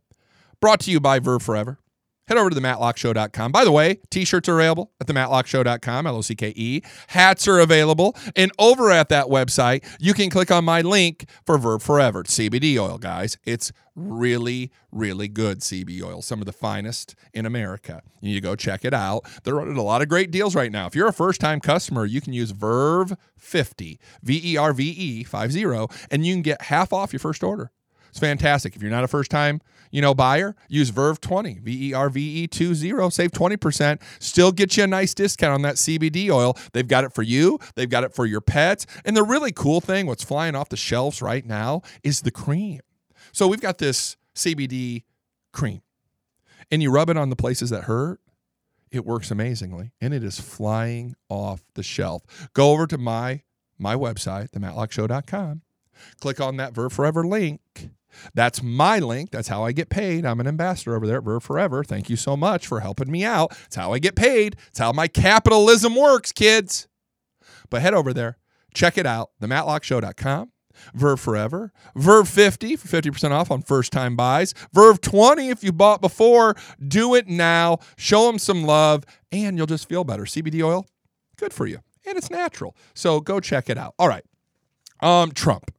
brought 0.59 0.82
to 0.82 0.91
you 0.91 0.99
by 0.99 1.19
Verve 1.19 1.41
Forever. 1.41 1.80
Head 2.28 2.38
over 2.38 2.49
to 2.49 2.55
the 2.55 2.61
matlockshow.com. 2.61 3.51
By 3.51 3.63
the 3.63 3.72
way, 3.72 3.99
t-shirts 4.09 4.47
are 4.47 4.59
available 4.59 4.91
at 5.01 5.07
the 5.07 5.13
matlockshow.com, 5.13 6.07
L-O-C-K-E. 6.07 6.82
Hats 7.07 7.47
are 7.47 7.59
available. 7.59 8.15
And 8.36 8.51
over 8.57 8.91
at 8.91 9.09
that 9.09 9.26
website, 9.26 9.86
you 9.99 10.13
can 10.13 10.30
click 10.30 10.51
on 10.51 10.63
my 10.63 10.82
link 10.82 11.26
for 11.45 11.57
Verve 11.57 11.84
Forever. 11.84 12.22
It's 12.22 12.38
CBD 12.38 12.78
oil, 12.78 12.97
guys. 12.97 13.38
It's 13.43 13.72
really, 13.95 14.72
really 14.91 15.28
good 15.28 15.59
CBD 15.59 16.03
oil. 16.03 16.22
Some 16.22 16.39
of 16.39 16.45
the 16.45 16.53
finest 16.53 17.15
in 17.34 17.45
America. 17.45 18.01
You 18.22 18.30
need 18.30 18.36
to 18.36 18.41
go 18.41 18.55
check 18.55 18.86
it 18.86 18.93
out. 18.93 19.26
They're 19.43 19.55
running 19.55 19.78
a 19.78 19.84
lot 19.84 20.01
of 20.01 20.07
great 20.07 20.32
deals 20.32 20.55
right 20.55 20.72
now. 20.72 20.86
If 20.86 20.95
you're 20.95 21.07
a 21.07 21.13
first-time 21.13 21.59
customer, 21.59 22.05
you 22.05 22.22
can 22.22 22.34
use 22.34 22.51
Verve 22.51 23.17
50, 23.38 23.99
V-E-R-V-E 24.24 25.24
50, 25.24 25.65
and 26.11 26.26
you 26.26 26.34
can 26.36 26.43
get 26.43 26.61
half 26.63 26.93
off 26.93 27.11
your 27.11 27.19
first 27.19 27.43
order. 27.43 27.72
It's 28.12 28.20
fantastic. 28.20 28.76
If 28.76 28.82
you're 28.82 28.91
not 28.91 29.05
a 29.05 29.07
first 29.07 29.32
time, 29.32 29.62
you 29.89 30.01
know, 30.01 30.14
buyer, 30.14 30.55
use 30.68 30.89
Verve 30.89 31.20
20, 31.22 31.59
V 31.59 31.89
E 31.89 31.93
R 31.93 32.09
V 32.09 32.43
E 32.43 32.47
20, 32.47 33.09
save 33.09 33.32
20%, 33.32 34.01
still 34.20 34.51
get 34.51 34.76
you 34.76 34.84
a 34.84 34.88
nice 34.88 35.14
discount 35.14 35.53
on 35.53 35.62
that 35.62 35.76
CBD 35.76 36.30
oil. 36.30 36.57
They've 36.74 36.88
got 36.88 37.05
it 37.05 37.14
for 37.14 37.24
you, 37.24 37.57
they've 37.76 37.89
got 37.89 38.03
it 38.03 38.14
for 38.14 38.26
your 38.26 38.41
pets. 38.41 38.86
And 39.05 39.16
the 39.16 39.24
really 39.24 39.53
cool 39.53 39.80
thing, 39.80 40.07
what's 40.07 40.24
flying 40.24 40.55
off 40.55 40.70
the 40.70 40.78
shelves 40.78 41.22
right 41.22 41.45
now 41.45 41.82
is 42.03 42.22
the 42.22 42.32
cream. 42.32 42.82
So 43.32 43.47
we've 43.47 43.62
got 43.62 43.78
this 43.78 44.18
CBD 44.36 45.03
cream, 45.53 45.82
and 46.70 46.84
you 46.84 46.91
rub 46.91 47.09
it 47.09 47.18
on 47.18 47.30
the 47.30 47.36
places 47.38 47.70
that 47.70 47.86
hurt. 47.86 48.20
It 48.91 49.05
works 49.05 49.32
amazingly, 49.32 49.93
and 50.01 50.14
it 50.14 50.22
is 50.22 50.38
flying 50.38 51.16
off 51.30 51.64
the 51.76 51.84
shelf. 51.84 52.49
Go 52.53 52.72
over 52.72 52.88
to 52.88 52.97
my 52.97 53.43
my 53.78 53.95
website, 53.95 54.51
thematlockshow.com. 54.51 55.62
Click 56.20 56.39
on 56.41 56.57
that 56.57 56.74
Verve 56.74 56.91
Forever 56.91 57.26
link. 57.26 57.62
That's 58.34 58.62
my 58.62 58.99
link. 58.99 59.32
That's 59.32 59.47
how 59.47 59.64
I 59.64 59.72
get 59.72 59.89
paid. 59.89 60.26
I'm 60.26 60.39
an 60.39 60.47
ambassador 60.47 60.95
over 60.95 61.07
there 61.07 61.18
at 61.18 61.24
Verve 61.24 61.43
Forever. 61.43 61.84
Thank 61.84 62.09
you 62.09 62.16
so 62.16 62.36
much 62.38 62.68
for 62.68 62.80
helping 62.80 63.12
me 63.12 63.24
out. 63.24 63.57
It's 63.66 63.76
how 63.76 63.93
I 63.93 63.99
get 63.99 64.16
paid. 64.16 64.55
It's 64.68 64.80
how 64.80 64.91
my 64.91 65.07
capitalism 65.07 65.95
works, 65.95 66.32
kids. 66.32 66.88
But 67.70 67.82
head 67.82 67.93
over 67.93 68.14
there, 68.14 68.38
check 68.74 68.97
it 68.97 69.05
out, 69.05 69.32
thematlockshow.com. 69.41 70.51
Verve 70.93 71.20
Forever, 71.20 71.72
Verve 71.95 72.28
50 72.28 72.76
for 72.76 72.88
50% 72.88 73.32
off 73.32 73.51
on 73.51 73.62
first 73.62 73.91
time 73.91 74.16
buys, 74.16 74.53
Verve 74.74 74.99
20 75.01 75.49
if 75.49 75.64
you 75.64 75.72
bought 75.72 76.01
before. 76.01 76.55
Do 76.86 77.14
it 77.14 77.28
now. 77.28 77.80
Show 77.97 78.26
them 78.28 78.39
some 78.39 78.64
love, 78.64 79.03
and 79.32 79.57
you'll 79.57 79.68
just 79.68 79.88
feel 79.88 80.03
better. 80.03 80.24
CBD 80.24 80.64
oil, 80.64 80.88
good 81.38 81.53
for 81.53 81.68
you, 81.68 81.80
and 82.05 82.18
it's 82.18 82.32
natural. 82.32 82.76
So 82.93 83.20
go 83.20 83.39
check 83.39 83.70
it 83.70 83.78
out. 83.78 83.93
All 83.99 84.07
right. 84.07 84.24
Um, 85.01 85.32
Trump. 85.32 85.72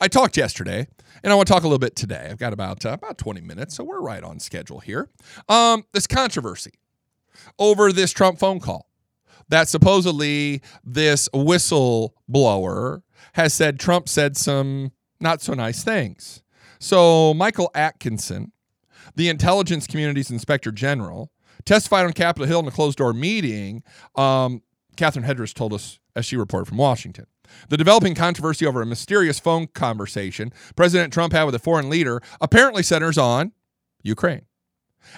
I 0.00 0.08
talked 0.08 0.36
yesterday, 0.36 0.88
and 1.24 1.32
I 1.32 1.36
want 1.36 1.48
to 1.48 1.52
talk 1.54 1.62
a 1.62 1.66
little 1.66 1.78
bit 1.78 1.96
today. 1.96 2.28
I've 2.30 2.38
got 2.38 2.52
about 2.52 2.84
uh, 2.84 2.90
about 2.90 3.16
20 3.16 3.40
minutes, 3.40 3.74
so 3.74 3.82
we're 3.82 4.00
right 4.00 4.22
on 4.22 4.38
schedule 4.38 4.80
here. 4.80 5.08
Um, 5.48 5.84
this 5.92 6.06
controversy 6.06 6.74
over 7.58 7.90
this 7.90 8.12
Trump 8.12 8.38
phone 8.38 8.60
call 8.60 8.90
that 9.48 9.68
supposedly 9.68 10.60
this 10.84 11.28
whistleblower 11.30 13.02
has 13.32 13.54
said 13.54 13.80
Trump 13.80 14.08
said 14.08 14.36
some 14.36 14.92
not 15.18 15.40
so 15.40 15.54
nice 15.54 15.82
things. 15.82 16.42
So 16.78 17.32
Michael 17.32 17.70
Atkinson, 17.74 18.52
the 19.16 19.30
intelligence 19.30 19.86
community's 19.86 20.30
inspector 20.30 20.70
general, 20.70 21.32
testified 21.64 22.04
on 22.04 22.12
Capitol 22.12 22.46
Hill 22.46 22.60
in 22.60 22.66
a 22.66 22.70
closed 22.70 22.98
door 22.98 23.14
meeting. 23.14 23.82
Um, 24.14 24.62
Catherine 24.96 25.24
Herridge 25.24 25.54
told 25.54 25.72
us 25.72 25.98
as 26.16 26.24
she 26.24 26.36
reported 26.36 26.66
from 26.66 26.78
Washington. 26.78 27.26
The 27.68 27.76
developing 27.76 28.14
controversy 28.14 28.66
over 28.66 28.82
a 28.82 28.86
mysterious 28.86 29.38
phone 29.38 29.66
conversation 29.68 30.52
President 30.76 31.12
Trump 31.12 31.32
had 31.32 31.44
with 31.44 31.54
a 31.54 31.58
foreign 31.58 31.90
leader 31.90 32.22
apparently 32.40 32.82
centers 32.82 33.18
on 33.18 33.52
Ukraine. 34.02 34.46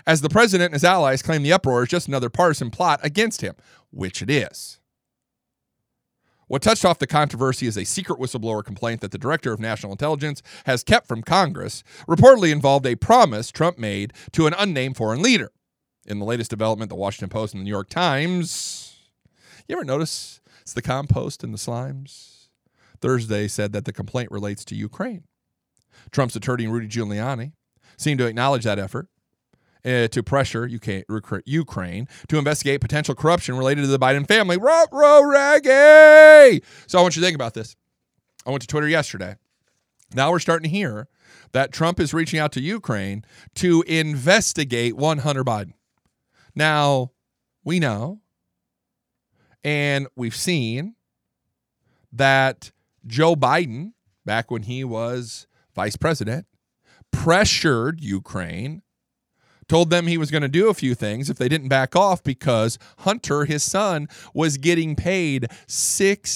As 0.07 0.21
the 0.21 0.29
president 0.29 0.67
and 0.67 0.75
his 0.75 0.85
allies 0.85 1.23
claim 1.23 1.43
the 1.43 1.53
uproar 1.53 1.85
is 1.85 1.89
just 1.89 2.09
another 2.09 2.29
partisan 2.29 2.71
plot 2.71 3.01
against 3.03 3.41
him, 3.41 3.55
which 3.91 4.21
it 4.21 4.31
is. 4.31 4.81
What 6.49 6.63
touched 6.63 6.85
off 6.85 7.01
the 7.01 7.09
controversy 7.09 7.67
is 7.67 7.77
a 7.77 7.85
secret 7.85 8.21
whistleblower 8.21 8.65
complaint 8.65 9.01
that 9.01 9.11
the 9.11 9.19
director 9.19 9.53
of 9.53 9.59
national 9.59 9.93
intelligence 9.93 10.43
has 10.65 10.85
kept 10.85 11.09
from 11.09 11.23
Congress, 11.23 11.83
reportedly 12.07 12.53
involved 12.53 12.87
a 12.87 12.95
promise 12.95 13.51
Trump 13.51 13.79
made 13.79 14.13
to 14.33 14.47
an 14.47 14.55
unnamed 14.57 14.97
foreign 14.97 15.23
leader. 15.23 15.51
In 16.07 16.21
the 16.21 16.25
latest 16.25 16.51
development, 16.51 16.89
the 16.89 16.95
Washington 16.95 17.31
Post 17.31 17.53
and 17.53 17.61
the 17.61 17.65
New 17.65 17.71
York 17.71 17.89
Times. 17.89 18.86
You 19.69 19.77
ever 19.77 19.85
notice 19.85 20.41
it's 20.61 20.73
the 20.73 20.83
compost 20.83 21.43
and 21.43 21.53
the 21.53 21.59
slimes? 21.59 22.49
Thursday 23.01 23.49
said 23.49 23.73
that 23.73 23.85
the 23.85 23.93
complaint 23.93 24.31
relates 24.31 24.65
to 24.67 24.75
Ukraine. 24.75 25.25
Trump's 26.11 26.37
attorney, 26.37 26.67
Rudy 26.67 26.89
Giuliani, 26.89 27.53
seemed 27.97 28.19
to 28.19 28.27
acknowledge 28.27 28.65
that 28.65 28.79
effort 28.79 29.09
uh, 29.85 30.09
to 30.09 30.23
pressure 30.23 30.69
UK, 30.73 31.05
Ukraine 31.47 32.09
to 32.29 32.39
investigate 32.39 32.81
potential 32.81 33.15
corruption 33.15 33.57
related 33.57 33.83
to 33.83 33.87
the 33.89 33.99
Biden 33.99 34.27
family. 34.27 34.57
Ruh, 34.57 34.87
ruh, 34.93 35.23
reggae! 35.23 36.63
So 36.87 36.99
I 36.99 37.03
want 37.03 37.17
you 37.17 37.23
to 37.23 37.27
think 37.27 37.35
about 37.35 37.55
this. 37.55 37.77
I 38.47 38.51
went 38.51 38.63
to 38.63 38.69
Twitter 38.69 38.89
yesterday. 38.89 39.37
Now 40.15 40.31
we're 40.31 40.39
starting 40.39 40.71
to 40.71 40.77
hear 40.77 41.09
that 41.53 41.73
Trump 41.73 41.99
is 41.99 42.15
reaching 42.15 42.39
out 42.39 42.53
to 42.53 42.61
Ukraine 42.61 43.25
to 43.57 43.83
investigate 43.89 44.97
one 44.97 45.19
Hunter 45.19 45.45
Biden. 45.45 45.73
Now, 46.55 47.11
we 47.65 47.81
know 47.81 48.21
and 49.65 50.07
we've 50.17 50.37
seen 50.37 50.95
that 52.13 52.71
Joe 53.07 53.37
Biden, 53.37 53.93
back 54.25 54.51
when 54.51 54.63
he 54.63 54.85
was 54.85 55.47
vice 55.75 55.97
president, 55.97 56.47
pressured 57.11 58.01
Ukraine, 58.01 58.83
told 59.69 59.91
them 59.91 60.07
he 60.07 60.19
was 60.19 60.31
going 60.31 60.43
to 60.43 60.49
do 60.49 60.69
a 60.69 60.75
few 60.75 60.95
things 60.95 61.29
if 61.29 61.39
they 61.39 61.49
didn't 61.49 61.69
back 61.69 61.97
off 61.97 62.23
because 62.23 62.79
Hunter, 62.99 63.45
his 63.45 63.63
son, 63.63 64.09
was 64.33 64.57
getting 64.57 64.97
paid 64.97 65.49
six 65.67 66.31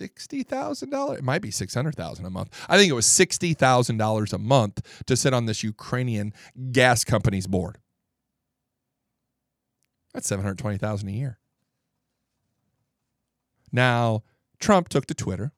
sixty 0.00 0.42
thousand 0.42 0.88
dollars. 0.90 1.18
It 1.18 1.24
might 1.24 1.42
be 1.42 1.50
six 1.50 1.74
hundred 1.74 1.94
thousand 1.94 2.24
a 2.24 2.30
month. 2.30 2.54
I 2.68 2.78
think 2.78 2.90
it 2.90 2.94
was 2.94 3.06
sixty 3.06 3.52
thousand 3.52 3.98
dollars 3.98 4.32
a 4.32 4.38
month 4.38 4.80
to 5.06 5.16
sit 5.16 5.34
on 5.34 5.44
this 5.44 5.62
Ukrainian 5.62 6.32
gas 6.72 7.04
company's 7.04 7.46
board. 7.46 7.78
That's 10.14 10.26
seven 10.26 10.42
hundred 10.42 10.58
twenty 10.58 10.78
thousand 10.78 11.10
a 11.10 11.12
year. 11.12 11.39
Now, 13.72 14.22
Trump 14.58 14.88
took 14.88 15.06
to 15.06 15.14
Twitter, 15.14 15.52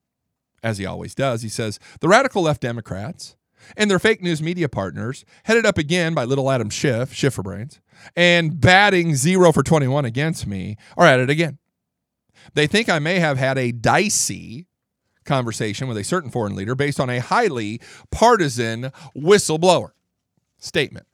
as 0.63 0.79
he 0.79 0.87
always 0.87 1.15
does. 1.15 1.43
He 1.43 1.49
says 1.49 1.79
the 2.01 2.09
radical 2.09 2.43
left 2.43 2.61
Democrats 2.61 3.37
and 3.77 3.91
their 3.91 3.99
fake 3.99 4.23
news 4.23 4.43
media 4.43 4.69
partners, 4.69 5.25
headed 5.45 5.65
up 5.65 5.79
again 5.79 6.15
by 6.15 6.25
little 6.25 6.51
Adam 6.51 6.71
Schiff, 6.71 7.13
Schifferbrains, 7.13 7.79
and 8.17 8.61
batting 8.61 9.15
zero 9.15 9.53
for 9.53 9.63
21 9.63 10.05
against 10.05 10.47
me, 10.47 10.77
are 10.97 11.07
at 11.07 11.21
it 11.21 11.31
again. 11.31 11.59
They 12.55 12.67
think 12.67 12.89
I 12.89 12.99
may 12.99 13.21
have 13.21 13.39
had 13.39 13.59
a 13.59 13.73
dicey 13.73 14.67
conversation 15.25 15.87
with 15.87 15.97
a 15.97 16.05
certain 16.05 16.31
foreign 16.31 16.57
leader 16.57 16.75
based 16.75 16.99
on 16.99 17.09
a 17.09 17.21
highly 17.21 17.81
partisan 18.11 18.91
whistleblower 19.17 19.91
statement. 20.59 21.07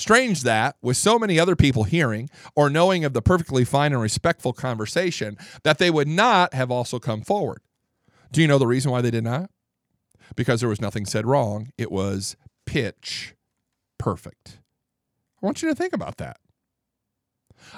Strange 0.00 0.44
that, 0.44 0.76
with 0.80 0.96
so 0.96 1.18
many 1.18 1.38
other 1.38 1.54
people 1.54 1.84
hearing 1.84 2.30
or 2.56 2.70
knowing 2.70 3.04
of 3.04 3.12
the 3.12 3.20
perfectly 3.20 3.66
fine 3.66 3.92
and 3.92 4.00
respectful 4.00 4.54
conversation, 4.54 5.36
that 5.62 5.76
they 5.76 5.90
would 5.90 6.08
not 6.08 6.54
have 6.54 6.70
also 6.70 6.98
come 6.98 7.20
forward. 7.20 7.60
Do 8.32 8.40
you 8.40 8.48
know 8.48 8.56
the 8.56 8.66
reason 8.66 8.90
why 8.90 9.02
they 9.02 9.10
did 9.10 9.24
not? 9.24 9.50
Because 10.36 10.60
there 10.60 10.70
was 10.70 10.80
nothing 10.80 11.04
said 11.04 11.26
wrong. 11.26 11.70
It 11.76 11.92
was 11.92 12.34
pitch 12.64 13.34
perfect. 13.98 14.60
I 15.42 15.44
want 15.44 15.60
you 15.60 15.68
to 15.68 15.74
think 15.74 15.92
about 15.92 16.16
that. 16.16 16.38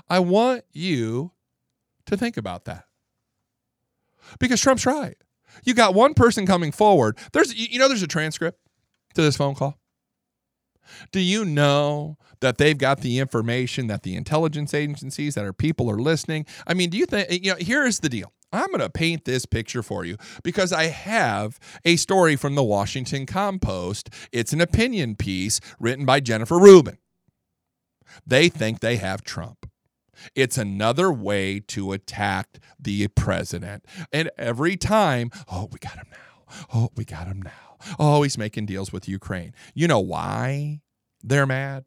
I 0.08 0.20
want 0.20 0.62
you 0.70 1.32
to 2.06 2.16
think 2.16 2.36
about 2.36 2.66
that. 2.66 2.84
Because 4.38 4.60
Trump's 4.60 4.86
right. 4.86 5.16
You 5.64 5.74
got 5.74 5.92
one 5.92 6.14
person 6.14 6.46
coming 6.46 6.70
forward. 6.70 7.18
There's 7.32 7.52
you 7.52 7.80
know 7.80 7.88
there's 7.88 8.04
a 8.04 8.06
transcript 8.06 8.60
to 9.14 9.22
this 9.22 9.36
phone 9.36 9.56
call. 9.56 9.81
Do 11.10 11.20
you 11.20 11.44
know 11.44 12.16
that 12.40 12.58
they've 12.58 12.76
got 12.76 13.00
the 13.00 13.18
information 13.18 13.86
that 13.86 14.02
the 14.02 14.14
intelligence 14.16 14.74
agencies 14.74 15.34
that 15.34 15.44
our 15.44 15.52
people 15.52 15.90
are 15.90 16.00
listening? 16.00 16.46
I 16.66 16.74
mean, 16.74 16.90
do 16.90 16.98
you 16.98 17.06
think 17.06 17.30
you 17.30 17.52
know, 17.52 17.56
here's 17.58 18.00
the 18.00 18.08
deal. 18.08 18.32
I'm 18.52 18.66
going 18.66 18.80
to 18.80 18.90
paint 18.90 19.24
this 19.24 19.46
picture 19.46 19.82
for 19.82 20.04
you 20.04 20.18
because 20.42 20.72
I 20.72 20.84
have 20.84 21.58
a 21.84 21.96
story 21.96 22.36
from 22.36 22.54
the 22.54 22.62
Washington 22.62 23.24
Compost. 23.24 24.10
It's 24.30 24.52
an 24.52 24.60
opinion 24.60 25.16
piece 25.16 25.58
written 25.80 26.04
by 26.04 26.20
Jennifer 26.20 26.58
Rubin. 26.58 26.98
They 28.26 28.50
think 28.50 28.80
they 28.80 28.96
have 28.96 29.24
Trump. 29.24 29.70
It's 30.34 30.58
another 30.58 31.10
way 31.10 31.60
to 31.68 31.92
attack 31.92 32.58
the 32.78 33.08
president. 33.08 33.86
And 34.12 34.30
every 34.36 34.76
time, 34.76 35.30
oh, 35.50 35.68
we 35.72 35.78
got 35.78 35.94
him 35.94 36.08
now. 36.10 36.66
Oh, 36.74 36.90
we 36.94 37.04
got 37.06 37.26
him 37.26 37.40
now. 37.40 37.71
Oh, 37.98 38.22
he's 38.22 38.38
making 38.38 38.66
deals 38.66 38.92
with 38.92 39.08
Ukraine. 39.08 39.54
You 39.74 39.88
know 39.88 40.00
why 40.00 40.80
they're 41.22 41.46
mad? 41.46 41.84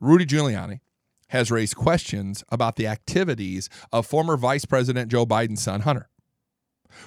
Rudy 0.00 0.26
Giuliani 0.26 0.80
has 1.28 1.50
raised 1.50 1.76
questions 1.76 2.44
about 2.50 2.76
the 2.76 2.86
activities 2.86 3.68
of 3.92 4.06
former 4.06 4.36
Vice 4.36 4.64
President 4.64 5.10
Joe 5.10 5.26
Biden's 5.26 5.62
son, 5.62 5.80
Hunter, 5.80 6.08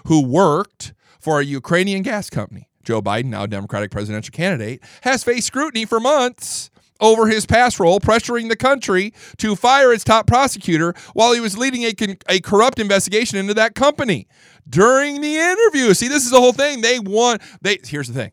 who 0.06 0.26
worked 0.26 0.94
for 1.20 1.40
a 1.40 1.46
Ukrainian 1.46 2.02
gas 2.02 2.30
company. 2.30 2.70
Joe 2.84 3.02
Biden, 3.02 3.26
now 3.26 3.46
Democratic 3.46 3.92
presidential 3.92 4.32
candidate, 4.32 4.82
has 5.02 5.24
faced 5.24 5.48
scrutiny 5.48 5.86
for 5.86 6.00
months 6.00 6.70
over 7.00 7.28
his 7.28 7.46
past 7.46 7.80
role, 7.80 8.00
pressuring 8.00 8.50
the 8.50 8.56
country 8.56 9.14
to 9.38 9.56
fire 9.56 9.94
its 9.94 10.04
top 10.04 10.26
prosecutor 10.26 10.94
while 11.14 11.34
he 11.34 11.40
was 11.40 11.58
leading 11.58 11.84
a, 11.84 11.94
con- 11.94 12.18
a 12.28 12.40
corrupt 12.40 12.80
investigation 12.80 13.38
into 13.38 13.54
that 13.54 13.76
company. 13.76 14.28
During 14.70 15.22
the 15.22 15.36
interview, 15.36 15.94
see, 15.94 16.08
this 16.08 16.26
is 16.26 16.32
the 16.32 16.42
whole 16.42 16.54
thing. 16.54 16.82
They 16.82 17.00
want, 17.00 17.42
they, 17.62 17.78
here's 17.84 18.08
the 18.08 18.14
thing 18.14 18.32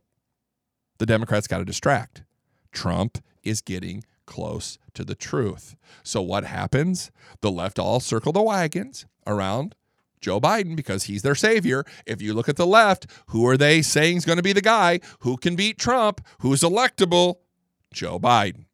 the 0.98 1.06
Democrats 1.06 1.46
got 1.46 1.58
to 1.58 1.64
distract. 1.64 2.22
Trump 2.72 3.18
is 3.42 3.60
getting 3.60 4.04
close 4.26 4.78
to 4.94 5.04
the 5.04 5.14
truth. 5.14 5.76
So 6.02 6.22
what 6.22 6.44
happens? 6.44 7.10
The 7.40 7.50
left 7.50 7.78
all 7.78 8.00
circle 8.00 8.32
the 8.32 8.42
wagons 8.42 9.06
around 9.26 9.74
Joe 10.20 10.40
Biden 10.40 10.74
because 10.74 11.04
he's 11.04 11.22
their 11.22 11.34
savior. 11.34 11.84
If 12.06 12.22
you 12.22 12.32
look 12.32 12.48
at 12.48 12.56
the 12.56 12.66
left, 12.66 13.06
who 13.28 13.46
are 13.46 13.56
they 13.56 13.82
saying 13.82 14.16
is 14.16 14.24
going 14.24 14.38
to 14.38 14.42
be 14.42 14.52
the 14.52 14.60
guy 14.60 15.00
who 15.20 15.36
can 15.36 15.56
beat 15.56 15.78
Trump, 15.78 16.24
who's 16.40 16.62
electable? 16.62 17.36
Joe 17.92 18.18
Biden. 18.18 18.64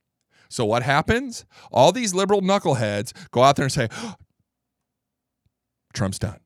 So 0.49 0.65
what 0.65 0.83
happens? 0.83 1.45
All 1.71 1.93
these 1.93 2.15
liberal 2.15 2.41
knuckleheads 2.41 3.13
go 3.31 3.43
out 3.43 3.57
there 3.57 3.65
and 3.65 3.73
say, 3.73 3.89
Trump's 5.93 6.19
done. 6.19 6.41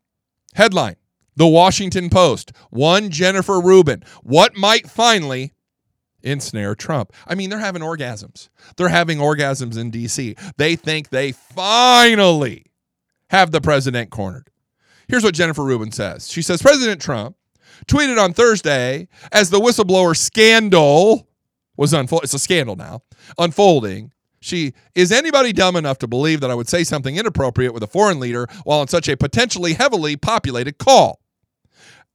Headline 0.55 0.97
The 1.37 1.47
Washington 1.47 2.11
Post. 2.11 2.53
One 2.70 3.11
Jennifer 3.11 3.61
Rubin. 3.61 4.03
What 4.22 4.57
might 4.57 4.89
finally 4.89 5.53
ensnare 6.22 6.74
Trump? 6.74 7.12
I 7.26 7.35
mean, 7.35 7.51
they're 7.51 7.59
having 7.59 7.82
orgasms. 7.82 8.49
They're 8.76 8.89
having 8.89 9.18
orgasms 9.18 9.76
in 9.78 9.91
D.C. 9.91 10.37
They 10.57 10.76
think 10.76 11.11
they 11.11 11.32
finally 11.32 12.66
have 13.30 13.51
the 13.51 13.61
president 13.61 14.11
cornered. 14.11 14.49
Here's 15.09 15.24
what 15.24 15.35
Jennifer 15.35 15.64
Rubin 15.64 15.93
says 15.93 16.28
She 16.30 16.43
says 16.43 16.62
President 16.62 17.01
Trump 17.01 17.37
tweeted 17.87 18.22
on 18.22 18.32
Thursday 18.32 19.09
as 19.32 19.51
the 19.51 19.61
whistleblower 19.61 20.16
scandal 20.16 21.28
was 21.76 21.93
unfolding. 21.93 22.24
It's 22.24 22.35
a 22.35 22.39
scandal 22.39 22.76
now, 22.76 23.03
unfolding. 23.39 24.12
She 24.41 24.74
is 24.95 25.11
anybody 25.11 25.53
dumb 25.53 25.74
enough 25.74 25.99
to 25.99 26.07
believe 26.07 26.41
that 26.41 26.51
I 26.51 26.55
would 26.55 26.68
say 26.68 26.85
something 26.85 27.16
inappropriate 27.16 27.72
with 27.72 27.82
a 27.82 27.87
foreign 27.87 28.20
leader 28.20 28.47
while 28.64 28.80
on 28.80 28.89
such 28.89 29.09
a 29.09 29.16
potentially 29.16 29.72
heavily 29.72 30.16
populated 30.16 30.78
call? 30.78 31.20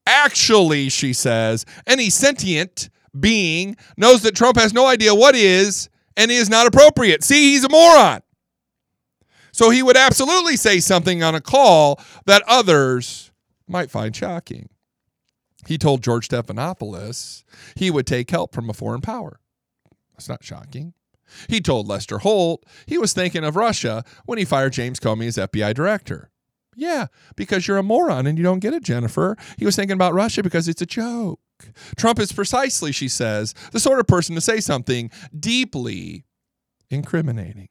Actually, 0.09 0.89
she 0.89 1.13
says, 1.13 1.67
any 1.85 2.09
sentient 2.09 2.89
being 3.17 3.77
knows 3.95 4.23
that 4.23 4.35
Trump 4.35 4.57
has 4.57 4.73
no 4.73 4.87
idea 4.87 5.13
what 5.13 5.35
is 5.35 5.87
and 6.17 6.31
is 6.31 6.49
not 6.49 6.65
appropriate. 6.65 7.23
See, 7.23 7.51
he's 7.51 7.63
a 7.63 7.69
moron. 7.69 8.21
So 9.51 9.69
he 9.69 9.83
would 9.83 9.95
absolutely 9.95 10.55
say 10.55 10.79
something 10.79 11.21
on 11.21 11.35
a 11.35 11.41
call 11.41 11.99
that 12.25 12.41
others 12.47 13.31
might 13.67 13.91
find 13.91 14.15
shocking. 14.15 14.69
He 15.67 15.77
told 15.77 16.01
George 16.01 16.27
Stephanopoulos 16.27 17.43
he 17.75 17.91
would 17.91 18.07
take 18.07 18.31
help 18.31 18.55
from 18.55 18.67
a 18.67 18.73
foreign 18.73 19.01
power. 19.01 19.39
That's 20.13 20.27
not 20.27 20.43
shocking. 20.43 20.93
He 21.47 21.61
told 21.61 21.87
Lester 21.87 22.17
Holt 22.17 22.65
he 22.87 22.97
was 22.97 23.13
thinking 23.13 23.43
of 23.43 23.55
Russia 23.55 24.03
when 24.25 24.39
he 24.39 24.45
fired 24.45 24.73
James 24.73 24.99
Comey 24.99 25.27
as 25.27 25.37
FBI 25.37 25.75
director. 25.75 26.31
Yeah, 26.75 27.07
because 27.35 27.67
you're 27.67 27.77
a 27.77 27.83
moron 27.83 28.27
and 28.27 28.37
you 28.37 28.43
don't 28.43 28.59
get 28.59 28.73
it, 28.73 28.83
Jennifer. 28.83 29.35
He 29.57 29.65
was 29.65 29.75
thinking 29.75 29.95
about 29.95 30.13
Russia 30.13 30.43
because 30.43 30.67
it's 30.67 30.81
a 30.81 30.85
joke. 30.85 31.39
Trump 31.97 32.19
is 32.19 32.31
precisely, 32.31 32.91
she 32.91 33.07
says, 33.07 33.53
the 33.71 33.79
sort 33.79 33.99
of 33.99 34.07
person 34.07 34.35
to 34.35 34.41
say 34.41 34.59
something 34.59 35.11
deeply 35.37 36.25
incriminating. 36.89 37.69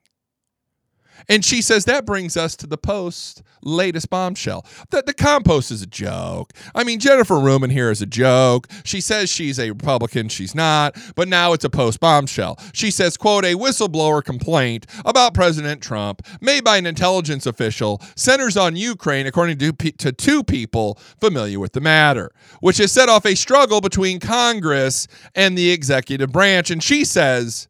And 1.29 1.45
she 1.45 1.63
says 1.63 1.85
that 1.87 2.07
brings 2.07 2.37
us 2.37 2.55
to 2.57 2.67
the 2.67 2.79
Post's 2.79 3.43
latest 3.63 4.11
bombshell. 4.11 4.65
That 4.91 5.07
the 5.07 5.15
compost 5.15 5.71
is 5.71 5.83
a 5.83 5.87
joke. 5.87 6.53
I 6.75 6.85
mean, 6.85 7.01
Jennifer 7.01 7.39
Rubin 7.39 7.71
here 7.71 7.91
is 7.91 8.03
a 8.03 8.07
joke. 8.07 8.69
She 8.85 9.01
says 9.01 9.31
she's 9.31 9.59
a 9.59 9.71
Republican, 9.71 10.29
she's 10.29 10.55
not, 10.55 10.97
but 11.17 11.29
now 11.29 11.53
it's 11.53 11.65
a 11.65 11.71
Post 11.71 12.01
bombshell. 12.01 12.59
She 12.73 12.91
says, 12.91 13.17
quote, 13.17 13.45
a 13.45 13.55
whistleblower 13.55 14.25
complaint 14.25 14.87
about 15.05 15.35
President 15.35 15.83
Trump 15.83 16.23
made 16.41 16.65
by 16.65 16.77
an 16.77 16.87
intelligence 16.87 17.47
official 17.47 18.01
centers 18.17 18.57
on 18.57 18.77
Ukraine, 18.77 19.27
according 19.27 19.59
to, 19.59 19.73
to 19.73 20.13
two 20.13 20.45
people 20.45 20.99
familiar 21.21 21.59
with 21.59 21.73
the 21.73 21.81
matter, 21.81 22.31
which 22.61 22.79
has 22.79 22.93
set 22.93 23.09
off 23.09 23.27
a 23.27 23.35
struggle 23.35 23.81
between 23.81 24.21
Congress 24.21 25.09
and 25.35 25.57
the 25.57 25.71
executive 25.71 26.33
branch. 26.33 26.71
And 26.71 26.83
she 26.83 27.05
says 27.05 27.69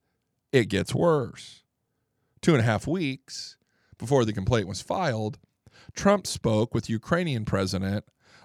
it 0.53 0.69
gets 0.69 0.95
worse 0.95 1.58
two 2.41 2.53
and 2.53 2.61
a 2.61 2.65
half 2.65 2.87
weeks 2.87 3.57
before 3.99 4.25
the 4.25 4.33
complaint 4.33 4.69
was 4.69 4.81
filed, 4.81 5.39
Trump 5.95 6.27
spoke 6.27 6.75
with 6.75 6.91
Ukrainian 6.91 7.45
President 7.45 8.05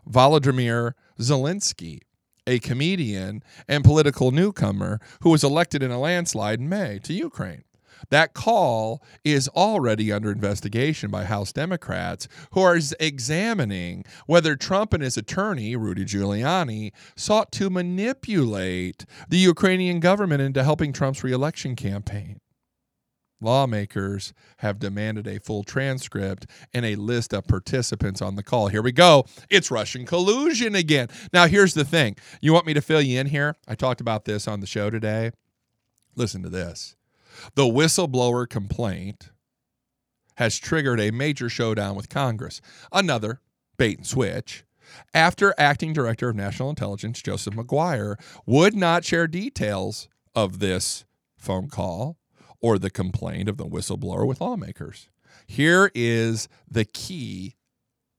Volodymyr 0.10 0.94
Zelensky, 1.20 2.00
a 2.46 2.60
comedian 2.60 3.44
and 3.68 3.84
political 3.84 4.32
newcomer 4.32 5.00
who 5.22 5.30
was 5.30 5.44
elected 5.44 5.82
in 5.82 5.92
a 5.92 6.00
landslide 6.00 6.60
in 6.60 6.68
May 6.68 7.00
to 7.04 7.14
Ukraine. 7.14 7.64
That 8.10 8.34
call 8.34 9.02
is 9.24 9.48
already 9.50 10.12
under 10.12 10.32
investigation 10.32 11.10
by 11.10 11.24
House 11.24 11.54
Democrats 11.54 12.28
who 12.52 12.62
are 12.62 12.78
examining 13.00 14.04
whether 14.26 14.56
Trump 14.56 14.94
and 14.94 15.02
his 15.02 15.16
attorney, 15.16 15.76
Rudy 15.76 16.04
Giuliani, 16.04 16.92
sought 17.16 17.52
to 17.54 17.70
manipulate 17.70 19.06
the 19.30 19.38
Ukrainian 19.38 20.02
government 20.02 20.42
into 20.42 20.64
helping 20.64 20.92
Trump's 20.92 21.24
reelection 21.24 21.76
campaign 21.78 22.42
lawmakers 23.44 24.34
have 24.58 24.80
demanded 24.80 25.28
a 25.28 25.40
full 25.40 25.64
transcript 25.64 26.46
and 26.74 26.86
a 26.86 26.96
list 26.96 27.34
of 27.34 27.48
participants 27.48 28.22
on 28.22 28.36
the 28.36 28.44
call. 28.44 28.68
Here 28.68 28.82
we 28.82 28.92
go. 28.92 29.26
It's 29.50 29.72
Russian 29.72 30.06
collusion 30.06 30.76
again. 30.76 31.10
Now, 31.32 31.48
here's 31.48 31.74
the 31.74 31.86
thing. 31.86 32.16
You 32.42 32.54
want 32.54 32.66
me 32.66 32.74
to 32.74 32.82
fill 32.82 33.02
you 33.02 33.20
in 33.20 33.28
here? 33.28 33.56
I 33.68 33.76
talked 33.76 34.02
about 34.02 34.26
this 34.26 34.48
on 34.48 34.60
the 34.60 34.68
show 34.68 34.90
today. 34.90 35.32
Listen 36.16 36.44
to 36.44 36.50
this. 36.50 36.96
The 37.56 37.64
whistleblower 37.64 38.48
complaint 38.48 39.30
has 40.36 40.58
triggered 40.58 41.00
a 41.00 41.12
major 41.12 41.50
showdown 41.50 41.96
with 41.96 42.10
Congress. 42.10 42.62
Another 42.92 43.42
bait 43.78 43.98
and 43.98 44.08
switch. 44.08 44.64
After 45.14 45.54
acting 45.58 45.94
director 45.94 46.30
of 46.30 46.36
national 46.36 46.70
intelligence 46.70 47.22
Joseph 47.22 47.56
Maguire 47.56 48.18
would 48.46 48.76
not 48.76 49.06
share 49.06 49.28
details 49.28 50.08
of 50.36 50.60
this 50.60 51.06
phone 51.38 51.68
call 51.70 52.18
or 52.64 52.80
the 52.80 52.90
complaint 52.90 53.50
of 53.50 53.58
the 53.58 53.68
whistleblower 53.68 54.26
with 54.26 54.42
lawmakers. 54.42 55.10
Here 55.46 55.92
is 55.94 56.48
the 56.68 56.86
key 56.86 57.56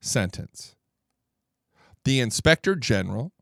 sentence 0.01 0.75
The 2.05 2.19
inspector 2.19 2.75
general 2.75 3.33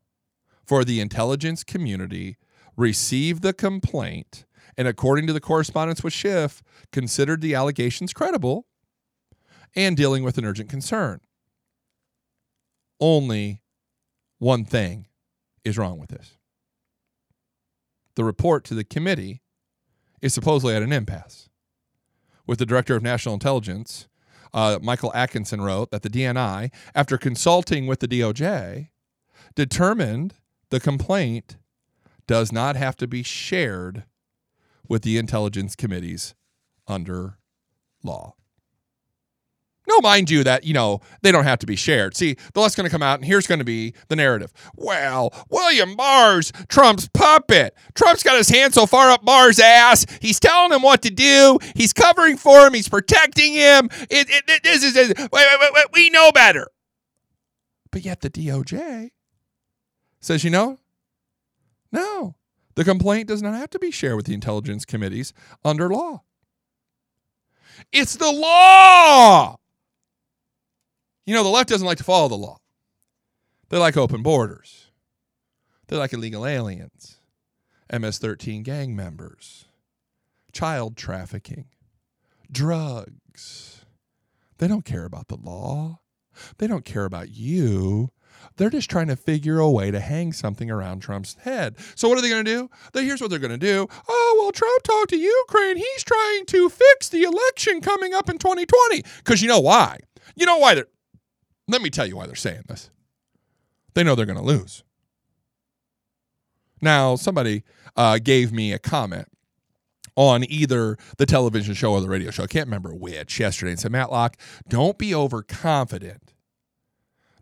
for 0.64 0.82
the 0.82 1.00
intelligence 1.00 1.62
community 1.62 2.38
received 2.76 3.42
the 3.42 3.52
complaint 3.52 4.46
and, 4.78 4.88
according 4.88 5.26
to 5.26 5.34
the 5.34 5.40
correspondence 5.40 6.02
with 6.02 6.14
Schiff, 6.14 6.62
considered 6.90 7.42
the 7.42 7.54
allegations 7.54 8.14
credible 8.14 8.66
and 9.76 9.96
dealing 9.96 10.24
with 10.24 10.38
an 10.38 10.46
urgent 10.46 10.70
concern. 10.70 11.20
Only 12.98 13.60
one 14.38 14.64
thing 14.64 15.06
is 15.64 15.76
wrong 15.76 15.98
with 15.98 16.08
this. 16.08 16.38
The 18.16 18.24
report 18.24 18.64
to 18.64 18.74
the 18.74 18.84
committee 18.84 19.42
is 20.24 20.32
supposedly 20.32 20.74
at 20.74 20.82
an 20.82 20.90
impasse. 20.90 21.50
With 22.46 22.58
the 22.58 22.64
director 22.64 22.96
of 22.96 23.02
national 23.02 23.34
intelligence, 23.34 24.08
uh, 24.54 24.78
Michael 24.80 25.12
Atkinson 25.14 25.60
wrote 25.60 25.90
that 25.90 26.02
the 26.02 26.08
DNI, 26.08 26.72
after 26.94 27.18
consulting 27.18 27.86
with 27.86 28.00
the 28.00 28.08
DOJ, 28.08 28.88
determined 29.54 30.34
the 30.70 30.80
complaint 30.80 31.58
does 32.26 32.50
not 32.50 32.74
have 32.74 32.96
to 32.96 33.06
be 33.06 33.22
shared 33.22 34.04
with 34.88 35.02
the 35.02 35.18
intelligence 35.18 35.76
committees 35.76 36.34
under 36.88 37.36
law. 38.02 38.34
No, 39.86 40.00
mind 40.00 40.30
you, 40.30 40.42
that, 40.44 40.64
you 40.64 40.72
know, 40.72 41.00
they 41.22 41.30
don't 41.30 41.44
have 41.44 41.58
to 41.58 41.66
be 41.66 41.76
shared. 41.76 42.16
See, 42.16 42.36
the 42.54 42.60
left's 42.60 42.74
going 42.74 42.86
to 42.86 42.90
come 42.90 43.02
out, 43.02 43.18
and 43.18 43.24
here's 43.26 43.46
going 43.46 43.58
to 43.58 43.64
be 43.64 43.94
the 44.08 44.16
narrative. 44.16 44.52
Well, 44.74 45.32
William 45.50 45.94
Barr's 45.94 46.52
Trump's 46.68 47.08
puppet. 47.12 47.76
Trump's 47.94 48.22
got 48.22 48.36
his 48.36 48.48
hand 48.48 48.72
so 48.72 48.86
far 48.86 49.10
up 49.10 49.24
Barr's 49.24 49.58
ass. 49.58 50.06
He's 50.20 50.40
telling 50.40 50.72
him 50.72 50.82
what 50.82 51.02
to 51.02 51.10
do. 51.10 51.58
He's 51.74 51.92
covering 51.92 52.38
for 52.38 52.66
him. 52.66 52.72
He's 52.72 52.88
protecting 52.88 53.52
him. 53.52 53.90
It, 54.10 54.30
it, 54.30 54.44
it 54.48 54.62
this 54.62 54.82
is, 54.82 54.94
wait, 54.96 55.18
wait, 55.32 55.58
wait, 55.60 55.70
wait, 55.74 55.86
we 55.92 56.08
know 56.10 56.32
better. 56.32 56.68
But 57.90 58.04
yet 58.04 58.22
the 58.22 58.30
DOJ 58.30 59.10
says, 60.20 60.44
you 60.44 60.50
know, 60.50 60.78
no, 61.92 62.36
the 62.74 62.84
complaint 62.84 63.28
does 63.28 63.42
not 63.42 63.54
have 63.54 63.70
to 63.70 63.78
be 63.78 63.90
shared 63.90 64.16
with 64.16 64.26
the 64.26 64.34
intelligence 64.34 64.84
committees 64.84 65.32
under 65.64 65.88
law. 65.90 66.22
It's 67.92 68.16
the 68.16 68.32
law. 68.32 69.58
You 71.26 71.34
know, 71.34 71.42
the 71.42 71.48
left 71.48 71.68
doesn't 71.68 71.86
like 71.86 71.98
to 71.98 72.04
follow 72.04 72.28
the 72.28 72.34
law. 72.34 72.58
They 73.70 73.78
like 73.78 73.96
open 73.96 74.22
borders. 74.22 74.90
They 75.88 75.96
like 75.96 76.12
illegal 76.12 76.46
aliens, 76.46 77.18
MS 77.92 78.18
13 78.18 78.62
gang 78.62 78.94
members, 78.94 79.66
child 80.52 80.96
trafficking, 80.96 81.66
drugs. 82.50 83.84
They 84.58 84.68
don't 84.68 84.84
care 84.84 85.04
about 85.04 85.28
the 85.28 85.36
law. 85.36 86.00
They 86.58 86.66
don't 86.66 86.84
care 86.84 87.04
about 87.04 87.30
you. 87.30 88.10
They're 88.56 88.70
just 88.70 88.90
trying 88.90 89.08
to 89.08 89.16
figure 89.16 89.58
a 89.58 89.70
way 89.70 89.90
to 89.90 90.00
hang 90.00 90.32
something 90.32 90.70
around 90.70 91.00
Trump's 91.00 91.34
head. 91.42 91.76
So 91.94 92.08
what 92.08 92.18
are 92.18 92.22
they 92.22 92.28
going 92.28 92.44
to 92.44 92.68
do? 92.92 93.00
Here's 93.00 93.20
what 93.20 93.30
they're 93.30 93.38
going 93.38 93.50
to 93.50 93.58
do. 93.58 93.86
Oh, 94.08 94.38
well, 94.40 94.52
Trump 94.52 94.82
talked 94.82 95.10
to 95.10 95.16
Ukraine. 95.16 95.76
He's 95.76 96.04
trying 96.04 96.46
to 96.46 96.68
fix 96.68 97.08
the 97.08 97.22
election 97.22 97.80
coming 97.80 98.12
up 98.14 98.28
in 98.28 98.38
2020. 98.38 99.02
Because 99.18 99.42
you 99.42 99.48
know 99.48 99.60
why? 99.60 99.98
You 100.34 100.46
know 100.46 100.58
why 100.58 100.74
they're. 100.74 100.88
Let 101.68 101.82
me 101.82 101.90
tell 101.90 102.06
you 102.06 102.16
why 102.16 102.26
they're 102.26 102.34
saying 102.34 102.64
this. 102.68 102.90
They 103.94 104.02
know 104.02 104.14
they're 104.14 104.26
going 104.26 104.38
to 104.38 104.44
lose. 104.44 104.82
Now, 106.80 107.16
somebody 107.16 107.62
uh, 107.96 108.18
gave 108.18 108.52
me 108.52 108.72
a 108.72 108.78
comment 108.78 109.28
on 110.16 110.44
either 110.48 110.96
the 111.16 111.26
television 111.26 111.74
show 111.74 111.92
or 111.92 112.00
the 112.00 112.08
radio 112.08 112.30
show. 112.30 112.44
I 112.44 112.46
can't 112.46 112.66
remember 112.66 112.94
which 112.94 113.40
yesterday 113.40 113.72
and 113.72 113.80
said, 113.80 113.92
Matlock, 113.92 114.36
don't 114.68 114.98
be 114.98 115.14
overconfident 115.14 116.34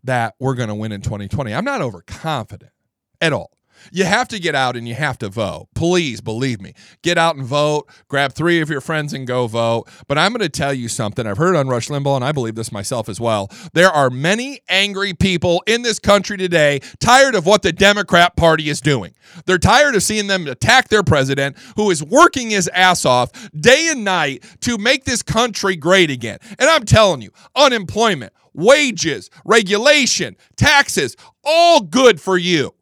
that 0.03 0.35
we're 0.39 0.55
going 0.55 0.69
to 0.69 0.75
win 0.75 0.91
in 0.91 1.01
2020. 1.01 1.53
I'm 1.53 1.65
not 1.65 1.81
overconfident 1.81 2.71
at 3.21 3.33
all. 3.33 3.51
You 3.91 4.05
have 4.05 4.27
to 4.29 4.39
get 4.39 4.55
out 4.55 4.75
and 4.75 4.87
you 4.87 4.95
have 4.95 5.17
to 5.19 5.29
vote. 5.29 5.67
Please 5.75 6.21
believe 6.21 6.61
me. 6.61 6.73
Get 7.01 7.17
out 7.17 7.35
and 7.35 7.45
vote. 7.45 7.89
Grab 8.07 8.33
three 8.33 8.61
of 8.61 8.69
your 8.69 8.81
friends 8.81 9.13
and 9.13 9.27
go 9.27 9.47
vote. 9.47 9.89
But 10.07 10.17
I'm 10.17 10.31
going 10.31 10.41
to 10.41 10.49
tell 10.49 10.73
you 10.73 10.87
something 10.87 11.25
I've 11.25 11.37
heard 11.37 11.55
on 11.55 11.67
Rush 11.67 11.89
Limbaugh, 11.89 12.15
and 12.15 12.25
I 12.25 12.31
believe 12.31 12.55
this 12.55 12.71
myself 12.71 13.09
as 13.09 13.19
well. 13.19 13.49
There 13.73 13.89
are 13.89 14.09
many 14.09 14.61
angry 14.69 15.13
people 15.13 15.63
in 15.67 15.81
this 15.81 15.99
country 15.99 16.37
today 16.37 16.79
tired 16.99 17.35
of 17.35 17.45
what 17.45 17.61
the 17.61 17.73
Democrat 17.73 18.35
Party 18.35 18.69
is 18.69 18.81
doing. 18.81 19.13
They're 19.45 19.57
tired 19.57 19.95
of 19.95 20.03
seeing 20.03 20.27
them 20.27 20.47
attack 20.47 20.89
their 20.89 21.03
president, 21.03 21.57
who 21.75 21.89
is 21.91 22.03
working 22.03 22.49
his 22.49 22.67
ass 22.69 23.05
off 23.05 23.31
day 23.53 23.89
and 23.89 24.03
night 24.03 24.43
to 24.61 24.77
make 24.77 25.05
this 25.05 25.23
country 25.23 25.75
great 25.75 26.09
again. 26.09 26.39
And 26.59 26.69
I'm 26.69 26.85
telling 26.85 27.21
you, 27.21 27.31
unemployment, 27.55 28.33
wages, 28.53 29.29
regulation, 29.45 30.35
taxes, 30.55 31.15
all 31.43 31.81
good 31.81 32.21
for 32.21 32.37
you. 32.37 32.73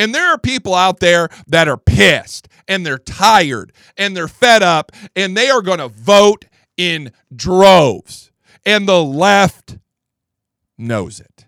And 0.00 0.14
there 0.14 0.32
are 0.32 0.38
people 0.38 0.74
out 0.74 1.00
there 1.00 1.28
that 1.46 1.68
are 1.68 1.76
pissed 1.76 2.48
and 2.66 2.86
they're 2.86 2.96
tired 2.96 3.70
and 3.98 4.16
they're 4.16 4.28
fed 4.28 4.62
up 4.62 4.92
and 5.14 5.36
they 5.36 5.50
are 5.50 5.60
going 5.60 5.78
to 5.78 5.88
vote 5.88 6.46
in 6.78 7.12
droves. 7.36 8.32
And 8.64 8.88
the 8.88 9.04
left 9.04 9.76
knows 10.78 11.20
it. 11.20 11.44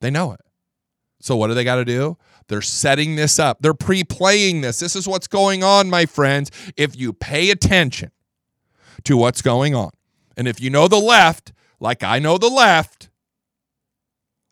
They 0.00 0.10
know 0.10 0.32
it. 0.32 0.40
So 1.20 1.36
what 1.36 1.48
do 1.48 1.54
they 1.54 1.62
got 1.62 1.76
to 1.76 1.84
do? 1.84 2.16
They're 2.48 2.62
setting 2.62 3.16
this 3.16 3.38
up. 3.38 3.58
They're 3.60 3.74
pre-playing 3.74 4.62
this. 4.62 4.78
This 4.78 4.96
is 4.96 5.06
what's 5.06 5.26
going 5.26 5.62
on, 5.62 5.90
my 5.90 6.06
friends. 6.06 6.50
If 6.74 6.96
you 6.96 7.12
pay 7.12 7.50
attention 7.50 8.12
to 9.04 9.18
what's 9.18 9.42
going 9.42 9.74
on. 9.74 9.90
And 10.38 10.48
if 10.48 10.58
you 10.58 10.70
know 10.70 10.88
the 10.88 10.96
left, 10.96 11.52
like 11.80 12.02
I 12.02 12.18
know 12.18 12.38
the 12.38 12.48
left, 12.48 12.99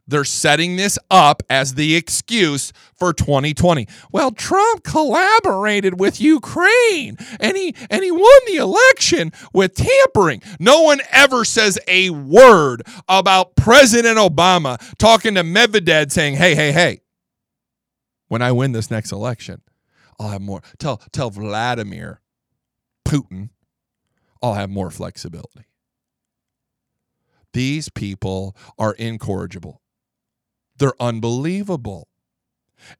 they're 0.08 0.24
setting 0.24 0.76
this 0.76 0.98
up 1.10 1.42
as 1.50 1.74
the 1.74 1.94
excuse 1.94 2.72
for 2.94 3.12
2020. 3.12 3.86
Well, 4.10 4.32
Trump 4.32 4.82
collaborated 4.82 6.00
with 6.00 6.20
Ukraine 6.20 7.18
and 7.38 7.56
he 7.56 7.76
and 7.90 8.02
he 8.02 8.10
won 8.10 8.40
the 8.46 8.56
election 8.56 9.32
with 9.52 9.74
tampering. 9.74 10.42
No 10.58 10.82
one 10.82 11.00
ever 11.10 11.44
says 11.44 11.78
a 11.86 12.10
word 12.10 12.82
about 13.08 13.54
President 13.54 14.18
Obama 14.18 14.78
talking 14.98 15.34
to 15.34 15.42
Medvedev 15.42 16.10
saying, 16.10 16.36
"Hey, 16.36 16.54
hey, 16.54 16.72
hey. 16.72 17.02
When 18.28 18.42
I 18.42 18.52
win 18.52 18.72
this 18.72 18.90
next 18.90 19.12
election, 19.12 19.62
I'll 20.18 20.30
have 20.30 20.42
more 20.42 20.62
tell 20.78 20.96
tell 21.12 21.30
Vladimir 21.30 22.20
Putin 23.06 23.50
I'll 24.42 24.54
have 24.54 24.70
more 24.70 24.90
flexibility." 24.90 25.66
These 27.52 27.88
people 27.88 28.56
are 28.78 28.92
incorrigible. 28.92 29.82
They're 30.78 31.00
unbelievable. 31.00 32.08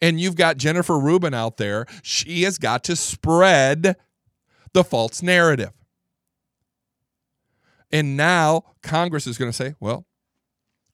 And 0.01 0.21
you've 0.21 0.37
got 0.37 0.57
Jennifer 0.57 0.99
Rubin 0.99 1.35
out 1.35 1.57
there. 1.57 1.87
She 2.03 2.43
has 2.43 2.59
got 2.59 2.85
to 2.85 2.97
spread 2.97 3.97
the 4.73 4.85
false 4.85 5.23
narrative. 5.23 5.73
And 7.91 8.17
now 8.17 8.65
Congress 8.83 9.27
is 9.27 9.39
going 9.39 9.51
to 9.51 9.57
say, 9.57 9.75
well, 9.81 10.07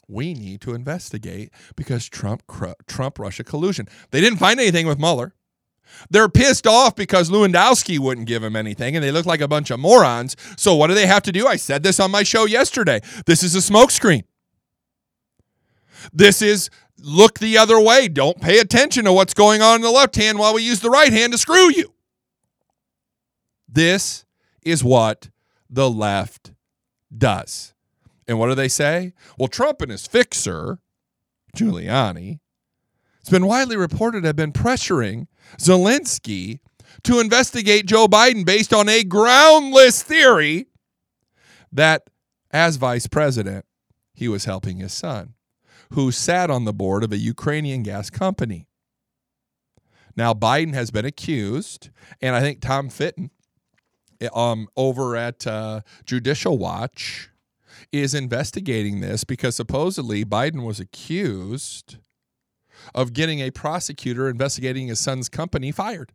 we 0.07 0.35
need 0.35 0.61
to 0.61 0.75
investigate 0.75 1.51
because 1.77 2.09
Trump 2.09 2.43
Trump 2.87 3.19
Russia 3.19 3.43
collusion. 3.43 3.89
They 4.11 4.21
didn't 4.21 4.39
find 4.39 4.61
anything 4.61 4.87
with 4.87 4.99
Mueller. 4.99 5.35
They're 6.11 6.29
pissed 6.29 6.67
off 6.67 6.95
because 6.95 7.31
Lewandowski 7.31 7.99
wouldn't 7.99 8.27
give 8.27 8.43
them 8.43 8.57
anything 8.57 8.97
and 8.97 9.05
they 9.05 9.13
look 9.13 9.27
like 9.27 9.41
a 9.41 9.49
bunch 9.49 9.71
of 9.71 9.81
morons. 9.81 10.37
So 10.57 10.75
what 10.75 10.89
do 10.89 10.95
they 10.95 11.07
have 11.07 11.23
to 11.25 11.33
do? 11.33 11.47
I 11.47 11.57
said 11.57 11.83
this 11.83 12.01
on 12.01 12.11
my 12.11 12.23
show 12.23 12.47
yesterday. 12.47 13.01
This 13.27 13.43
is 13.43 13.55
a 13.55 13.59
smokescreen. 13.59 14.25
This 16.13 16.43
is 16.43 16.71
look 16.99 17.39
the 17.39 17.59
other 17.59 17.81
way. 17.81 18.09
Don't 18.09 18.41
pay 18.41 18.59
attention 18.59 19.05
to 19.05 19.13
what's 19.13 19.35
going 19.35 19.63
on 19.63 19.77
in 19.77 19.83
the 19.83 19.91
left 19.91 20.17
hand 20.17 20.39
while 20.39 20.55
we 20.55 20.63
use 20.63 20.81
the 20.81 20.91
right 20.91 21.13
hand 21.13 21.33
to 21.33 21.39
screw 21.39 21.71
you. 21.73 21.95
This 23.69 24.25
is 24.63 24.85
what 24.85 25.31
the 25.69 25.91
left 25.91 26.53
does. 27.17 27.75
And 28.27 28.39
what 28.39 28.49
do 28.49 28.55
they 28.55 28.69
say? 28.69 29.13
Well, 29.39 29.49
Trump 29.49 29.83
and 29.83 29.91
his 29.91 30.07
fixer, 30.07 30.79
Giuliani, 31.57 32.41
it's 33.21 33.31
been 33.31 33.47
widely 33.47 33.77
reported 33.77 34.25
have 34.25 34.37
been 34.37 34.53
pressuring 34.53 35.27
Zelensky 35.59 36.61
to 37.03 37.21
investigate 37.21 37.87
Joe 37.87 38.07
Biden 38.07 38.45
based 38.45 38.73
on 38.73 38.89
a 38.89 39.03
groundless 39.03 40.03
theory 40.03 40.67
that 41.73 42.09
as 42.51 42.77
vice 42.77 43.07
president, 43.07 43.65
he 44.15 44.29
was 44.29 44.45
helping 44.45 44.79
his 44.79 44.93
son 44.93 45.34
who 45.95 46.11
sat 46.11 46.51
on 46.51 46.65
the 46.65 46.73
board 46.73 47.05
of 47.05 47.13
a 47.13 47.17
Ukrainian 47.17 47.83
gas 47.83 48.11
company. 48.11 48.67
Now, 50.17 50.35
Biden 50.35 50.75
has 50.75 50.91
been 50.91 51.05
accused, 51.05 51.91
and 52.21 52.35
I 52.37 52.41
think 52.41 52.61
Tom 52.61 52.89
Fitton 52.89 53.31
um, 54.33 54.69
over 54.77 55.17
at 55.17 55.47
uh, 55.47 55.81
Judicial 56.05 56.59
Watch 56.59 57.31
is 57.93 58.15
investigating 58.15 59.01
this 59.01 59.25
because 59.25 59.57
supposedly 59.57 60.25
Biden 60.25 60.65
was 60.65 60.81
accused 60.81 61.97
of 62.95 63.13
getting 63.13 63.41
a 63.41 63.51
prosecutor 63.51 64.29
investigating 64.29 64.89
his 64.89 65.01
son's 65.01 65.29
company 65.29 65.71
fired. 65.71 66.13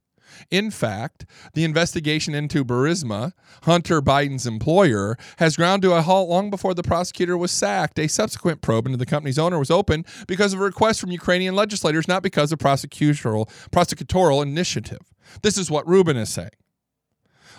In 0.50 0.72
fact, 0.72 1.26
the 1.54 1.64
investigation 1.64 2.34
into 2.34 2.66
Burisma, 2.66 3.34
Hunter 3.64 4.02
Biden's 4.02 4.48
employer, 4.48 5.18
has 5.38 5.56
ground 5.56 5.82
to 5.84 5.94
a 5.94 6.02
halt 6.02 6.30
long 6.30 6.50
before 6.50 6.74
the 6.74 6.84
prosecutor 6.84 7.38
was 7.38 7.52
sacked. 7.52 8.00
A 8.00 8.08
subsequent 8.08 8.62
probe 8.62 8.86
into 8.86 8.98
the 8.98 9.06
company's 9.06 9.40
owner 9.40 9.60
was 9.60 9.72
opened 9.72 10.06
because 10.28 10.54
of 10.54 10.60
a 10.60 10.64
request 10.64 11.00
from 11.02 11.12
Ukrainian 11.12 11.56
legislators, 11.56 12.08
not 12.08 12.24
because 12.24 12.52
of 12.52 12.60
prosecutorial, 12.60 13.50
prosecutorial 13.72 14.42
initiative. 14.42 15.02
This 15.42 15.58
is 15.58 15.70
what 15.70 15.88
Rubin 15.88 16.18
is 16.18 16.30
saying. 16.30 16.50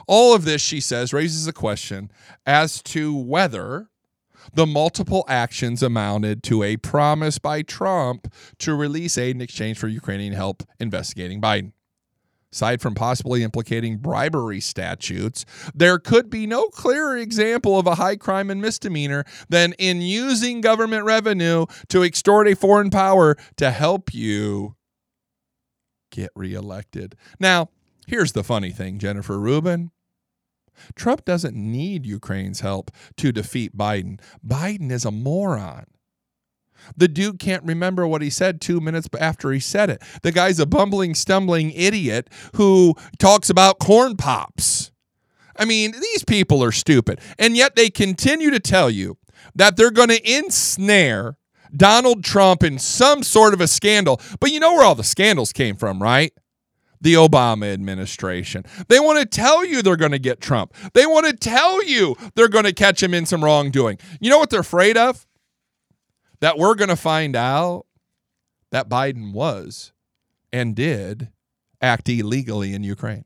All 0.07 0.35
of 0.35 0.45
this, 0.45 0.63
she 0.63 0.81
says, 0.81 1.13
raises 1.13 1.47
a 1.47 1.53
question 1.53 2.11
as 2.47 2.83
to 2.83 3.15
whether 3.15 3.89
the 4.55 4.67
multiple 4.67 5.25
actions 5.29 5.83
amounted 5.83 6.43
to 6.45 6.63
a 6.63 6.77
promise 6.79 7.39
by 7.39 7.63
Trump 7.63 8.33
to 8.59 8.75
release 8.75 9.19
aid 9.19 9.37
in 9.37 9.43
exchange 9.43 9.79
for 9.79 9.89
Ukrainian 9.89 10.33
help 10.33 10.63
investigating 10.79 11.41
Biden. 11.41 11.73
Aside 12.53 12.81
from 12.81 12.95
possibly 12.95 13.45
implicating 13.45 13.99
bribery 13.99 14.61
statutes, 14.61 15.45
there 15.73 15.99
could 16.01 16.29
be 16.29 16.49
no 16.49 16.67
clearer 16.69 17.17
example 17.17 17.79
of 17.79 17.87
a 17.87 17.95
high 17.95 18.17
crime 18.17 18.51
and 18.51 18.61
misdemeanor 18.61 19.25
than 19.49 19.73
in 19.75 20.01
using 20.01 20.61
government 20.61 21.05
revenue 21.05 21.67
to 21.89 22.03
extort 22.03 22.49
a 22.49 22.57
foreign 22.57 22.91
power 22.91 23.37
to 23.57 23.71
help 23.71 24.13
you 24.13 24.75
get 26.11 26.31
reelected. 26.35 27.15
Now, 27.39 27.69
here's 28.09 28.33
the 28.33 28.43
funny 28.43 28.71
thing, 28.71 28.99
Jennifer 28.99 29.39
Rubin. 29.39 29.93
Trump 30.97 31.25
doesn't 31.25 31.55
need 31.55 32.05
Ukraine's 32.05 32.61
help 32.61 32.91
to 33.17 33.31
defeat 33.31 33.77
Biden. 33.77 34.21
Biden 34.45 34.91
is 34.91 35.05
a 35.05 35.13
moron. 35.13 35.87
The 36.97 37.09
dude 37.09 37.39
can't 37.39 37.65
remember 37.65 38.07
what 38.07 38.23
he 38.23 38.31
said 38.31 38.61
two 38.61 38.81
minutes 38.81 39.09
after 39.19 39.53
he 39.53 39.61
said 39.61 39.91
it. 39.91 40.03
The 40.23 40.33
guy's 40.33 40.59
a 40.59 40.67
bumbling, 40.67 41.15
stumbling 41.15 41.71
idiot 41.73 42.29
who 42.55 42.95
talks 43.19 43.51
about 43.51 43.79
corn 43.79 44.17
pops. 44.17 44.91
I 45.57 45.65
mean, 45.65 45.93
these 45.93 46.25
people 46.25 46.65
are 46.65 46.73
stupid. 46.73 47.21
And 47.39 47.57
yet 47.57 47.77
they 47.77 47.91
continue 47.91 48.51
to 48.51 48.61
tell 48.61 48.91
you 48.91 49.19
that 49.55 49.77
they're 49.77 49.91
going 49.91 50.09
to 50.09 50.39
ensnare 50.39 51.37
Donald 51.75 52.25
Trump 52.25 52.63
in 52.63 52.79
some 52.79 53.23
sort 53.23 53.55
of 53.55 53.61
a 53.61 53.69
scandal. 53.69 54.21
But 54.41 54.53
you 54.53 54.61
know 54.61 54.75
where 54.75 54.85
all 54.85 54.95
the 54.95 55.05
scandals 55.05 55.53
came 55.53 55.77
from, 55.77 56.03
right? 56.03 56.33
The 57.01 57.15
Obama 57.15 57.73
administration. 57.73 58.65
They 58.89 59.01
want 59.01 59.21
to 59.21 59.27
tell 59.27 59.65
you 59.65 59.83
they're 59.83 59.97
going 59.97 60.11
to 60.13 60.19
get 60.19 60.41
Trump. 60.41 60.75
They 60.93 61.07
want 61.07 61.27
to 61.27 61.33
tell 61.35 61.83
you 61.85 62.17
they're 62.35 62.49
going 62.49 62.65
to 62.65 62.73
catch 62.73 63.03
him 63.03 63.15
in 63.15 63.25
some 63.27 63.45
wrongdoing. 63.45 63.99
You 64.21 64.31
know 64.31 64.39
what 64.39 64.51
they're 64.51 64.61
afraid 64.61 64.97
of? 64.97 65.27
That 66.41 66.59
we're 66.59 66.75
going 66.75 66.89
to 66.89 66.97
find 66.97 67.37
out 67.37 67.87
that 68.71 68.89
Biden 68.89 69.33
was 69.33 69.93
and 70.53 70.75
did 70.75 71.29
act 71.81 72.09
illegally 72.09 72.75
in 72.75 72.83
Ukraine. 72.83 73.25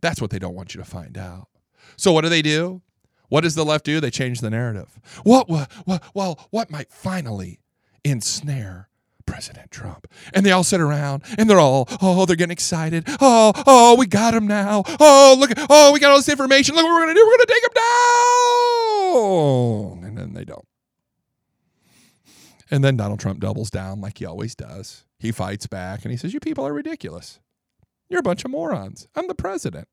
That's 0.00 0.20
what 0.20 0.30
they 0.30 0.38
don't 0.38 0.54
want 0.54 0.74
you 0.74 0.80
to 0.80 0.88
find 0.88 1.16
out. 1.18 1.48
So, 1.96 2.12
what 2.12 2.22
do 2.22 2.28
they 2.28 2.42
do? 2.42 2.82
What 3.28 3.42
does 3.42 3.54
the 3.54 3.64
left 3.64 3.84
do? 3.84 4.00
They 4.00 4.10
change 4.10 4.40
the 4.40 4.50
narrative. 4.50 4.98
What, 5.22 5.48
what, 5.48 5.70
what 5.84 6.02
well, 6.14 6.48
what 6.50 6.70
might 6.70 6.90
finally 6.90 7.60
ensnare 8.02 8.88
President 9.24 9.70
Trump? 9.70 10.08
And 10.34 10.44
they 10.44 10.50
all 10.50 10.64
sit 10.64 10.80
around 10.80 11.22
and 11.38 11.48
they're 11.48 11.60
all, 11.60 11.86
oh, 12.02 12.26
they're 12.26 12.34
getting 12.36 12.50
excited. 12.52 13.04
Oh, 13.20 13.52
oh, 13.66 13.94
we 13.96 14.06
got 14.06 14.34
him 14.34 14.46
now. 14.46 14.82
Oh, 14.98 15.36
look, 15.38 15.52
oh, 15.68 15.92
we 15.92 16.00
got 16.00 16.10
all 16.10 16.16
this 16.16 16.28
information. 16.28 16.74
Look 16.74 16.84
what 16.84 16.92
we're 16.92 17.04
going 17.04 17.14
to 17.14 17.20
do. 17.20 17.26
We're 17.26 17.36
going 17.36 17.46
to 17.46 17.52
take 17.52 17.64
him 17.64 17.74
down. 20.02 20.08
And 20.08 20.18
then 20.18 20.32
they 20.34 20.44
don't. 20.44 20.64
And 22.70 22.84
then 22.84 22.96
Donald 22.96 23.20
Trump 23.20 23.40
doubles 23.40 23.70
down 23.70 24.00
like 24.00 24.18
he 24.18 24.24
always 24.24 24.54
does. 24.54 25.04
He 25.18 25.32
fights 25.32 25.66
back 25.66 26.04
and 26.04 26.12
he 26.12 26.16
says, 26.16 26.32
You 26.32 26.40
people 26.40 26.66
are 26.66 26.72
ridiculous. 26.72 27.40
You're 28.08 28.20
a 28.20 28.24
bunch 28.24 28.44
of 28.44 28.50
morons. 28.50 29.08
I'm 29.14 29.28
the 29.28 29.34
president. 29.34 29.88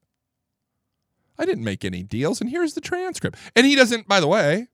I 1.40 1.46
didn't 1.46 1.64
make 1.64 1.86
any 1.86 2.02
deals, 2.02 2.42
and 2.42 2.50
here's 2.50 2.74
the 2.74 2.82
transcript. 2.82 3.38
And 3.56 3.68
he 3.68 3.76
doesn't, 3.76 4.08
by 4.08 4.20
the 4.20 4.28
way, 4.28 4.68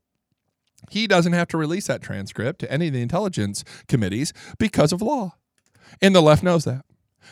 he 0.90 1.08
doesn't 1.08 1.34
have 1.34 1.48
to 1.50 1.58
release 1.58 1.88
that 1.88 2.02
transcript 2.02 2.60
to 2.60 2.72
any 2.72 2.88
of 2.88 2.94
the 2.94 3.02
intelligence 3.02 3.64
committees 3.88 4.34
because 4.58 4.94
of 4.94 5.02
law. 5.02 5.36
And 6.02 6.16
the 6.16 6.22
left 6.22 6.44
knows 6.44 6.64
that. 6.66 6.86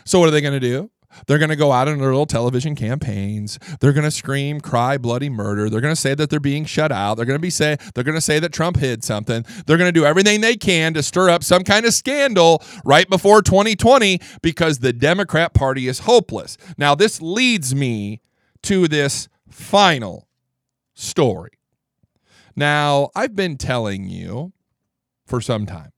So 0.06 0.20
what 0.20 0.28
are 0.28 0.32
they 0.32 0.42
going 0.42 0.60
to 0.60 0.60
do? 0.60 0.92
They're 1.28 1.38
going 1.38 1.50
to 1.50 1.56
go 1.56 1.72
out 1.72 1.88
in 1.88 2.00
their 2.00 2.10
little 2.10 2.26
television 2.26 2.76
campaigns. 2.76 3.60
They're 3.80 3.94
going 3.94 4.06
to 4.06 4.12
scream, 4.12 4.62
cry 4.62 4.98
bloody 4.98 5.30
murder. 5.30 5.70
They're 5.70 5.82
going 5.82 5.96
to 5.96 6.00
say 6.00 6.16
that 6.16 6.30
they're 6.30 6.40
being 6.40 6.66
shut 6.66 6.92
out. 6.92 7.16
They're 7.16 7.26
going 7.26 7.38
to 7.38 7.42
be 7.42 7.50
say 7.50 7.78
they're 7.94 8.04
going 8.04 8.16
to 8.16 8.22
say 8.22 8.40
that 8.40 8.54
Trump 8.54 8.78
hid 8.78 9.04
something. 9.04 9.46
They're 9.66 9.78
going 9.78 9.88
to 9.88 10.00
do 10.00 10.06
everything 10.06 10.42
they 10.42 10.56
can 10.56 10.94
to 10.94 11.04
stir 11.04 11.30
up 11.30 11.44
some 11.44 11.64
kind 11.64 11.86
of 11.86 11.94
scandal 11.94 12.64
right 12.86 13.10
before 13.10 13.42
2020 13.42 14.20
because 14.42 14.80
the 14.80 14.94
Democrat 14.94 15.54
Party 15.54 15.88
is 15.88 16.00
hopeless. 16.00 16.58
Now 16.78 16.96
this 16.96 17.22
leads 17.22 17.76
me 17.76 18.22
to 18.64 18.88
this 18.88 19.28
final 19.50 20.28
story. 20.94 21.52
Now, 22.56 23.10
I've 23.16 23.36
been 23.36 23.58
telling 23.58 24.10
you 24.10 24.54
for 25.26 25.42
some 25.42 25.66
time 25.66 25.92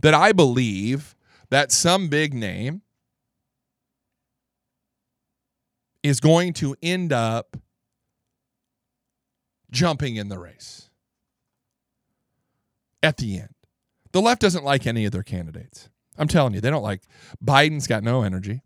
that 0.00 0.14
I 0.14 0.32
believe 0.32 1.16
that 1.50 1.72
some 1.72 2.08
big 2.08 2.34
name 2.34 2.82
is 6.02 6.20
going 6.20 6.52
to 6.54 6.76
end 6.82 7.12
up 7.12 7.56
jumping 9.70 10.16
in 10.16 10.28
the 10.28 10.38
race 10.38 10.90
at 13.02 13.16
the 13.18 13.38
end. 13.38 13.54
The 14.12 14.20
left 14.20 14.40
doesn't 14.40 14.64
like 14.64 14.86
any 14.86 15.04
of 15.04 15.12
their 15.12 15.22
candidates. 15.22 15.88
I'm 16.16 16.28
telling 16.28 16.54
you, 16.54 16.60
they 16.60 16.70
don't 16.70 16.82
like 16.82 17.02
Biden's 17.44 17.86
got 17.86 18.02
no 18.02 18.22
energy. 18.22 18.62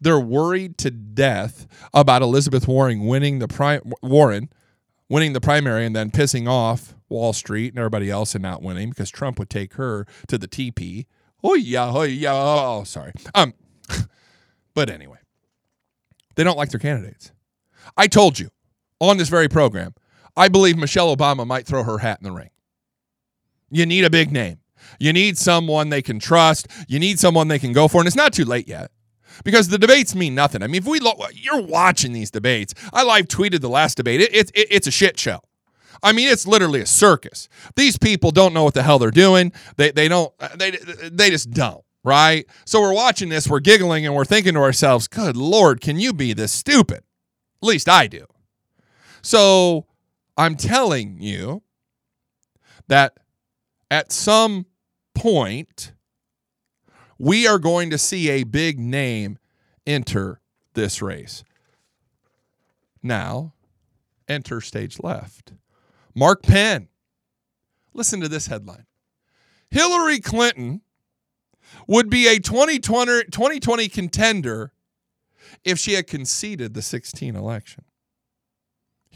They're 0.00 0.20
worried 0.20 0.78
to 0.78 0.90
death 0.90 1.66
about 1.92 2.22
Elizabeth 2.22 2.66
Warren 2.66 3.06
winning 3.06 3.38
the 3.38 3.48
pri- 3.48 3.80
Warren 4.02 4.48
winning 5.08 5.32
the 5.32 5.40
primary 5.40 5.86
and 5.86 5.94
then 5.94 6.10
pissing 6.10 6.48
off 6.48 6.94
Wall 7.08 7.32
Street 7.32 7.72
and 7.72 7.78
everybody 7.78 8.10
else 8.10 8.34
and 8.34 8.42
not 8.42 8.62
winning 8.62 8.90
because 8.90 9.10
Trump 9.10 9.38
would 9.38 9.50
take 9.50 9.74
her 9.74 10.06
to 10.28 10.38
the 10.38 10.48
TP. 10.48 11.06
Oh 11.44 11.54
yeah, 11.54 11.90
oh 11.92 12.02
yeah. 12.02 12.32
Oh, 12.32 12.84
sorry. 12.84 13.12
Um, 13.34 13.54
but 14.74 14.90
anyway, 14.90 15.18
they 16.36 16.44
don't 16.44 16.56
like 16.56 16.70
their 16.70 16.80
candidates. 16.80 17.32
I 17.96 18.06
told 18.06 18.38
you 18.38 18.50
on 19.00 19.16
this 19.16 19.28
very 19.28 19.48
program, 19.48 19.94
I 20.36 20.48
believe 20.48 20.76
Michelle 20.76 21.14
Obama 21.14 21.46
might 21.46 21.66
throw 21.66 21.82
her 21.82 21.98
hat 21.98 22.18
in 22.20 22.24
the 22.24 22.32
ring. 22.32 22.50
You 23.70 23.86
need 23.86 24.04
a 24.04 24.10
big 24.10 24.30
name. 24.30 24.58
You 25.00 25.12
need 25.12 25.36
someone 25.36 25.88
they 25.88 26.02
can 26.02 26.18
trust. 26.18 26.68
You 26.88 26.98
need 26.98 27.18
someone 27.18 27.48
they 27.48 27.58
can 27.58 27.72
go 27.72 27.88
for, 27.88 28.00
and 28.00 28.06
it's 28.06 28.16
not 28.16 28.32
too 28.32 28.44
late 28.44 28.68
yet 28.68 28.90
because 29.44 29.68
the 29.68 29.78
debates 29.78 30.14
mean 30.14 30.34
nothing. 30.34 30.62
I 30.62 30.66
mean, 30.66 30.82
if 30.82 30.86
we 30.86 31.00
lo- 31.00 31.18
you're 31.32 31.62
watching 31.62 32.12
these 32.12 32.30
debates, 32.30 32.74
I 32.92 33.02
live 33.02 33.26
tweeted 33.26 33.60
the 33.60 33.68
last 33.68 33.96
debate. 33.96 34.20
It, 34.20 34.34
it, 34.34 34.50
it, 34.54 34.68
it's 34.70 34.86
a 34.86 34.90
shit 34.90 35.18
show. 35.18 35.40
I 36.02 36.12
mean, 36.12 36.28
it's 36.28 36.46
literally 36.46 36.80
a 36.80 36.86
circus. 36.86 37.48
These 37.74 37.98
people 37.98 38.30
don't 38.30 38.52
know 38.52 38.64
what 38.64 38.74
the 38.74 38.82
hell 38.82 38.98
they're 38.98 39.10
doing. 39.10 39.52
They 39.76 39.90
they 39.92 40.08
don't 40.08 40.32
uh, 40.38 40.54
they 40.56 40.72
they 41.10 41.30
just 41.30 41.50
don't. 41.50 41.82
Right? 42.06 42.46
So 42.64 42.80
we're 42.80 42.94
watching 42.94 43.30
this, 43.30 43.48
we're 43.48 43.58
giggling, 43.58 44.06
and 44.06 44.14
we're 44.14 44.24
thinking 44.24 44.54
to 44.54 44.60
ourselves, 44.60 45.08
"Good 45.08 45.36
lord, 45.36 45.80
can 45.80 45.98
you 45.98 46.12
be 46.12 46.32
this 46.32 46.52
stupid?" 46.52 46.98
At 46.98 47.66
least 47.66 47.88
I 47.88 48.06
do. 48.06 48.26
So 49.22 49.86
I'm 50.36 50.54
telling 50.54 51.20
you 51.20 51.64
that 52.86 53.18
at 53.90 54.12
some 54.12 54.66
point 55.14 55.94
we 57.18 57.44
are 57.44 57.58
going 57.58 57.90
to 57.90 57.98
see 57.98 58.28
a 58.28 58.44
big 58.44 58.78
name 58.78 59.38
enter 59.84 60.40
this 60.74 61.02
race. 61.02 61.42
Now, 63.02 63.54
enter 64.28 64.60
stage 64.60 64.98
left. 65.02 65.54
Mark 66.14 66.44
Penn. 66.44 66.88
Listen 67.94 68.20
to 68.20 68.28
this 68.28 68.46
headline 68.46 68.86
Hillary 69.70 70.20
Clinton 70.20 70.82
would 71.86 72.10
be 72.10 72.26
a 72.26 72.38
2020, 72.38 73.24
2020 73.24 73.88
contender 73.88 74.72
if 75.64 75.78
she 75.78 75.94
had 75.94 76.06
conceded 76.06 76.74
the 76.74 76.82
16 76.82 77.36
election. 77.36 77.84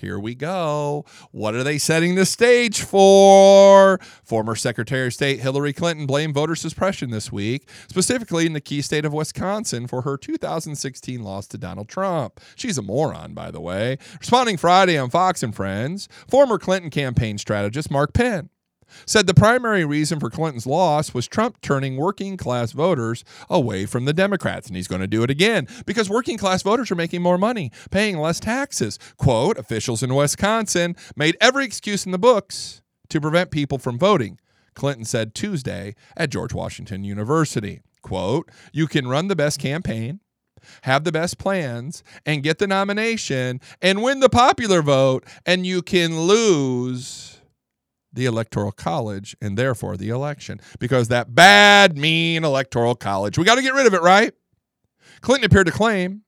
Here 0.01 0.18
we 0.18 0.34
go. 0.34 1.05
What 1.30 1.55
are 1.55 1.62
they 1.62 1.76
setting 1.76 2.14
the 2.14 2.24
stage 2.24 2.80
for? 2.80 3.98
Former 4.24 4.55
Secretary 4.55 5.09
of 5.09 5.12
State 5.12 5.40
Hillary 5.40 5.74
Clinton 5.74 6.07
blamed 6.07 6.32
voter 6.32 6.55
suppression 6.55 7.11
this 7.11 7.30
week, 7.30 7.68
specifically 7.86 8.46
in 8.46 8.55
the 8.55 8.62
key 8.62 8.80
state 8.80 9.05
of 9.05 9.12
Wisconsin, 9.12 9.86
for 9.86 10.01
her 10.03 10.16
2016 10.16 11.22
loss 11.22 11.46
to 11.48 11.59
Donald 11.59 11.90
Trump. 11.90 12.40
She's 12.57 12.78
a 12.78 12.82
moron, 12.82 13.34
by 13.34 13.51
the 13.51 13.61
way. 13.61 13.98
Responding 14.18 14.57
Friday 14.57 14.96
on 14.96 15.11
Fox 15.11 15.42
and 15.42 15.55
Friends, 15.55 16.09
former 16.26 16.59
Clinton 16.59 16.88
campaign 16.88 17.36
strategist 17.36 17.90
Mark 17.90 18.14
Penn 18.14 18.48
said 19.07 19.26
the 19.26 19.34
primary 19.34 19.84
reason 19.84 20.20
for 20.20 20.30
Clinton's 20.30 20.66
loss 20.66 21.14
was 21.14 21.26
Trump 21.26 21.61
turning 21.61 21.97
working 21.97 22.36
class 22.36 22.72
voters 22.72 23.24
away 23.49 23.86
from 23.86 24.05
the 24.05 24.12
Democrats. 24.12 24.66
And 24.66 24.76
he's 24.76 24.88
going 24.88 25.01
to 25.01 25.07
do 25.07 25.22
it 25.22 25.30
again 25.30 25.66
because 25.86 26.11
working 26.11 26.38
class 26.38 26.62
voters 26.62 26.91
are 26.91 26.97
making 26.97 27.22
more 27.22 27.38
money, 27.38 27.70
paying 27.91 28.18
less 28.18 28.41
taxes. 28.41 28.99
Quote 29.16 29.59
Officials 29.59 30.03
in 30.03 30.14
Wisconsin 30.14 30.97
made 31.16 31.36
every 31.41 31.64
excuse 31.64 32.07
in 32.07 32.12
the 32.12 32.18
books 32.18 32.82
to 33.09 33.20
prevent 33.20 33.51
people 33.51 33.78
from 33.78 33.99
voting. 33.99 34.38
Clinton 34.74 35.05
said 35.05 35.34
Tuesday 35.34 35.95
at 36.16 36.30
George 36.30 36.55
Washington 36.55 37.05
University. 37.05 37.82
Quote, 38.03 38.51
you 38.72 38.86
can 38.86 39.09
run 39.09 39.28
the 39.28 39.36
best 39.36 39.59
campaign, 39.59 40.20
have 40.82 41.05
the 41.05 41.12
best 41.12 41.38
plans, 41.38 42.03
and 42.24 42.43
get 42.43 42.59
the 42.59 42.66
nomination 42.66 43.61
and 43.82 44.03
win 44.03 44.20
the 44.20 44.28
popular 44.28 44.80
vote, 44.80 45.24
and 45.45 45.66
you 45.66 45.82
can 45.82 46.20
lose 46.20 47.39
the 48.12 48.26
Electoral 48.26 48.72
College 48.72 49.36
and 49.40 49.56
therefore 49.56 49.96
the 49.96 50.08
election 50.08 50.61
because 50.78 51.08
that 51.08 51.34
bad, 51.34 51.96
mean 51.96 52.44
Electoral 52.44 52.94
College, 52.94 53.38
we 53.38 53.44
got 53.44 53.56
to 53.56 53.62
get 53.62 53.74
rid 53.74 53.86
of 53.86 53.94
it, 53.94 54.02
right? 54.02 54.32
Clinton 55.20 55.44
appeared 55.44 55.66
to 55.66 55.72
claim 55.72 56.22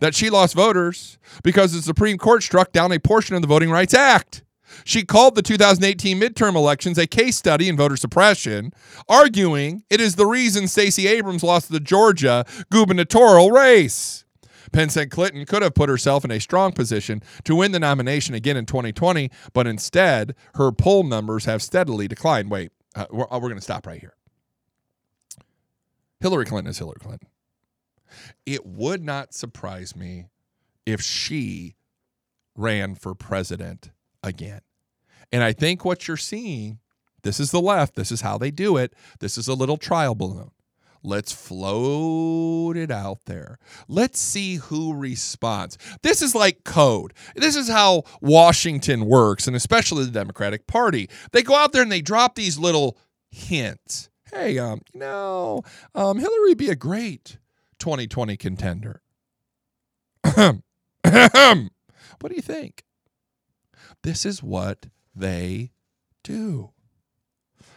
that 0.00 0.14
she 0.14 0.30
lost 0.30 0.54
voters 0.54 1.18
because 1.42 1.72
the 1.72 1.82
Supreme 1.82 2.18
Court 2.18 2.42
struck 2.42 2.72
down 2.72 2.92
a 2.92 2.98
portion 2.98 3.36
of 3.36 3.42
the 3.42 3.48
Voting 3.48 3.70
Rights 3.70 3.94
Act. 3.94 4.42
She 4.84 5.04
called 5.04 5.34
the 5.34 5.42
2018 5.42 6.18
midterm 6.18 6.54
elections 6.54 6.96
a 6.98 7.06
case 7.06 7.36
study 7.36 7.68
in 7.68 7.76
voter 7.76 7.96
suppression, 7.96 8.72
arguing 9.08 9.84
it 9.90 10.00
is 10.00 10.16
the 10.16 10.26
reason 10.26 10.66
Stacey 10.66 11.06
Abrams 11.06 11.42
lost 11.42 11.70
the 11.70 11.80
Georgia 11.80 12.44
gubernatorial 12.70 13.50
race. 13.50 14.24
Penn 14.72 14.88
said 14.88 15.10
Clinton 15.10 15.44
could 15.44 15.62
have 15.62 15.74
put 15.74 15.88
herself 15.88 16.24
in 16.24 16.30
a 16.30 16.40
strong 16.40 16.72
position 16.72 17.22
to 17.44 17.56
win 17.56 17.72
the 17.72 17.80
nomination 17.80 18.34
again 18.34 18.56
in 18.56 18.66
2020, 18.66 19.30
but 19.52 19.66
instead, 19.66 20.34
her 20.54 20.72
poll 20.72 21.04
numbers 21.04 21.44
have 21.44 21.62
steadily 21.62 22.08
declined. 22.08 22.50
Wait, 22.50 22.72
uh, 22.94 23.06
we're, 23.10 23.26
we're 23.30 23.40
going 23.40 23.56
to 23.56 23.60
stop 23.60 23.86
right 23.86 24.00
here. 24.00 24.14
Hillary 26.20 26.46
Clinton 26.46 26.70
is 26.70 26.78
Hillary 26.78 27.00
Clinton. 27.00 27.28
It 28.46 28.64
would 28.66 29.02
not 29.02 29.34
surprise 29.34 29.96
me 29.96 30.26
if 30.86 31.00
she 31.00 31.76
ran 32.54 32.94
for 32.94 33.14
president 33.14 33.90
again. 34.22 34.60
And 35.32 35.42
I 35.42 35.52
think 35.52 35.84
what 35.84 36.06
you're 36.06 36.16
seeing, 36.16 36.78
this 37.22 37.40
is 37.40 37.50
the 37.50 37.60
left, 37.60 37.94
this 37.94 38.12
is 38.12 38.20
how 38.20 38.38
they 38.38 38.50
do 38.50 38.76
it. 38.76 38.94
This 39.20 39.38
is 39.38 39.48
a 39.48 39.54
little 39.54 39.76
trial 39.76 40.14
balloon. 40.14 40.50
Let's 41.04 41.32
float 41.32 42.76
it 42.76 42.90
out 42.90 43.24
there. 43.26 43.58
Let's 43.88 44.18
see 44.18 44.56
who 44.56 44.94
responds. 44.94 45.78
This 46.02 46.22
is 46.22 46.34
like 46.34 46.64
code. 46.64 47.12
This 47.34 47.56
is 47.56 47.68
how 47.68 48.04
Washington 48.20 49.06
works, 49.06 49.46
and 49.46 49.56
especially 49.56 50.04
the 50.04 50.12
Democratic 50.12 50.66
Party. 50.66 51.08
They 51.32 51.42
go 51.42 51.54
out 51.54 51.72
there 51.72 51.82
and 51.82 51.90
they 51.90 52.02
drop 52.02 52.34
these 52.34 52.58
little 52.58 52.98
hints. 53.30 54.10
Hey, 54.32 54.58
um, 54.58 54.80
you 54.94 55.00
know, 55.00 55.62
um, 55.94 56.18
Hillary 56.18 56.54
be 56.54 56.70
a 56.70 56.76
great 56.76 57.38
2020 57.78 58.36
contender. 58.36 59.02
what 60.22 60.62
do 62.28 62.34
you 62.34 62.42
think? 62.42 62.84
This 64.02 64.24
is 64.24 64.42
what 64.42 64.86
they 65.14 65.72
do. 66.22 66.71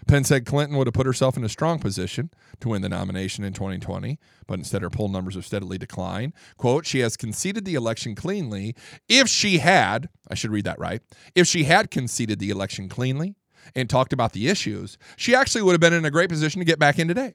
Pence 0.07 0.27
said 0.27 0.45
Clinton 0.45 0.77
would 0.77 0.87
have 0.87 0.93
put 0.93 1.07
herself 1.07 1.35
in 1.35 1.43
a 1.43 1.49
strong 1.49 1.79
position 1.79 2.29
to 2.59 2.69
win 2.69 2.81
the 2.81 2.89
nomination 2.89 3.43
in 3.43 3.53
2020, 3.53 4.19
but 4.47 4.59
instead 4.59 4.81
her 4.81 4.89
poll 4.89 5.09
numbers 5.09 5.35
have 5.35 5.45
steadily 5.45 5.77
declined. 5.77 6.33
Quote, 6.57 6.85
she 6.85 6.99
has 6.99 7.17
conceded 7.17 7.65
the 7.65 7.75
election 7.75 8.13
cleanly. 8.13 8.75
If 9.09 9.27
she 9.27 9.57
had, 9.57 10.09
I 10.29 10.35
should 10.35 10.51
read 10.51 10.65
that 10.65 10.79
right, 10.79 11.01
if 11.33 11.47
she 11.47 11.63
had 11.63 11.89
conceded 11.89 12.39
the 12.39 12.51
election 12.51 12.87
cleanly 12.87 13.35
and 13.73 13.89
talked 13.89 14.13
about 14.13 14.33
the 14.33 14.47
issues, 14.47 14.97
she 15.17 15.33
actually 15.33 15.63
would 15.63 15.73
have 15.73 15.81
been 15.81 15.93
in 15.93 16.05
a 16.05 16.11
great 16.11 16.29
position 16.29 16.59
to 16.59 16.65
get 16.65 16.79
back 16.79 16.99
in 16.99 17.07
today. 17.07 17.33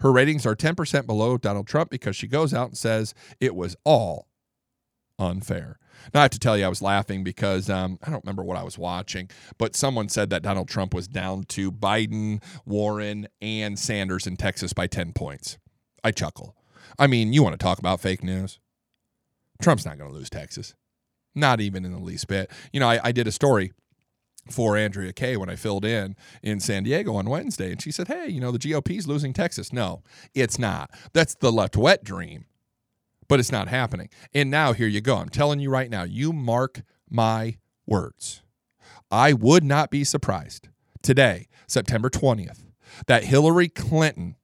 Her 0.00 0.12
ratings 0.12 0.46
are 0.46 0.56
10% 0.56 1.06
below 1.06 1.38
Donald 1.38 1.66
Trump 1.66 1.90
because 1.90 2.16
she 2.16 2.26
goes 2.26 2.54
out 2.54 2.68
and 2.68 2.78
says 2.78 3.14
it 3.38 3.54
was 3.54 3.76
all 3.84 4.29
unfair. 5.20 5.78
Now, 6.14 6.20
I 6.20 6.22
have 6.22 6.30
to 6.32 6.38
tell 6.38 6.56
you, 6.56 6.64
I 6.64 6.68
was 6.68 6.82
laughing 6.82 7.22
because 7.22 7.68
um, 7.68 7.98
I 8.02 8.10
don't 8.10 8.24
remember 8.24 8.42
what 8.42 8.56
I 8.56 8.62
was 8.62 8.78
watching, 8.78 9.30
but 9.58 9.76
someone 9.76 10.08
said 10.08 10.30
that 10.30 10.42
Donald 10.42 10.68
Trump 10.68 10.94
was 10.94 11.06
down 11.06 11.44
to 11.48 11.70
Biden, 11.70 12.42
Warren, 12.64 13.28
and 13.40 13.78
Sanders 13.78 14.26
in 14.26 14.36
Texas 14.36 14.72
by 14.72 14.86
10 14.86 15.12
points. 15.12 15.58
I 16.02 16.10
chuckle. 16.10 16.56
I 16.98 17.06
mean, 17.06 17.32
you 17.32 17.42
want 17.42 17.52
to 17.52 17.62
talk 17.62 17.78
about 17.78 18.00
fake 18.00 18.24
news? 18.24 18.58
Trump's 19.60 19.84
not 19.84 19.98
going 19.98 20.10
to 20.10 20.16
lose 20.16 20.30
Texas. 20.30 20.74
Not 21.34 21.60
even 21.60 21.84
in 21.84 21.92
the 21.92 21.98
least 21.98 22.26
bit. 22.26 22.50
You 22.72 22.80
know, 22.80 22.88
I, 22.88 23.00
I 23.04 23.12
did 23.12 23.26
a 23.26 23.32
story 23.32 23.72
for 24.50 24.76
Andrea 24.76 25.12
Kaye 25.12 25.36
when 25.36 25.50
I 25.50 25.54
filled 25.54 25.84
in 25.84 26.16
in 26.42 26.60
San 26.60 26.82
Diego 26.82 27.14
on 27.14 27.28
Wednesday, 27.28 27.70
and 27.70 27.80
she 27.80 27.92
said, 27.92 28.08
Hey, 28.08 28.28
you 28.28 28.40
know, 28.40 28.50
the 28.50 28.58
GOP's 28.58 29.06
losing 29.06 29.32
Texas. 29.32 29.72
No, 29.72 30.02
it's 30.34 30.58
not. 30.58 30.90
That's 31.12 31.34
the 31.34 31.52
left 31.52 31.76
wet 31.76 32.02
dream 32.02 32.46
but 33.30 33.38
it's 33.38 33.52
not 33.52 33.68
happening. 33.68 34.08
And 34.34 34.50
now 34.50 34.72
here 34.72 34.88
you 34.88 35.00
go. 35.00 35.16
I'm 35.16 35.28
telling 35.28 35.60
you 35.60 35.70
right 35.70 35.88
now, 35.88 36.02
you 36.02 36.32
mark 36.32 36.82
my 37.08 37.58
words. 37.86 38.42
I 39.08 39.32
would 39.32 39.62
not 39.62 39.88
be 39.88 40.02
surprised 40.02 40.68
today, 41.00 41.46
September 41.68 42.10
20th, 42.10 42.64
that 43.06 43.22
Hillary 43.22 43.68
Clinton 43.68 44.34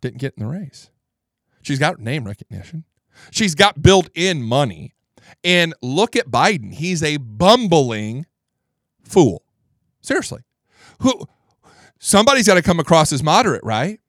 didn't 0.00 0.18
get 0.18 0.34
in 0.36 0.44
the 0.44 0.48
race. 0.48 0.90
She's 1.60 1.80
got 1.80 1.98
name 1.98 2.24
recognition. 2.24 2.84
She's 3.32 3.56
got 3.56 3.82
built 3.82 4.08
in 4.14 4.40
money. 4.40 4.94
And 5.42 5.74
look 5.82 6.14
at 6.14 6.28
Biden. 6.28 6.72
He's 6.72 7.02
a 7.02 7.16
bumbling 7.16 8.26
fool. 9.02 9.42
Seriously. 10.02 10.42
Who 11.00 11.26
somebody's 11.98 12.46
got 12.46 12.54
to 12.54 12.62
come 12.62 12.78
across 12.78 13.12
as 13.12 13.24
moderate, 13.24 13.64
right? 13.64 13.99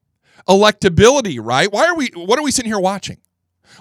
Electability, 0.48 1.40
right? 1.42 1.72
Why 1.72 1.86
are 1.86 1.96
we 1.96 2.10
what 2.16 2.40
are 2.40 2.44
we 2.44 2.52
sitting 2.52 2.72
here 2.72 2.80
watching? 2.80 3.18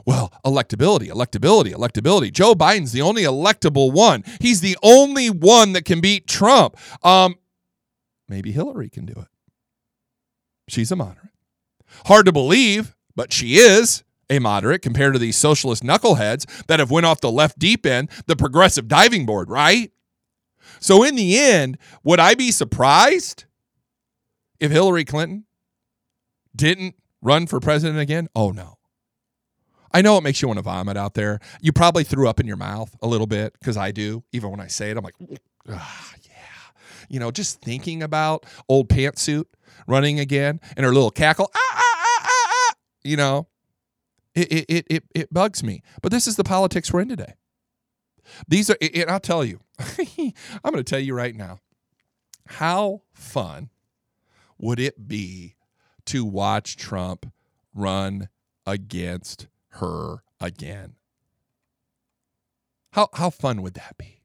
Well, 0.07 0.33
electability, 0.45 1.11
electability, 1.11 1.73
electability. 1.75 2.33
Joe 2.33 2.55
Biden's 2.55 2.93
the 2.93 3.03
only 3.03 3.23
electable 3.23 3.93
one. 3.93 4.23
He's 4.41 4.61
the 4.61 4.79
only 4.83 5.29
one 5.29 5.73
that 5.73 5.85
can 5.85 6.01
beat 6.01 6.27
Trump. 6.27 6.77
Um 7.05 7.37
maybe 8.29 8.53
Hillary 8.53 8.89
can 8.89 9.07
do 9.07 9.15
it. 9.17 9.29
She's 10.69 10.93
a 10.93 10.97
moderate. 10.97 11.31
Hard 12.07 12.27
to 12.27 12.33
believe, 12.33 12.95
but 13.17 13.33
she 13.33 13.57
is 13.57 14.05
a 14.31 14.39
moderate 14.39 14.81
compared 14.81 15.13
to 15.13 15.19
these 15.19 15.37
socialist 15.37 15.83
knuckleheads 15.83 16.47
that 16.67 16.79
have 16.79 16.91
went 16.91 17.05
off 17.05 17.21
the 17.21 17.31
left 17.31 17.59
deep 17.59 17.85
end, 17.85 18.09
the 18.27 18.37
progressive 18.37 18.87
diving 18.87 19.27
board, 19.27 19.51
right? 19.51 19.91
So 20.79 21.03
in 21.03 21.17
the 21.17 21.39
end, 21.39 21.79
would 22.05 22.21
I 22.21 22.35
be 22.35 22.53
surprised 22.53 23.45
if 24.61 24.71
Hillary 24.71 25.05
Clinton 25.05 25.45
didn't 26.55 26.95
run 27.23 27.47
for 27.47 27.61
president 27.61 27.99
again? 27.99 28.29
Oh 28.35 28.51
no. 28.51 28.79
I 29.93 30.03
know 30.03 30.17
it 30.17 30.23
makes 30.23 30.41
you 30.41 30.49
want 30.49 30.59
to 30.59 30.63
vomit 30.63 30.97
out 30.97 31.15
there. 31.15 31.41
You 31.61 31.73
probably 31.73 32.05
threw 32.05 32.29
up 32.29 32.39
in 32.39 32.47
your 32.47 32.57
mouth 32.57 32.95
a 33.03 33.09
little 33.09 33.27
bit 33.27 33.55
because 33.55 33.77
I 33.77 33.91
do. 33.91 34.23
Even 34.33 34.51
when 34.51 34.61
I 34.61 34.69
say 34.69 34.91
it, 34.91 34.97
I'm 34.97 35.05
like, 35.05 35.17
ah, 35.69 36.15
yeah. 36.23 36.31
You 37.09 37.19
know, 37.19 37.31
just 37.33 37.61
thinking 37.61 38.03
about 38.03 38.47
old 38.69 38.89
pantsuit 38.89 39.47
running 39.89 40.21
again 40.21 40.61
and 40.77 40.87
her 40.87 40.93
little 40.93 41.11
cackle, 41.11 41.51
ah, 41.55 41.59
ah, 41.73 41.83
ah, 41.83 42.23
ah, 42.23 42.49
ah. 42.71 42.75
You 43.03 43.17
know, 43.17 43.49
it, 44.35 44.67
it, 44.69 44.87
it, 44.89 45.05
it 45.15 45.35
bugs 45.35 45.65
me. 45.65 45.83
But 46.03 46.13
this 46.13 46.29
is 46.29 46.37
the 46.37 46.45
politics 46.45 46.93
we're 46.93 47.01
in 47.01 47.09
today. 47.09 47.35
These 48.47 48.71
are, 48.71 48.77
and 48.81 49.11
I'll 49.11 49.19
tell 49.19 49.45
you, 49.45 49.61
I'm 49.81 50.73
going 50.73 50.77
to 50.77 50.85
tell 50.85 51.01
you 51.01 51.15
right 51.15 51.35
now, 51.35 51.59
how 52.47 53.03
fun 53.13 53.71
would 54.59 54.79
it 54.79 55.09
be 55.09 55.57
to 56.11 56.25
watch 56.25 56.77
Trump 56.77 57.33
run 57.73 58.29
against 58.67 59.47
her 59.75 60.25
again. 60.41 60.95
How, 62.91 63.11
how 63.13 63.31
fun 63.31 63.63
would 63.63 63.75
that 63.75 63.97
be? 63.97 64.23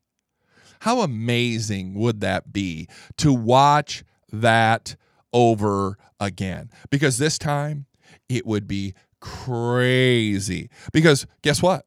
How 0.80 1.02
amazing 1.02 1.94
would 1.94 2.22
that 2.22 2.52
be 2.52 2.88
to 3.18 3.32
watch 3.32 4.04
that 4.32 4.96
over 5.32 6.00
again? 6.20 6.72
Because 6.90 7.20
this 7.20 7.38
time 7.38 7.86
it 8.28 8.48
would 8.48 8.68
be 8.68 8.96
crazy. 9.20 10.72
Because 10.92 11.28
guess 11.44 11.62
what? 11.62 11.86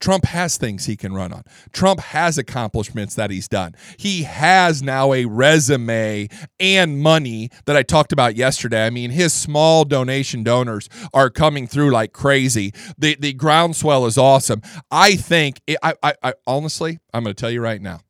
Trump 0.00 0.24
has 0.24 0.56
things 0.56 0.86
he 0.86 0.96
can 0.96 1.12
run 1.12 1.32
on. 1.32 1.44
Trump 1.72 2.00
has 2.00 2.38
accomplishments 2.38 3.14
that 3.14 3.30
he's 3.30 3.48
done. 3.48 3.74
He 3.98 4.22
has 4.22 4.82
now 4.82 5.12
a 5.12 5.26
resume 5.26 6.28
and 6.58 7.00
money 7.00 7.50
that 7.66 7.76
I 7.76 7.82
talked 7.82 8.12
about 8.12 8.34
yesterday. 8.34 8.86
I 8.86 8.90
mean, 8.90 9.10
his 9.10 9.34
small 9.34 9.84
donation 9.84 10.42
donors 10.42 10.88
are 11.12 11.28
coming 11.28 11.66
through 11.66 11.90
like 11.90 12.12
crazy. 12.12 12.72
The 12.98 13.16
the 13.20 13.34
groundswell 13.34 14.06
is 14.06 14.16
awesome. 14.16 14.62
I 14.90 15.16
think 15.16 15.60
it, 15.66 15.76
I, 15.82 15.94
I 16.02 16.14
I 16.22 16.34
honestly, 16.46 16.98
I'm 17.12 17.22
going 17.22 17.34
to 17.34 17.40
tell 17.40 17.50
you 17.50 17.60
right 17.60 17.80
now. 17.80 18.00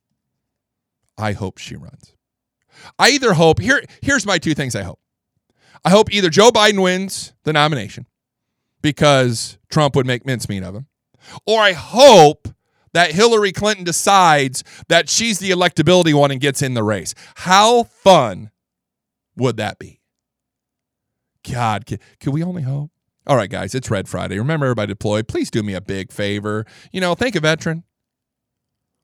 I 1.18 1.32
hope 1.32 1.58
she 1.58 1.76
runs. 1.76 2.14
I 2.98 3.10
either 3.10 3.34
hope 3.34 3.60
here 3.60 3.82
here's 4.00 4.24
my 4.24 4.38
two 4.38 4.54
things 4.54 4.76
I 4.76 4.82
hope. 4.82 5.00
I 5.84 5.90
hope 5.90 6.12
either 6.12 6.30
Joe 6.30 6.50
Biden 6.50 6.82
wins 6.82 7.32
the 7.44 7.52
nomination 7.52 8.06
because 8.80 9.58
Trump 9.70 9.96
would 9.96 10.06
make 10.06 10.24
mincemeat 10.24 10.62
of 10.62 10.74
him 10.74 10.86
or 11.46 11.60
I 11.60 11.72
hope 11.72 12.48
that 12.92 13.12
Hillary 13.12 13.52
Clinton 13.52 13.84
decides 13.84 14.64
that 14.88 15.08
she's 15.08 15.38
the 15.38 15.50
electability 15.50 16.12
one 16.12 16.30
and 16.30 16.40
gets 16.40 16.62
in 16.62 16.74
the 16.74 16.82
race. 16.82 17.14
How 17.36 17.84
fun 17.84 18.50
would 19.36 19.56
that 19.58 19.78
be? 19.78 20.00
God, 21.50 21.86
can, 21.86 21.98
can 22.18 22.32
we 22.32 22.42
only 22.42 22.62
hope? 22.62 22.90
All 23.26 23.36
right, 23.36 23.50
guys, 23.50 23.74
it's 23.74 23.90
Red 23.90 24.08
Friday. 24.08 24.38
Remember, 24.38 24.66
everybody 24.66 24.88
deployed. 24.88 25.28
Please 25.28 25.50
do 25.50 25.62
me 25.62 25.74
a 25.74 25.80
big 25.80 26.10
favor. 26.10 26.66
You 26.92 27.00
know, 27.00 27.14
thank 27.14 27.36
a 27.36 27.40
veteran. 27.40 27.84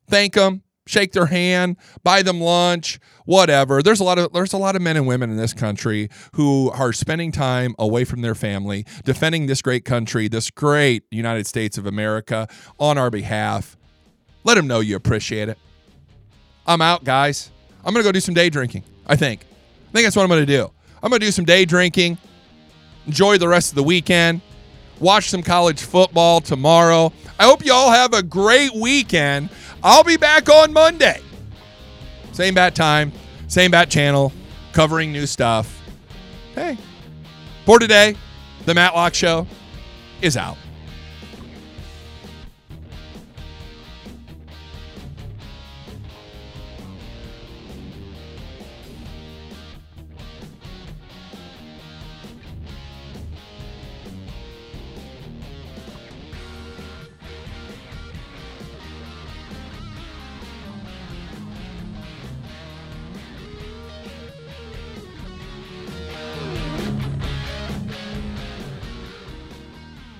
Thank 0.08 0.34
them 0.34 0.62
shake 0.86 1.12
their 1.12 1.26
hand, 1.26 1.76
buy 2.02 2.22
them 2.22 2.40
lunch, 2.40 2.98
whatever. 3.24 3.82
There's 3.82 4.00
a 4.00 4.04
lot 4.04 4.18
of 4.18 4.32
there's 4.32 4.52
a 4.52 4.58
lot 4.58 4.76
of 4.76 4.82
men 4.82 4.96
and 4.96 5.06
women 5.06 5.30
in 5.30 5.36
this 5.36 5.52
country 5.52 6.08
who 6.32 6.70
are 6.70 6.92
spending 6.92 7.32
time 7.32 7.74
away 7.78 8.04
from 8.04 8.22
their 8.22 8.34
family, 8.34 8.86
defending 9.04 9.46
this 9.46 9.60
great 9.60 9.84
country, 9.84 10.28
this 10.28 10.50
great 10.50 11.04
United 11.10 11.46
States 11.46 11.76
of 11.76 11.86
America 11.86 12.48
on 12.78 12.96
our 12.96 13.10
behalf. 13.10 13.76
Let 14.44 14.54
them 14.54 14.66
know 14.66 14.80
you 14.80 14.96
appreciate 14.96 15.48
it. 15.48 15.58
I'm 16.66 16.80
out, 16.80 17.04
guys. 17.04 17.50
I'm 17.84 17.92
going 17.92 18.02
to 18.02 18.08
go 18.08 18.12
do 18.12 18.20
some 18.20 18.34
day 18.34 18.48
drinking, 18.50 18.84
I 19.06 19.16
think. 19.16 19.42
I 19.42 19.92
think 19.92 20.06
that's 20.06 20.16
what 20.16 20.22
I'm 20.22 20.28
going 20.28 20.44
to 20.44 20.46
do. 20.46 20.70
I'm 21.02 21.10
going 21.10 21.20
to 21.20 21.26
do 21.26 21.32
some 21.32 21.44
day 21.44 21.64
drinking. 21.64 22.18
Enjoy 23.06 23.38
the 23.38 23.48
rest 23.48 23.70
of 23.70 23.76
the 23.76 23.82
weekend. 23.84 24.40
Watch 24.98 25.30
some 25.30 25.42
college 25.42 25.82
football 25.82 26.40
tomorrow. 26.40 27.12
I 27.38 27.44
hope 27.44 27.64
you 27.64 27.72
all 27.72 27.90
have 27.90 28.14
a 28.14 28.22
great 28.22 28.74
weekend. 28.74 29.50
I'll 29.82 30.04
be 30.04 30.16
back 30.16 30.48
on 30.48 30.72
Monday. 30.72 31.20
Same 32.32 32.54
bat 32.54 32.74
time, 32.74 33.12
same 33.48 33.70
bat 33.70 33.90
channel, 33.90 34.32
covering 34.72 35.12
new 35.12 35.26
stuff. 35.26 35.82
Hey, 36.54 36.76
for 37.64 37.78
today, 37.78 38.14
the 38.64 38.74
Matlock 38.74 39.14
Show 39.14 39.46
is 40.22 40.36
out. 40.36 40.56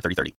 3030. 0.00 0.28